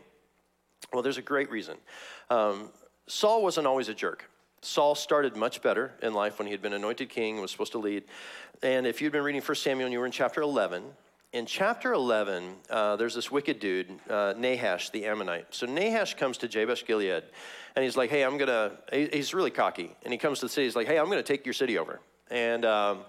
Well, 0.92 1.02
there's 1.02 1.16
a 1.16 1.22
great 1.22 1.50
reason. 1.50 1.78
Um, 2.28 2.70
Saul 3.06 3.42
wasn't 3.42 3.66
always 3.66 3.88
a 3.88 3.94
jerk. 3.94 4.30
Saul 4.60 4.94
started 4.94 5.36
much 5.36 5.62
better 5.62 5.92
in 6.02 6.14
life 6.14 6.38
when 6.38 6.46
he 6.46 6.52
had 6.52 6.62
been 6.62 6.72
anointed 6.72 7.08
king, 7.08 7.34
and 7.34 7.42
was 7.42 7.50
supposed 7.50 7.72
to 7.72 7.78
lead. 7.78 8.04
And 8.62 8.86
if 8.86 9.02
you'd 9.02 9.12
been 9.12 9.24
reading 9.24 9.42
1 9.42 9.54
Samuel 9.56 9.86
and 9.86 9.92
you 9.92 9.98
were 9.98 10.06
in 10.06 10.12
chapter 10.12 10.40
11, 10.40 10.84
in 11.34 11.46
chapter 11.46 11.92
11, 11.92 12.54
uh, 12.70 12.94
there's 12.94 13.16
this 13.16 13.28
wicked 13.28 13.58
dude, 13.58 13.90
uh, 14.08 14.34
Nahash 14.38 14.90
the 14.90 15.04
Ammonite. 15.04 15.46
So 15.50 15.66
Nahash 15.66 16.14
comes 16.14 16.38
to 16.38 16.48
Jabesh 16.48 16.86
Gilead, 16.86 17.24
and 17.74 17.84
he's 17.84 17.96
like, 17.96 18.08
"Hey, 18.08 18.22
I'm 18.22 18.38
gonna." 18.38 18.70
He's 18.92 19.34
really 19.34 19.50
cocky, 19.50 19.90
and 20.04 20.12
he 20.12 20.18
comes 20.18 20.38
to 20.38 20.46
the 20.46 20.48
city. 20.48 20.66
He's 20.66 20.76
like, 20.76 20.86
"Hey, 20.86 20.96
I'm 20.96 21.08
gonna 21.10 21.24
take 21.24 21.44
your 21.44 21.52
city 21.52 21.76
over." 21.76 21.98
And 22.30 22.64
um, 22.64 23.00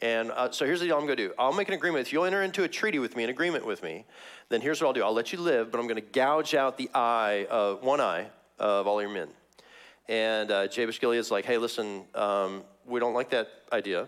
and 0.00 0.30
uh, 0.30 0.52
so 0.52 0.64
here's 0.64 0.78
the 0.78 0.86
deal 0.86 0.96
I'm 0.96 1.02
gonna 1.02 1.16
do. 1.16 1.32
I'll 1.36 1.52
make 1.52 1.66
an 1.66 1.74
agreement. 1.74 2.06
If 2.06 2.12
you'll 2.12 2.24
enter 2.24 2.42
into 2.42 2.62
a 2.62 2.68
treaty 2.68 3.00
with 3.00 3.16
me, 3.16 3.24
an 3.24 3.30
agreement 3.30 3.66
with 3.66 3.82
me, 3.82 4.04
then 4.48 4.60
here's 4.60 4.80
what 4.80 4.86
I'll 4.86 4.94
do. 4.94 5.02
I'll 5.02 5.12
let 5.12 5.32
you 5.32 5.40
live, 5.40 5.72
but 5.72 5.80
I'm 5.80 5.88
gonna 5.88 6.02
gouge 6.02 6.54
out 6.54 6.78
the 6.78 6.88
eye, 6.94 7.48
uh, 7.50 7.74
one 7.74 8.00
eye 8.00 8.28
of 8.60 8.86
all 8.86 9.00
your 9.00 9.10
men. 9.10 9.28
And 10.08 10.52
uh, 10.52 10.68
Jabesh 10.68 11.00
Gilead's 11.00 11.32
like, 11.32 11.44
"Hey, 11.44 11.58
listen, 11.58 12.04
um, 12.14 12.62
we 12.86 13.00
don't 13.00 13.14
like 13.14 13.30
that 13.30 13.48
idea." 13.72 14.06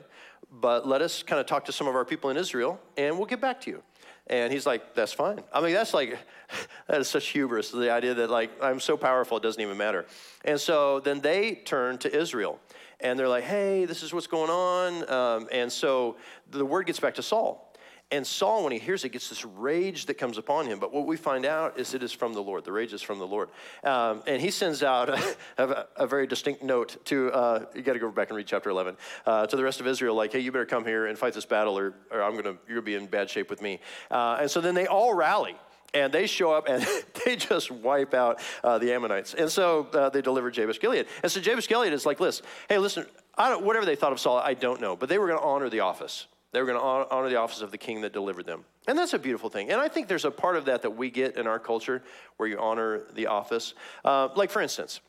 But 0.51 0.87
let 0.87 1.03
us 1.03 1.23
kind 1.23 1.41
of 1.41 1.47
talk 1.47 1.65
to 1.67 1.73
some 1.73 1.87
of 1.87 1.95
our 1.95 2.05
people 2.05 2.31
in 2.31 2.37
Israel 2.37 2.81
and 2.97 3.17
we'll 3.17 3.27
get 3.27 3.41
back 3.41 3.61
to 3.63 3.71
you. 3.71 3.83
And 4.27 4.53
he's 4.53 4.65
like, 4.65 4.95
that's 4.95 5.13
fine. 5.13 5.43
I 5.53 5.61
mean, 5.61 5.75
that's 5.75 5.93
like, 5.93 6.19
that 6.89 7.01
is 7.01 7.09
such 7.09 7.29
hubris, 7.29 7.71
the 7.71 7.91
idea 7.91 8.15
that, 8.15 8.31
like, 8.31 8.51
I'm 8.63 8.81
so 8.81 8.97
powerful, 8.97 9.37
it 9.37 9.43
doesn't 9.43 9.61
even 9.61 9.77
matter. 9.77 10.07
And 10.45 10.59
so 10.59 11.01
then 11.01 11.21
they 11.21 11.57
turn 11.57 11.99
to 11.99 12.15
Israel 12.15 12.59
and 13.01 13.19
they're 13.19 13.29
like, 13.29 13.45
hey, 13.45 13.85
this 13.85 14.03
is 14.03 14.15
what's 14.15 14.27
going 14.27 14.51
on. 14.51 15.11
Um, 15.11 15.49
and 15.53 15.71
so 15.71 16.17
the 16.51 16.65
word 16.65 16.87
gets 16.87 17.01
back 17.01 17.15
to 17.17 17.23
Saul. 17.23 17.64
And 18.11 18.27
Saul, 18.27 18.63
when 18.63 18.73
he 18.73 18.79
hears 18.79 19.05
it, 19.05 19.11
gets 19.11 19.29
this 19.29 19.45
rage 19.45 20.07
that 20.07 20.15
comes 20.15 20.39
upon 20.39 20.67
him. 20.67 20.79
But 20.79 20.93
what 20.93 21.07
we 21.07 21.17
find 21.17 21.45
out 21.45 21.79
is 21.79 21.95
it 21.95 22.03
is 22.03 22.13
from 22.13 22.33
the 22.33 22.43
Lord. 22.43 22.65
The 22.65 22.71
rage 22.71 22.93
is 22.93 23.03
from 23.03 23.19
the 23.19 23.27
Lord. 23.27 23.49
Um, 23.83 24.23
and 24.27 24.41
he 24.41 24.51
sends 24.51 24.83
out 24.83 25.09
a, 25.59 25.87
a, 25.97 26.07
very 26.07 26.27
distinct 26.27 26.63
note 26.63 27.05
to, 27.07 27.33
uh, 27.33 27.65
you 27.75 27.83
got 27.83 27.95
to 27.95 27.99
go 27.99 28.11
back 28.11 28.29
and 28.29 28.37
read 28.37 28.47
chapter 28.47 28.71
11, 28.71 28.97
uh, 29.27 29.47
to 29.47 29.57
the 29.57 29.65
rest 29.65 29.81
of 29.81 29.87
Israel, 29.87 30.15
like, 30.15 30.33
hey, 30.33 30.41
you 30.41 30.53
better 30.53 30.67
come 30.67 30.85
here 30.85 31.07
and 31.07 31.19
fight 31.19 31.33
this 31.33 31.47
battle, 31.47 31.77
or, 31.77 31.95
or 32.11 32.23
I'm 32.23 32.33
going 32.33 32.45
to, 32.45 32.57
you're 32.69 32.77
going 32.77 32.77
to 32.77 32.83
be 32.83 32.95
in 32.95 33.07
bad 33.07 33.31
shape 33.31 33.51
with 33.51 33.63
me. 33.63 33.81
Uh, 34.11 34.39
and 34.41 34.51
so 34.51 34.61
then 34.61 34.75
they 34.75 34.87
all 34.87 35.15
rally 35.15 35.57
and 35.95 36.13
they 36.13 36.27
show 36.27 36.53
up 36.53 36.69
and 36.69 36.87
they 37.25 37.37
just 37.37 37.71
wipe 37.71 38.15
out 38.15 38.41
uh, 38.63 38.79
the 38.79 38.93
Ammonites. 38.93 39.35
And 39.35 39.51
so 39.51 39.89
uh, 39.93 40.11
they 40.11 40.21
deliver 40.21 40.51
Jabesh 40.51 40.81
Gilead. 40.81 41.07
And 41.23 41.33
so 41.33 41.41
Jabesh 41.41 41.69
Gilead 41.69 41.93
is 41.93 42.05
like, 42.05 42.21
listen, 42.21 42.45
hey, 42.69 42.79
listen, 42.79 43.07
whatever 43.37 43.87
they 43.87 43.97
thought 43.97 44.13
of 44.13 44.21
Saul, 44.21 44.39
I 44.39 44.55
don't 44.55 44.81
know, 44.81 44.95
but 44.95 45.09
they 45.09 45.19
were 45.19 45.29
going 45.29 45.39
to 45.39 45.45
honor 45.45 45.69
the 45.69 45.81
office. 45.81 46.27
They 46.55 46.61
were 46.61 46.67
going 46.67 46.79
to 46.79 47.13
honor 47.13 47.29
the 47.29 47.35
office 47.35 47.63
of 47.63 47.73
the 47.73 47.79
king 47.79 48.03
that 48.03 48.13
delivered 48.13 48.47
them. 48.47 48.65
And 48.87 48.97
that's 48.97 49.13
a 49.13 49.19
beautiful 49.19 49.51
thing. 49.51 49.71
And 49.71 49.81
I 49.81 49.89
think 49.89 50.07
there's 50.07 50.25
a 50.25 50.31
part 50.31 50.55
of 50.55 50.67
that 50.67 50.83
that 50.83 50.91
we 50.91 51.11
get 51.11 51.37
in 51.37 51.49
our 51.49 51.59
culture 51.59 52.01
where 52.37 52.49
you 52.49 52.61
honor 52.61 53.03
the 53.15 53.27
office. 53.27 53.75
Uh, 54.05 54.29
like, 54.37 54.51
for 54.51 54.63
instance, 54.63 55.01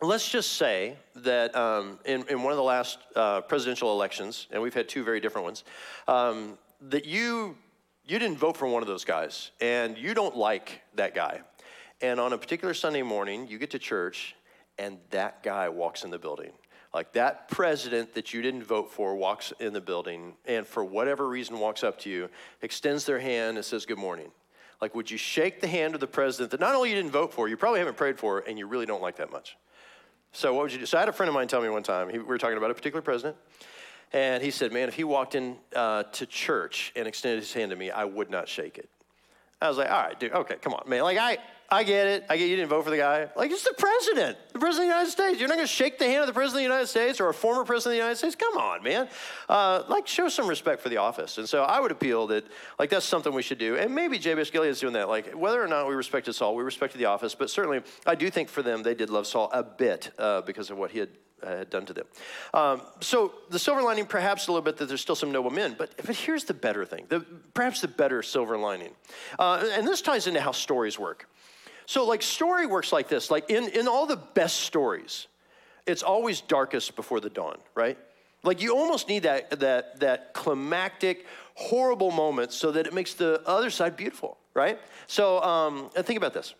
let's 0.00 0.30
just 0.30 0.52
say 0.52 0.94
that 1.16 1.56
um, 1.56 1.98
in, 2.04 2.24
in, 2.28 2.44
one 2.44 2.52
of 2.52 2.58
the 2.58 2.62
last 2.62 2.98
uh, 3.16 3.40
presidential 3.40 3.90
elections, 3.90 4.46
and 4.52 4.62
we've 4.62 4.72
had 4.72 4.88
two 4.88 5.02
very 5.02 5.18
different 5.18 5.46
ones, 5.46 5.64
um, 6.06 6.56
that 6.82 7.06
you, 7.06 7.56
you 8.06 8.20
didn't 8.20 8.38
vote 8.38 8.56
for 8.56 8.68
one 8.68 8.82
of 8.82 8.88
those 8.88 9.04
guys, 9.04 9.50
and 9.60 9.98
you 9.98 10.14
don't 10.14 10.36
like 10.36 10.80
that 10.94 11.12
guy. 11.12 11.40
And 12.02 12.20
on 12.20 12.32
a 12.32 12.38
particular 12.38 12.72
Sunday 12.72 13.02
morning, 13.02 13.48
you 13.48 13.58
get 13.58 13.70
to 13.70 13.80
church, 13.80 14.36
and 14.78 14.98
that 15.10 15.42
guy 15.42 15.68
walks 15.68 16.04
in 16.04 16.10
the 16.10 16.20
building. 16.20 16.52
Like 16.92 17.12
that 17.12 17.48
president 17.48 18.14
that 18.14 18.34
you 18.34 18.42
didn't 18.42 18.64
vote 18.64 18.90
for 18.90 19.14
walks 19.14 19.52
in 19.60 19.72
the 19.72 19.80
building 19.80 20.34
and 20.44 20.66
for 20.66 20.84
whatever 20.84 21.28
reason 21.28 21.58
walks 21.60 21.84
up 21.84 21.98
to 22.00 22.10
you, 22.10 22.28
extends 22.62 23.06
their 23.06 23.20
hand 23.20 23.56
and 23.56 23.64
says, 23.64 23.86
Good 23.86 23.98
morning. 23.98 24.32
Like, 24.80 24.94
would 24.94 25.10
you 25.10 25.18
shake 25.18 25.60
the 25.60 25.66
hand 25.66 25.94
of 25.94 26.00
the 26.00 26.06
president 26.06 26.50
that 26.52 26.60
not 26.60 26.74
only 26.74 26.88
you 26.88 26.96
didn't 26.96 27.10
vote 27.10 27.32
for, 27.32 27.48
you 27.48 27.56
probably 27.56 27.80
haven't 27.80 27.98
prayed 27.98 28.18
for, 28.18 28.38
and 28.40 28.58
you 28.58 28.66
really 28.66 28.86
don't 28.86 29.02
like 29.02 29.16
that 29.16 29.30
much? 29.30 29.56
So, 30.32 30.54
what 30.54 30.62
would 30.62 30.72
you 30.72 30.78
do? 30.78 30.86
So, 30.86 30.96
I 30.96 31.00
had 31.00 31.08
a 31.08 31.12
friend 31.12 31.28
of 31.28 31.34
mine 31.34 31.48
tell 31.48 31.60
me 31.60 31.68
one 31.68 31.82
time, 31.82 32.08
he, 32.08 32.18
we 32.18 32.24
were 32.24 32.38
talking 32.38 32.56
about 32.56 32.70
a 32.70 32.74
particular 32.74 33.02
president, 33.02 33.36
and 34.12 34.42
he 34.42 34.50
said, 34.50 34.72
Man, 34.72 34.88
if 34.88 34.94
he 34.94 35.04
walked 35.04 35.34
in 35.34 35.56
uh, 35.76 36.04
to 36.04 36.26
church 36.26 36.92
and 36.96 37.06
extended 37.06 37.40
his 37.40 37.52
hand 37.52 37.70
to 37.70 37.76
me, 37.76 37.90
I 37.90 38.04
would 38.04 38.30
not 38.30 38.48
shake 38.48 38.78
it. 38.78 38.88
I 39.60 39.68
was 39.68 39.76
like, 39.76 39.90
All 39.90 40.02
right, 40.02 40.18
dude, 40.18 40.32
okay, 40.32 40.56
come 40.56 40.72
on, 40.72 40.88
man. 40.88 41.02
Like, 41.02 41.18
I, 41.18 41.38
I 41.72 41.84
get 41.84 42.08
it. 42.08 42.24
I 42.28 42.36
get 42.36 42.48
you 42.48 42.56
didn't 42.56 42.68
vote 42.68 42.82
for 42.82 42.90
the 42.90 42.96
guy. 42.96 43.28
Like, 43.36 43.52
it's 43.52 43.62
the 43.62 43.74
president, 43.78 44.36
the 44.52 44.58
president 44.58 44.90
of 44.90 44.90
the 44.90 44.98
United 44.98 45.10
States. 45.12 45.38
You're 45.38 45.48
not 45.48 45.54
going 45.54 45.68
to 45.68 45.72
shake 45.72 46.00
the 46.00 46.04
hand 46.04 46.22
of 46.22 46.26
the 46.26 46.32
president 46.32 46.64
of 46.64 46.68
the 46.68 46.74
United 46.74 46.88
States 46.88 47.20
or 47.20 47.28
a 47.28 47.34
former 47.34 47.64
president 47.64 47.92
of 47.92 47.98
the 47.98 48.02
United 48.04 48.16
States. 48.16 48.34
Come 48.34 48.58
on, 48.58 48.82
man. 48.82 49.08
Uh, 49.48 49.84
like, 49.88 50.08
show 50.08 50.28
some 50.28 50.48
respect 50.48 50.82
for 50.82 50.88
the 50.88 50.96
office. 50.96 51.38
And 51.38 51.48
so 51.48 51.62
I 51.62 51.78
would 51.78 51.92
appeal 51.92 52.26
that, 52.26 52.44
like, 52.80 52.90
that's 52.90 53.06
something 53.06 53.32
we 53.32 53.42
should 53.42 53.58
do. 53.58 53.76
And 53.76 53.94
maybe 53.94 54.18
Jabesh 54.18 54.50
Gilead 54.50 54.70
is 54.70 54.80
doing 54.80 54.94
that. 54.94 55.08
Like, 55.08 55.32
whether 55.32 55.62
or 55.62 55.68
not 55.68 55.86
we 55.86 55.94
respected 55.94 56.32
Saul, 56.32 56.56
we 56.56 56.64
respected 56.64 56.98
the 56.98 57.04
office. 57.04 57.36
But 57.36 57.50
certainly, 57.50 57.82
I 58.04 58.16
do 58.16 58.30
think 58.30 58.48
for 58.48 58.62
them, 58.62 58.82
they 58.82 58.94
did 58.94 59.08
love 59.08 59.28
Saul 59.28 59.48
a 59.52 59.62
bit 59.62 60.10
uh, 60.18 60.40
because 60.40 60.70
of 60.70 60.76
what 60.76 60.90
he 60.90 60.98
had 60.98 61.10
uh, 61.42 61.56
had 61.58 61.70
done 61.70 61.86
to 61.86 61.92
them. 61.92 62.06
Um, 62.52 62.82
so 63.00 63.32
the 63.48 63.58
silver 63.58 63.80
lining, 63.80 64.06
perhaps 64.06 64.48
a 64.48 64.52
little 64.52 64.64
bit 64.64 64.76
that 64.76 64.88
there's 64.88 65.00
still 65.00 65.14
some 65.14 65.32
noble 65.32 65.50
men, 65.50 65.74
but, 65.78 65.90
but 66.04 66.14
here's 66.14 66.44
the 66.44 66.52
better 66.52 66.84
thing, 66.84 67.06
the, 67.08 67.20
perhaps 67.54 67.80
the 67.80 67.88
better 67.88 68.22
silver 68.22 68.58
lining. 68.58 68.90
Uh, 69.38 69.66
and 69.72 69.86
this 69.86 70.02
ties 70.02 70.26
into 70.26 70.40
how 70.40 70.52
stories 70.52 70.98
work. 70.98 71.28
So 71.90 72.06
like 72.06 72.22
story 72.22 72.66
works 72.66 72.92
like 72.92 73.08
this, 73.08 73.32
like 73.32 73.50
in, 73.50 73.68
in 73.70 73.88
all 73.88 74.06
the 74.06 74.14
best 74.14 74.60
stories, 74.60 75.26
it's 75.86 76.04
always 76.04 76.40
darkest 76.40 76.94
before 76.94 77.18
the 77.18 77.30
dawn, 77.30 77.56
right? 77.74 77.98
Like 78.44 78.62
you 78.62 78.76
almost 78.76 79.08
need 79.08 79.24
that, 79.24 79.58
that, 79.58 79.98
that 79.98 80.32
climactic, 80.32 81.26
horrible 81.56 82.12
moment 82.12 82.52
so 82.52 82.70
that 82.70 82.86
it 82.86 82.94
makes 82.94 83.14
the 83.14 83.42
other 83.44 83.70
side 83.70 83.96
beautiful, 83.96 84.38
right? 84.54 84.78
So 85.08 85.42
um, 85.42 85.90
and 85.96 86.06
think 86.06 86.16
about 86.16 86.32
this 86.32 86.54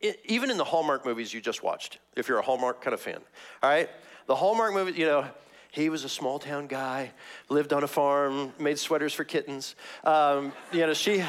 it, 0.00 0.20
even 0.26 0.48
in 0.48 0.58
the 0.58 0.64
Hallmark 0.64 1.04
movies 1.04 1.34
you 1.34 1.40
just 1.40 1.64
watched, 1.64 1.98
if 2.14 2.28
you're 2.28 2.38
a 2.38 2.42
Hallmark 2.42 2.82
kind 2.82 2.94
of 2.94 3.00
fan, 3.00 3.18
all 3.64 3.70
right? 3.70 3.90
The 4.28 4.36
Hallmark 4.36 4.74
movies, 4.74 4.96
you 4.96 5.06
know, 5.06 5.26
he 5.74 5.88
was 5.88 6.04
a 6.04 6.08
small 6.08 6.38
town 6.38 6.68
guy, 6.68 7.10
lived 7.48 7.72
on 7.72 7.82
a 7.82 7.88
farm, 7.88 8.52
made 8.60 8.78
sweaters 8.78 9.12
for 9.12 9.24
kittens. 9.24 9.74
Um, 10.04 10.52
you 10.70 10.86
know, 10.86 10.94
she, 10.94 11.24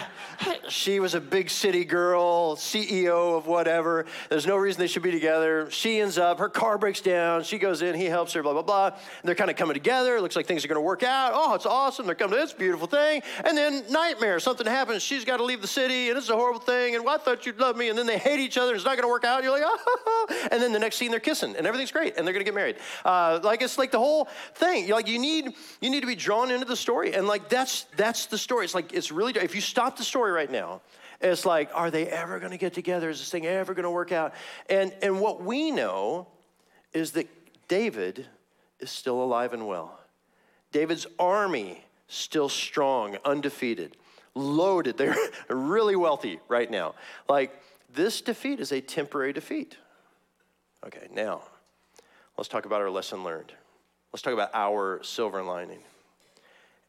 she 0.69 0.99
was 0.99 1.15
a 1.15 1.19
big 1.19 1.49
city 1.49 1.83
girl, 1.83 2.55
CEO 2.55 3.35
of 3.35 3.47
whatever. 3.47 4.05
There's 4.29 4.45
no 4.45 4.55
reason 4.55 4.79
they 4.79 4.87
should 4.87 5.01
be 5.01 5.09
together. 5.09 5.67
She 5.71 5.99
ends 5.99 6.19
up, 6.19 6.37
her 6.37 6.47
car 6.47 6.77
breaks 6.77 7.01
down. 7.01 7.43
She 7.43 7.57
goes 7.57 7.81
in, 7.81 7.95
he 7.95 8.05
helps 8.05 8.33
her, 8.33 8.43
blah, 8.43 8.53
blah, 8.53 8.61
blah. 8.61 8.85
And 8.85 8.95
they're 9.23 9.33
kind 9.33 9.49
of 9.49 9.55
coming 9.55 9.73
together. 9.73 10.15
It 10.17 10.21
looks 10.21 10.35
like 10.35 10.45
things 10.45 10.63
are 10.63 10.67
going 10.67 10.75
to 10.75 10.81
work 10.81 11.01
out. 11.01 11.31
Oh, 11.33 11.55
it's 11.55 11.65
awesome. 11.65 12.05
They're 12.05 12.13
coming 12.13 12.35
to 12.35 12.41
this 12.41 12.53
beautiful 12.53 12.85
thing. 12.85 13.23
And 13.43 13.57
then 13.57 13.83
nightmare, 13.89 14.39
something 14.39 14.67
happens. 14.67 15.01
She's 15.01 15.25
got 15.25 15.37
to 15.37 15.43
leave 15.43 15.61
the 15.61 15.67
city, 15.67 16.09
and 16.09 16.19
it's 16.19 16.29
a 16.29 16.35
horrible 16.35 16.61
thing. 16.61 16.93
And 16.93 17.03
well, 17.03 17.15
I 17.15 17.17
thought 17.17 17.47
you'd 17.47 17.59
love 17.59 17.77
me. 17.77 17.89
And 17.89 17.97
then 17.97 18.05
they 18.05 18.19
hate 18.19 18.39
each 18.39 18.59
other. 18.59 18.75
It's 18.75 18.85
not 18.85 18.95
going 18.95 19.07
to 19.07 19.11
work 19.11 19.25
out. 19.25 19.41
You're 19.41 19.51
like, 19.51 19.63
oh. 19.65 20.47
And 20.51 20.61
then 20.61 20.71
the 20.71 20.79
next 20.79 20.97
scene, 20.97 21.09
they're 21.09 21.19
kissing, 21.19 21.55
and 21.57 21.65
everything's 21.65 21.91
great, 21.91 22.15
and 22.15 22.27
they're 22.27 22.33
going 22.33 22.45
to 22.45 22.51
get 22.51 22.53
married. 22.53 22.75
Uh, 23.03 23.39
like, 23.41 23.63
it's 23.63 23.79
like 23.79 23.89
the 23.89 23.97
whole 23.97 24.27
thing. 24.55 24.89
Like 24.89 25.07
you 25.07 25.19
need 25.19 25.53
you 25.81 25.89
need 25.89 26.01
to 26.01 26.07
be 26.07 26.15
drawn 26.15 26.51
into 26.51 26.65
the 26.65 26.75
story, 26.75 27.13
and 27.13 27.27
like 27.27 27.49
that's 27.49 27.83
that's 27.95 28.25
the 28.27 28.37
story. 28.37 28.65
It's 28.65 28.75
like 28.75 28.93
it's 28.93 29.11
really 29.11 29.33
if 29.35 29.55
you 29.55 29.61
stop 29.61 29.97
the 29.97 30.03
story 30.03 30.31
right 30.31 30.49
now, 30.49 30.81
it's 31.21 31.45
like 31.45 31.69
are 31.73 31.91
they 31.91 32.07
ever 32.07 32.39
going 32.39 32.51
to 32.51 32.57
get 32.57 32.73
together? 32.73 33.09
Is 33.09 33.19
this 33.19 33.29
thing 33.29 33.45
ever 33.45 33.73
going 33.73 33.83
to 33.83 33.91
work 33.91 34.11
out? 34.11 34.33
And 34.69 34.93
and 35.01 35.19
what 35.19 35.43
we 35.43 35.71
know 35.71 36.27
is 36.93 37.11
that 37.11 37.27
David 37.67 38.25
is 38.79 38.91
still 38.91 39.21
alive 39.21 39.53
and 39.53 39.67
well. 39.67 39.99
David's 40.71 41.07
army 41.17 41.83
still 42.07 42.49
strong, 42.49 43.17
undefeated, 43.25 43.97
loaded. 44.33 44.97
They're 44.97 45.15
really 45.47 45.95
wealthy 45.95 46.39
right 46.47 46.69
now. 46.69 46.95
Like 47.27 47.59
this 47.93 48.21
defeat 48.21 48.59
is 48.59 48.71
a 48.71 48.81
temporary 48.81 49.33
defeat. 49.33 49.77
Okay, 50.85 51.07
now 51.11 51.41
let's 52.37 52.47
talk 52.47 52.65
about 52.65 52.81
our 52.81 52.89
lesson 52.89 53.23
learned. 53.23 53.53
Let's 54.15 54.21
talk 54.21 54.33
about 54.33 54.51
our 54.53 55.03
silver 55.03 55.43
lining. 55.43 55.79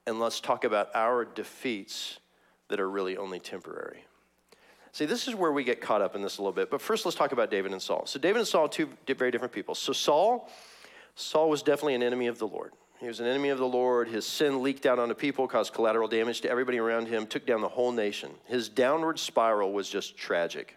And 0.06 0.20
let's 0.20 0.38
talk 0.38 0.62
about 0.62 0.90
our 0.94 1.24
defeats 1.24 2.20
that 2.68 2.78
are 2.78 2.88
really 2.88 3.16
only 3.16 3.40
temporary. 3.40 4.04
See, 4.92 5.06
this 5.06 5.26
is 5.26 5.34
where 5.34 5.50
we 5.50 5.64
get 5.64 5.80
caught 5.80 6.00
up 6.00 6.14
in 6.14 6.22
this 6.22 6.38
a 6.38 6.42
little 6.42 6.52
bit. 6.52 6.70
But 6.70 6.80
first, 6.80 7.04
let's 7.04 7.16
talk 7.16 7.32
about 7.32 7.50
David 7.50 7.72
and 7.72 7.82
Saul. 7.82 8.06
So, 8.06 8.20
David 8.20 8.38
and 8.38 8.46
Saul, 8.46 8.68
two 8.68 8.88
very 9.08 9.32
different 9.32 9.52
people. 9.52 9.74
So, 9.74 9.92
Saul, 9.92 10.48
Saul 11.16 11.50
was 11.50 11.64
definitely 11.64 11.96
an 11.96 12.04
enemy 12.04 12.28
of 12.28 12.38
the 12.38 12.46
Lord. 12.46 12.74
He 13.00 13.08
was 13.08 13.18
an 13.18 13.26
enemy 13.26 13.48
of 13.48 13.58
the 13.58 13.66
Lord. 13.66 14.06
His 14.06 14.24
sin 14.24 14.62
leaked 14.62 14.86
out 14.86 15.00
onto 15.00 15.14
people, 15.16 15.48
caused 15.48 15.74
collateral 15.74 16.06
damage 16.06 16.42
to 16.42 16.48
everybody 16.48 16.78
around 16.78 17.08
him, 17.08 17.26
took 17.26 17.44
down 17.44 17.60
the 17.60 17.68
whole 17.68 17.90
nation. 17.90 18.30
His 18.44 18.68
downward 18.68 19.18
spiral 19.18 19.72
was 19.72 19.88
just 19.88 20.16
tragic. 20.16 20.76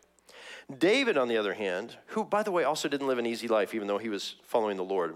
David, 0.80 1.16
on 1.16 1.28
the 1.28 1.38
other 1.38 1.54
hand, 1.54 1.96
who, 2.08 2.24
by 2.24 2.42
the 2.42 2.52
way, 2.52 2.64
also 2.64 2.90
didn't 2.90 3.06
live 3.06 3.20
an 3.20 3.28
easy 3.28 3.48
life, 3.48 3.76
even 3.76 3.88
though 3.88 4.00
he 4.00 4.10
was 4.10 4.34
following 4.42 4.78
the 4.78 4.84
Lord, 4.84 5.14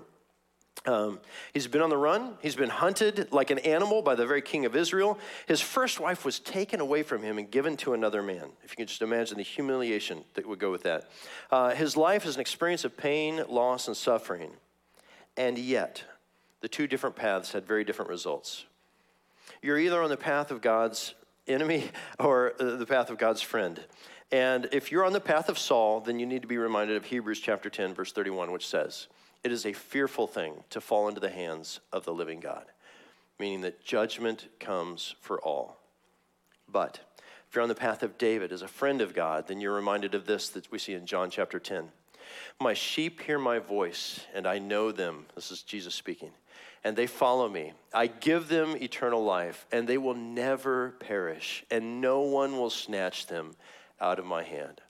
um, 0.85 1.19
he's 1.53 1.67
been 1.67 1.81
on 1.81 1.89
the 1.89 1.97
run. 1.97 2.37
He's 2.41 2.55
been 2.55 2.69
hunted 2.69 3.31
like 3.31 3.51
an 3.51 3.59
animal 3.59 4.01
by 4.01 4.15
the 4.15 4.25
very 4.25 4.41
king 4.41 4.65
of 4.65 4.75
Israel. 4.75 5.17
His 5.47 5.61
first 5.61 5.99
wife 5.99 6.25
was 6.25 6.39
taken 6.39 6.81
away 6.81 7.03
from 7.03 7.23
him 7.23 7.37
and 7.37 7.49
given 7.49 7.77
to 7.77 7.93
another 7.93 8.21
man. 8.21 8.49
If 8.63 8.71
you 8.71 8.75
can 8.75 8.87
just 8.87 9.01
imagine 9.01 9.37
the 9.37 9.43
humiliation 9.43 10.25
that 10.33 10.45
would 10.45 10.59
go 10.59 10.71
with 10.71 10.83
that. 10.83 11.09
Uh, 11.49 11.69
his 11.69 11.95
life 11.95 12.25
is 12.25 12.35
an 12.35 12.41
experience 12.41 12.83
of 12.83 12.97
pain, 12.97 13.43
loss, 13.47 13.87
and 13.87 13.95
suffering. 13.95 14.51
And 15.37 15.57
yet, 15.57 16.03
the 16.59 16.67
two 16.67 16.85
different 16.85 17.15
paths 17.15 17.53
had 17.53 17.65
very 17.65 17.85
different 17.85 18.09
results. 18.09 18.65
You're 19.61 19.79
either 19.79 20.01
on 20.01 20.09
the 20.09 20.17
path 20.17 20.51
of 20.51 20.61
God's 20.61 21.13
enemy 21.47 21.91
or 22.19 22.53
uh, 22.59 22.75
the 22.75 22.85
path 22.85 23.09
of 23.09 23.17
God's 23.17 23.41
friend. 23.41 23.81
And 24.33 24.67
if 24.73 24.91
you're 24.91 25.05
on 25.05 25.13
the 25.13 25.21
path 25.21 25.47
of 25.47 25.57
Saul, 25.57 26.01
then 26.01 26.19
you 26.19 26.25
need 26.25 26.41
to 26.41 26.47
be 26.47 26.57
reminded 26.57 26.97
of 26.97 27.05
Hebrews 27.05 27.39
chapter 27.39 27.69
10, 27.69 27.93
verse 27.93 28.11
31, 28.11 28.51
which 28.51 28.67
says, 28.67 29.07
it 29.43 29.51
is 29.51 29.65
a 29.65 29.73
fearful 29.73 30.27
thing 30.27 30.63
to 30.69 30.81
fall 30.81 31.07
into 31.07 31.19
the 31.19 31.29
hands 31.29 31.79
of 31.91 32.05
the 32.05 32.13
living 32.13 32.39
God, 32.39 32.65
meaning 33.39 33.61
that 33.61 33.83
judgment 33.83 34.47
comes 34.59 35.15
for 35.19 35.39
all. 35.41 35.77
But 36.71 36.99
if 37.47 37.55
you're 37.55 37.63
on 37.63 37.69
the 37.69 37.75
path 37.75 38.03
of 38.03 38.17
David 38.17 38.51
as 38.51 38.61
a 38.61 38.67
friend 38.67 39.01
of 39.01 39.13
God, 39.13 39.47
then 39.47 39.61
you're 39.61 39.75
reminded 39.75 40.15
of 40.15 40.25
this 40.25 40.49
that 40.49 40.71
we 40.71 40.79
see 40.79 40.93
in 40.93 41.05
John 41.05 41.29
chapter 41.29 41.59
10. 41.59 41.89
My 42.59 42.73
sheep 42.73 43.21
hear 43.21 43.37
my 43.37 43.59
voice, 43.59 44.21
and 44.33 44.47
I 44.47 44.59
know 44.59 44.91
them. 44.91 45.25
This 45.35 45.51
is 45.51 45.61
Jesus 45.61 45.93
speaking. 45.93 46.31
And 46.83 46.95
they 46.95 47.07
follow 47.07 47.47
me. 47.47 47.73
I 47.93 48.07
give 48.07 48.47
them 48.47 48.75
eternal 48.77 49.23
life, 49.23 49.65
and 49.71 49.87
they 49.87 49.97
will 49.97 50.15
never 50.15 50.91
perish, 50.99 51.63
and 51.69 52.01
no 52.01 52.21
one 52.21 52.57
will 52.57 52.69
snatch 52.69 53.27
them 53.27 53.55
out 53.99 54.19
of 54.19 54.25
my 54.25 54.43
hand. 54.43 54.81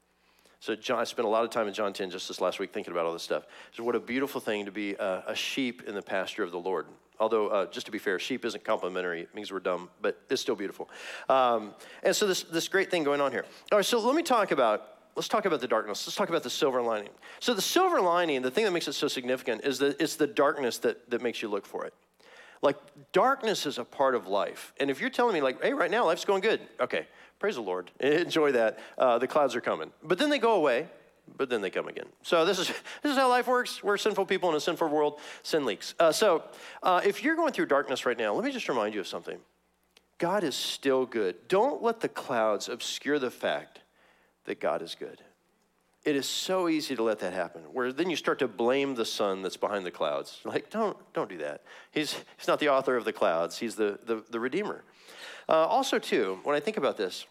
So 0.63 0.75
John, 0.75 0.97
I 0.97 1.03
spent 1.03 1.25
a 1.25 1.29
lot 1.29 1.43
of 1.43 1.49
time 1.49 1.67
in 1.67 1.73
John 1.73 1.91
10 1.91 2.09
just 2.09 2.29
this 2.29 2.39
last 2.39 2.57
week 2.57 2.71
thinking 2.71 2.93
about 2.93 3.05
all 3.05 3.11
this 3.11 3.21
stuff. 3.21 3.43
So 3.73 3.83
what 3.83 3.95
a 3.95 3.99
beautiful 3.99 4.39
thing 4.39 4.63
to 4.63 4.71
be 4.71 4.93
a, 4.93 5.21
a 5.27 5.35
sheep 5.35 5.83
in 5.87 5.93
the 5.93 6.01
pasture 6.01 6.41
of 6.41 6.51
the 6.51 6.57
Lord. 6.57 6.85
Although, 7.19 7.49
uh, 7.49 7.65
just 7.65 7.85
to 7.87 7.91
be 7.91 7.97
fair, 7.97 8.17
sheep 8.17 8.45
isn't 8.45 8.63
complimentary. 8.63 9.23
It 9.23 9.35
means 9.35 9.51
we're 9.51 9.59
dumb, 9.59 9.89
but 10.01 10.21
it's 10.29 10.41
still 10.41 10.55
beautiful. 10.55 10.89
Um, 11.27 11.73
and 12.01 12.15
so 12.15 12.25
this, 12.25 12.43
this 12.43 12.69
great 12.69 12.89
thing 12.89 13.03
going 13.03 13.19
on 13.19 13.33
here. 13.33 13.43
All 13.73 13.77
right, 13.77 13.85
so 13.85 13.99
let 13.99 14.15
me 14.15 14.23
talk 14.23 14.51
about 14.51 14.87
let's 15.17 15.27
talk 15.27 15.43
about 15.43 15.59
the 15.59 15.67
darkness. 15.67 16.07
Let's 16.07 16.15
talk 16.15 16.29
about 16.29 16.43
the 16.43 16.49
silver 16.49 16.81
lining. 16.81 17.09
So 17.41 17.53
the 17.53 17.61
silver 17.61 17.99
lining, 17.99 18.41
the 18.41 18.49
thing 18.49 18.63
that 18.63 18.71
makes 18.71 18.87
it 18.87 18.93
so 18.93 19.09
significant 19.09 19.65
is 19.65 19.79
that 19.79 20.01
it's 20.01 20.15
the 20.15 20.27
darkness 20.27 20.77
that, 20.77 21.09
that 21.09 21.21
makes 21.21 21.41
you 21.41 21.49
look 21.49 21.65
for 21.65 21.85
it. 21.85 21.93
Like 22.61 22.77
darkness 23.11 23.65
is 23.65 23.79
a 23.79 23.83
part 23.83 24.15
of 24.15 24.27
life. 24.27 24.73
And 24.79 24.89
if 24.89 25.01
you're 25.01 25.09
telling 25.09 25.33
me 25.33 25.41
like, 25.41 25.61
hey, 25.61 25.73
right 25.73 25.91
now 25.91 26.05
life's 26.05 26.23
going 26.23 26.39
good, 26.39 26.61
okay, 26.79 27.05
Praise 27.43 27.55
the 27.55 27.61
Lord. 27.61 27.91
Enjoy 27.99 28.53
that. 28.53 28.79
Uh, 28.97 29.17
the 29.17 29.27
clouds 29.27 29.53
are 29.53 29.59
coming. 29.59 29.91
But 30.01 30.17
then 30.17 30.29
they 30.29 30.39
go 30.39 30.53
away, 30.53 30.87
but 31.35 31.49
then 31.49 31.59
they 31.59 31.69
come 31.69 31.89
again. 31.89 32.05
So 32.21 32.45
this 32.45 32.57
is, 32.57 32.67
this 33.03 33.11
is 33.11 33.17
how 33.17 33.27
life 33.27 33.47
works. 33.47 33.83
We're 33.83 33.97
sinful 33.97 34.27
people 34.27 34.49
in 34.49 34.55
a 34.55 34.61
sinful 34.61 34.87
world. 34.87 35.19
Sin 35.43 35.65
leaks. 35.65 35.93
Uh, 35.99 36.13
so 36.13 36.45
uh, 36.81 37.01
if 37.03 37.21
you're 37.21 37.35
going 37.35 37.51
through 37.51 37.65
darkness 37.65 38.05
right 38.05 38.17
now, 38.17 38.33
let 38.33 38.45
me 38.45 38.51
just 38.53 38.69
remind 38.69 38.93
you 38.93 39.01
of 39.01 39.07
something. 39.07 39.39
God 40.19 40.45
is 40.45 40.55
still 40.55 41.05
good. 41.05 41.35
Don't 41.49 41.83
let 41.83 41.99
the 41.99 42.07
clouds 42.07 42.69
obscure 42.69 43.19
the 43.19 43.29
fact 43.29 43.81
that 44.45 44.61
God 44.61 44.81
is 44.81 44.95
good. 44.95 45.21
It 46.05 46.15
is 46.15 46.25
so 46.25 46.69
easy 46.69 46.95
to 46.95 47.03
let 47.03 47.19
that 47.19 47.33
happen. 47.33 47.63
Where 47.73 47.91
then 47.91 48.09
you 48.09 48.15
start 48.15 48.39
to 48.39 48.47
blame 48.47 48.95
the 48.95 49.03
sun 49.03 49.41
that's 49.41 49.57
behind 49.57 49.85
the 49.85 49.91
clouds. 49.91 50.39
Like, 50.45 50.69
don't, 50.69 50.95
don't 51.11 51.29
do 51.29 51.39
that. 51.39 51.63
He's, 51.91 52.13
he's 52.37 52.47
not 52.47 52.59
the 52.59 52.69
author 52.69 52.95
of 52.95 53.03
the 53.03 53.11
clouds, 53.11 53.57
he's 53.57 53.75
the, 53.75 53.99
the, 54.05 54.23
the 54.29 54.39
Redeemer. 54.39 54.85
Uh, 55.49 55.65
also, 55.65 55.99
too, 55.99 56.39
when 56.43 56.55
I 56.55 56.61
think 56.61 56.77
about 56.77 56.95
this, 56.95 57.25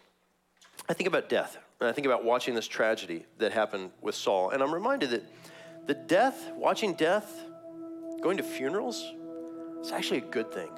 I 0.89 0.93
think 0.93 1.07
about 1.07 1.29
death, 1.29 1.57
and 1.79 1.89
I 1.89 1.93
think 1.93 2.05
about 2.05 2.23
watching 2.23 2.55
this 2.55 2.67
tragedy 2.67 3.25
that 3.37 3.51
happened 3.51 3.91
with 4.01 4.15
Saul, 4.15 4.49
and 4.49 4.61
I'm 4.61 4.73
reminded 4.73 5.11
that 5.11 5.23
the 5.87 5.93
death, 5.93 6.51
watching 6.55 6.93
death, 6.93 7.45
going 8.21 8.37
to 8.37 8.43
funerals, 8.43 9.13
is 9.81 9.91
actually 9.91 10.19
a 10.19 10.25
good 10.29 10.51
thing. 10.51 10.69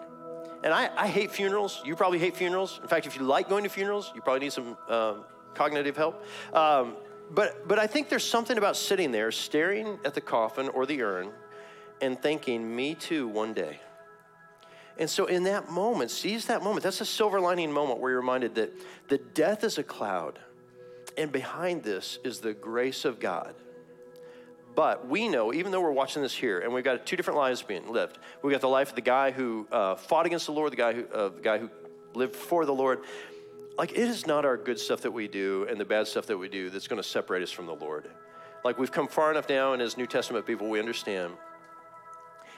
And 0.63 0.73
I, 0.73 0.89
I, 0.97 1.07
hate 1.07 1.31
funerals. 1.31 1.83
You 1.85 1.95
probably 1.95 2.17
hate 2.17 2.35
funerals. 2.35 2.79
In 2.81 2.87
fact, 2.87 3.05
if 3.05 3.15
you 3.15 3.21
like 3.21 3.47
going 3.47 3.63
to 3.63 3.69
funerals, 3.69 4.11
you 4.15 4.21
probably 4.21 4.39
need 4.39 4.53
some 4.53 4.75
um, 4.89 5.25
cognitive 5.53 5.95
help. 5.95 6.23
Um, 6.53 6.95
but, 7.31 7.67
but 7.67 7.77
I 7.77 7.85
think 7.85 8.09
there's 8.09 8.23
something 8.23 8.57
about 8.57 8.75
sitting 8.75 9.11
there, 9.11 9.31
staring 9.31 9.99
at 10.03 10.15
the 10.15 10.21
coffin 10.21 10.69
or 10.69 10.87
the 10.87 11.03
urn, 11.03 11.31
and 12.01 12.19
thinking, 12.19 12.75
me 12.75 12.95
too, 12.95 13.27
one 13.27 13.53
day. 13.53 13.79
And 14.97 15.09
so, 15.09 15.25
in 15.25 15.43
that 15.43 15.69
moment, 15.69 16.11
seize 16.11 16.45
that 16.45 16.63
moment. 16.63 16.83
That's 16.83 17.01
a 17.01 17.05
silver 17.05 17.39
lining 17.39 17.71
moment 17.71 17.99
where 17.99 18.11
you're 18.11 18.21
reminded 18.21 18.55
that 18.55 18.73
the 19.09 19.17
death 19.17 19.63
is 19.63 19.77
a 19.77 19.83
cloud, 19.83 20.39
and 21.17 21.31
behind 21.31 21.83
this 21.83 22.17
is 22.23 22.39
the 22.39 22.53
grace 22.53 23.03
of 23.03 23.19
God. 23.19 23.55
But 24.73 25.07
we 25.07 25.29
know, 25.29 25.53
even 25.53 25.71
though 25.71 25.81
we're 25.81 25.91
watching 25.91 26.21
this 26.21 26.33
here, 26.33 26.59
and 26.59 26.73
we've 26.73 26.83
got 26.83 27.05
two 27.05 27.15
different 27.15 27.37
lives 27.37 27.61
being 27.61 27.91
lived. 27.91 28.19
We've 28.41 28.51
got 28.51 28.61
the 28.61 28.69
life 28.69 28.89
of 28.89 28.95
the 28.95 29.01
guy 29.01 29.31
who 29.31 29.67
uh, 29.71 29.95
fought 29.95 30.25
against 30.25 30.45
the 30.47 30.51
Lord, 30.51 30.71
the 30.71 30.77
guy 30.77 30.93
who, 30.93 31.05
uh, 31.07 31.29
the 31.29 31.41
guy 31.41 31.57
who 31.57 31.69
lived 32.13 32.35
for 32.35 32.65
the 32.65 32.73
Lord. 32.73 33.03
like 33.77 33.91
it 33.91 33.97
is 33.97 34.25
not 34.27 34.45
our 34.45 34.57
good 34.57 34.79
stuff 34.79 35.01
that 35.01 35.11
we 35.11 35.27
do 35.27 35.65
and 35.69 35.79
the 35.79 35.85
bad 35.85 36.07
stuff 36.07 36.25
that 36.27 36.37
we 36.37 36.49
do 36.49 36.69
that's 36.69 36.87
going 36.87 37.01
to 37.01 37.07
separate 37.07 37.43
us 37.43 37.51
from 37.51 37.65
the 37.65 37.75
Lord. 37.75 38.09
Like 38.63 38.77
we've 38.77 38.91
come 38.91 39.07
far 39.07 39.31
enough 39.31 39.47
now, 39.47 39.73
and 39.73 39.81
as 39.81 39.97
New 39.97 40.07
Testament 40.07 40.45
people, 40.45 40.69
we 40.69 40.79
understand 40.79 41.33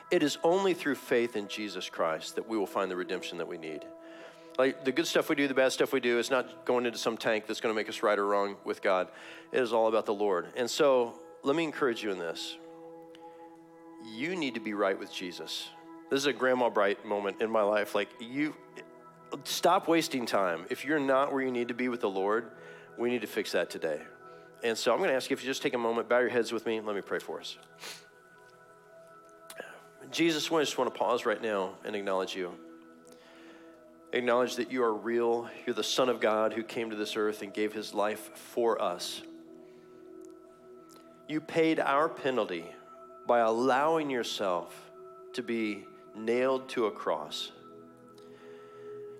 it 0.10 0.24
is 0.24 0.38
only 0.44 0.74
through 0.74 0.96
faith 0.96 1.36
in 1.36 1.48
Jesus 1.48 1.90
Christ 1.90 2.36
that 2.36 2.48
we 2.48 2.58
will 2.58 2.68
find 2.68 2.90
the 2.90 2.96
redemption 2.96 3.38
that 3.40 3.48
we 3.48 3.58
need. 3.58 3.86
Like 4.58 4.86
the 4.86 4.92
good 4.92 5.06
stuff 5.06 5.30
we 5.30 5.36
do, 5.36 5.48
the 5.48 5.54
bad 5.54 5.72
stuff 5.72 5.94
we 5.94 6.00
do 6.00 6.18
is 6.18 6.32
not 6.32 6.66
going 6.66 6.86
into 6.86 6.98
some 6.98 7.18
tank 7.18 7.46
that's 7.46 7.62
going 7.62 7.74
to 7.74 7.76
make 7.76 7.90
us 7.90 8.02
right 8.02 8.18
or 8.18 8.26
wrong 8.26 8.56
with 8.64 8.82
God. 8.82 9.10
It 9.52 9.62
is 9.62 9.72
all 9.72 9.88
about 9.88 10.06
the 10.06 10.14
Lord. 10.14 10.48
And 10.56 10.70
so 10.70 11.20
let 11.44 11.56
me 11.56 11.64
encourage 11.64 12.04
you 12.04 12.12
in 12.12 12.18
this. 12.18 12.58
You 14.16 14.36
need 14.36 14.56
to 14.56 14.60
be 14.60 14.74
right 14.74 14.98
with 14.98 15.14
Jesus. 15.14 15.70
This 16.10 16.18
is 16.18 16.26
a 16.26 16.34
grandma 16.34 16.70
bright 16.70 17.06
moment 17.06 17.42
in 17.42 17.52
my 17.52 17.62
life. 17.62 17.94
Like 17.94 18.10
you 18.20 18.56
stop 19.44 19.88
wasting 19.88 20.26
time. 20.26 20.66
If 20.70 20.86
you're 20.86 21.00
not 21.00 21.34
where 21.34 21.44
you 21.44 21.52
need 21.52 21.68
to 21.68 21.74
be 21.74 21.90
with 21.90 22.02
the 22.02 22.10
Lord, 22.10 22.50
we 22.98 23.10
need 23.10 23.22
to 23.22 23.28
fix 23.28 23.52
that 23.52 23.70
today. 23.70 24.02
And 24.64 24.76
so 24.78 24.92
I'm 24.92 24.98
going 24.98 25.10
to 25.10 25.16
ask 25.16 25.30
you 25.30 25.36
if 25.36 25.44
you 25.44 25.48
just 25.48 25.62
take 25.62 25.76
a 25.76 25.78
moment, 25.78 26.10
bow 26.10 26.20
your 26.20 26.30
heads 26.30 26.52
with 26.52 26.66
me, 26.66 26.80
let 26.80 26.96
me 26.96 27.02
pray 27.02 27.20
for 27.20 27.40
us. 27.40 27.58
Jesus, 30.12 30.52
I 30.52 30.60
just 30.62 30.78
want 30.78 30.94
to 30.94 30.98
pause 30.98 31.26
right 31.26 31.42
now 31.42 31.76
and 31.84 31.96
acknowledge 31.96 32.36
you. 32.36 32.52
Acknowledge 34.14 34.56
that 34.56 34.72
you 34.72 34.84
are 34.84 34.94
real. 34.94 35.50
You're 35.66 35.74
the 35.74 35.84
Son 35.84 36.08
of 36.08 36.20
God 36.20 36.54
who 36.54 36.64
came 36.64 36.90
to 36.90 36.96
this 36.96 37.18
earth 37.18 37.42
and 37.42 37.54
gave 37.54 37.74
his 37.74 37.94
life 37.94 38.32
for 38.36 38.82
us. 38.82 39.22
You 41.28 41.42
paid 41.42 41.80
our 41.80 42.08
penalty 42.08 42.66
by 43.28 43.40
allowing 43.40 44.10
yourself 44.10 44.74
to 45.34 45.44
be 45.44 45.84
nailed 46.16 46.70
to 46.70 46.86
a 46.86 46.92
cross. 46.92 47.52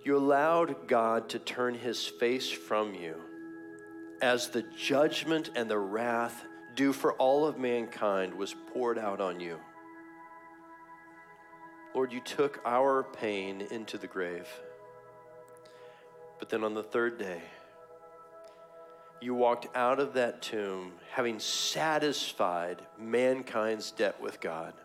You 0.06 0.16
allowed 0.16 0.88
God 0.88 1.28
to 1.30 1.40
turn 1.40 1.76
his 1.76 2.06
face 2.06 2.50
from 2.50 2.94
you 2.94 3.16
as 4.22 4.50
the 4.50 4.64
judgment 4.78 5.52
and 5.56 5.70
the 5.70 5.78
wrath 5.78 6.46
due 6.76 6.94
for 6.94 7.14
all 7.14 7.46
of 7.46 7.58
mankind 7.58 8.34
was 8.34 8.56
poured 8.72 8.98
out 8.98 9.20
on 9.20 9.42
you. 9.42 9.60
Lord, 11.98 12.14
you 12.14 12.20
took 12.20 12.62
our 12.64 13.02
pain 13.02 13.60
into 13.72 13.98
the 13.98 14.06
grave. 14.06 14.48
But 16.38 16.48
then 16.48 16.64
on 16.64 16.76
the 16.76 16.84
third 16.84 17.18
day, 17.18 17.42
you 19.20 19.34
walked 19.34 19.76
out 19.76 20.00
of 20.00 20.14
that 20.14 20.44
tomb 20.44 20.92
having 21.10 21.40
satisfied 21.40 22.84
mankind's 23.00 23.90
debt 23.90 24.22
with 24.22 24.40
God. 24.40 24.76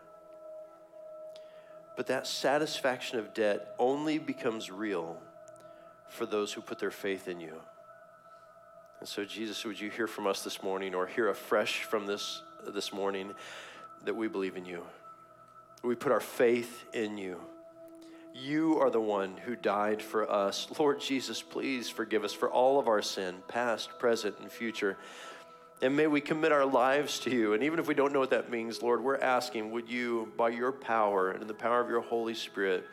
But 1.99 2.07
that 2.07 2.27
satisfaction 2.27 3.19
of 3.19 3.35
debt 3.35 3.75
only 3.79 4.17
becomes 4.17 4.71
real 4.71 5.19
for 6.09 6.25
those 6.25 6.51
who 6.51 6.63
put 6.63 6.79
their 6.79 6.91
faith 6.91 7.29
in 7.29 7.41
you. 7.41 7.61
And 9.01 9.09
so, 9.09 9.27
Jesus, 9.27 9.63
would 9.67 9.79
you 9.79 9.91
hear 9.91 10.07
from 10.07 10.27
us 10.27 10.43
this 10.43 10.63
morning 10.63 10.95
or 10.95 11.07
hear 11.07 11.29
afresh 11.29 11.83
from 11.83 12.07
this 12.07 12.41
this 12.69 12.91
morning 12.91 13.35
that 14.07 14.17
we 14.17 14.29
believe 14.29 14.57
in 14.57 14.65
you? 14.65 14.83
We 15.83 15.95
put 15.95 16.13
our 16.13 16.21
faith 16.21 16.85
in 16.93 17.19
you. 17.19 17.41
You 18.35 18.79
are 18.81 18.91
the 18.91 19.01
one 19.01 19.37
who 19.37 19.57
died 19.57 20.01
for 20.01 20.31
us. 20.31 20.69
Lord 20.79 21.01
Jesus, 21.01 21.43
please 21.43 21.89
forgive 21.89 22.25
us 22.25 22.33
for 22.33 22.51
all 22.51 22.79
of 22.79 22.89
our 22.89 23.03
sin, 23.03 23.37
past, 23.49 23.99
present, 23.99 24.37
and 24.41 24.51
future. 24.51 24.97
And 25.83 25.97
may 25.97 26.07
we 26.07 26.21
commit 26.21 26.53
our 26.53 26.65
lives 26.65 27.19
to 27.21 27.31
you. 27.31 27.55
And 27.55 27.63
even 27.65 27.79
if 27.79 27.89
we 27.89 27.95
don't 27.95 28.13
know 28.13 28.21
what 28.21 28.31
that 28.31 28.51
means, 28.51 28.81
Lord, 28.81 29.03
we're 29.03 29.19
asking, 29.19 29.73
would 29.73 29.91
you, 29.91 30.33
by 30.37 30.51
your 30.51 30.73
power 30.73 31.33
and 31.33 31.43
in 31.43 31.49
the 31.49 31.55
power 31.55 31.81
of 31.81 31.91
your 31.91 32.01
Holy 32.01 32.35
Spirit, 32.35 32.85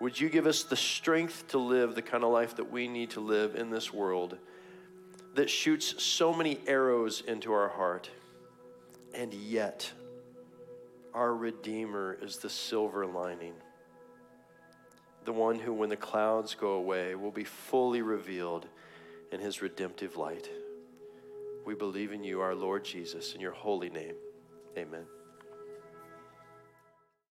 would 0.00 0.18
you 0.18 0.28
give 0.28 0.46
us 0.46 0.62
the 0.62 0.76
strength 0.76 1.48
to 1.48 1.58
live 1.58 1.94
the 1.94 2.02
kind 2.02 2.24
of 2.24 2.30
life 2.30 2.56
that 2.56 2.70
we 2.70 2.88
need 2.88 3.10
to 3.10 3.20
live 3.20 3.54
in 3.54 3.70
this 3.70 3.92
world 3.92 4.38
that 5.34 5.50
shoots 5.50 6.02
so 6.02 6.32
many 6.32 6.58
arrows 6.66 7.20
into 7.20 7.52
our 7.52 7.68
heart, 7.68 8.10
and 9.14 9.32
yet, 9.32 9.92
our 11.16 11.34
Redeemer 11.34 12.18
is 12.20 12.36
the 12.36 12.50
silver 12.50 13.06
lining. 13.06 13.54
The 15.24 15.32
one 15.32 15.58
who, 15.58 15.72
when 15.72 15.88
the 15.88 15.96
clouds 15.96 16.54
go 16.54 16.72
away, 16.72 17.14
will 17.14 17.30
be 17.30 17.42
fully 17.42 18.02
revealed 18.02 18.66
in 19.32 19.40
his 19.40 19.62
redemptive 19.62 20.18
light. 20.18 20.50
We 21.64 21.74
believe 21.74 22.12
in 22.12 22.22
you, 22.22 22.42
our 22.42 22.54
Lord 22.54 22.84
Jesus, 22.84 23.34
in 23.34 23.40
your 23.40 23.52
holy 23.52 23.88
name. 23.88 24.14
Amen. 24.76 25.06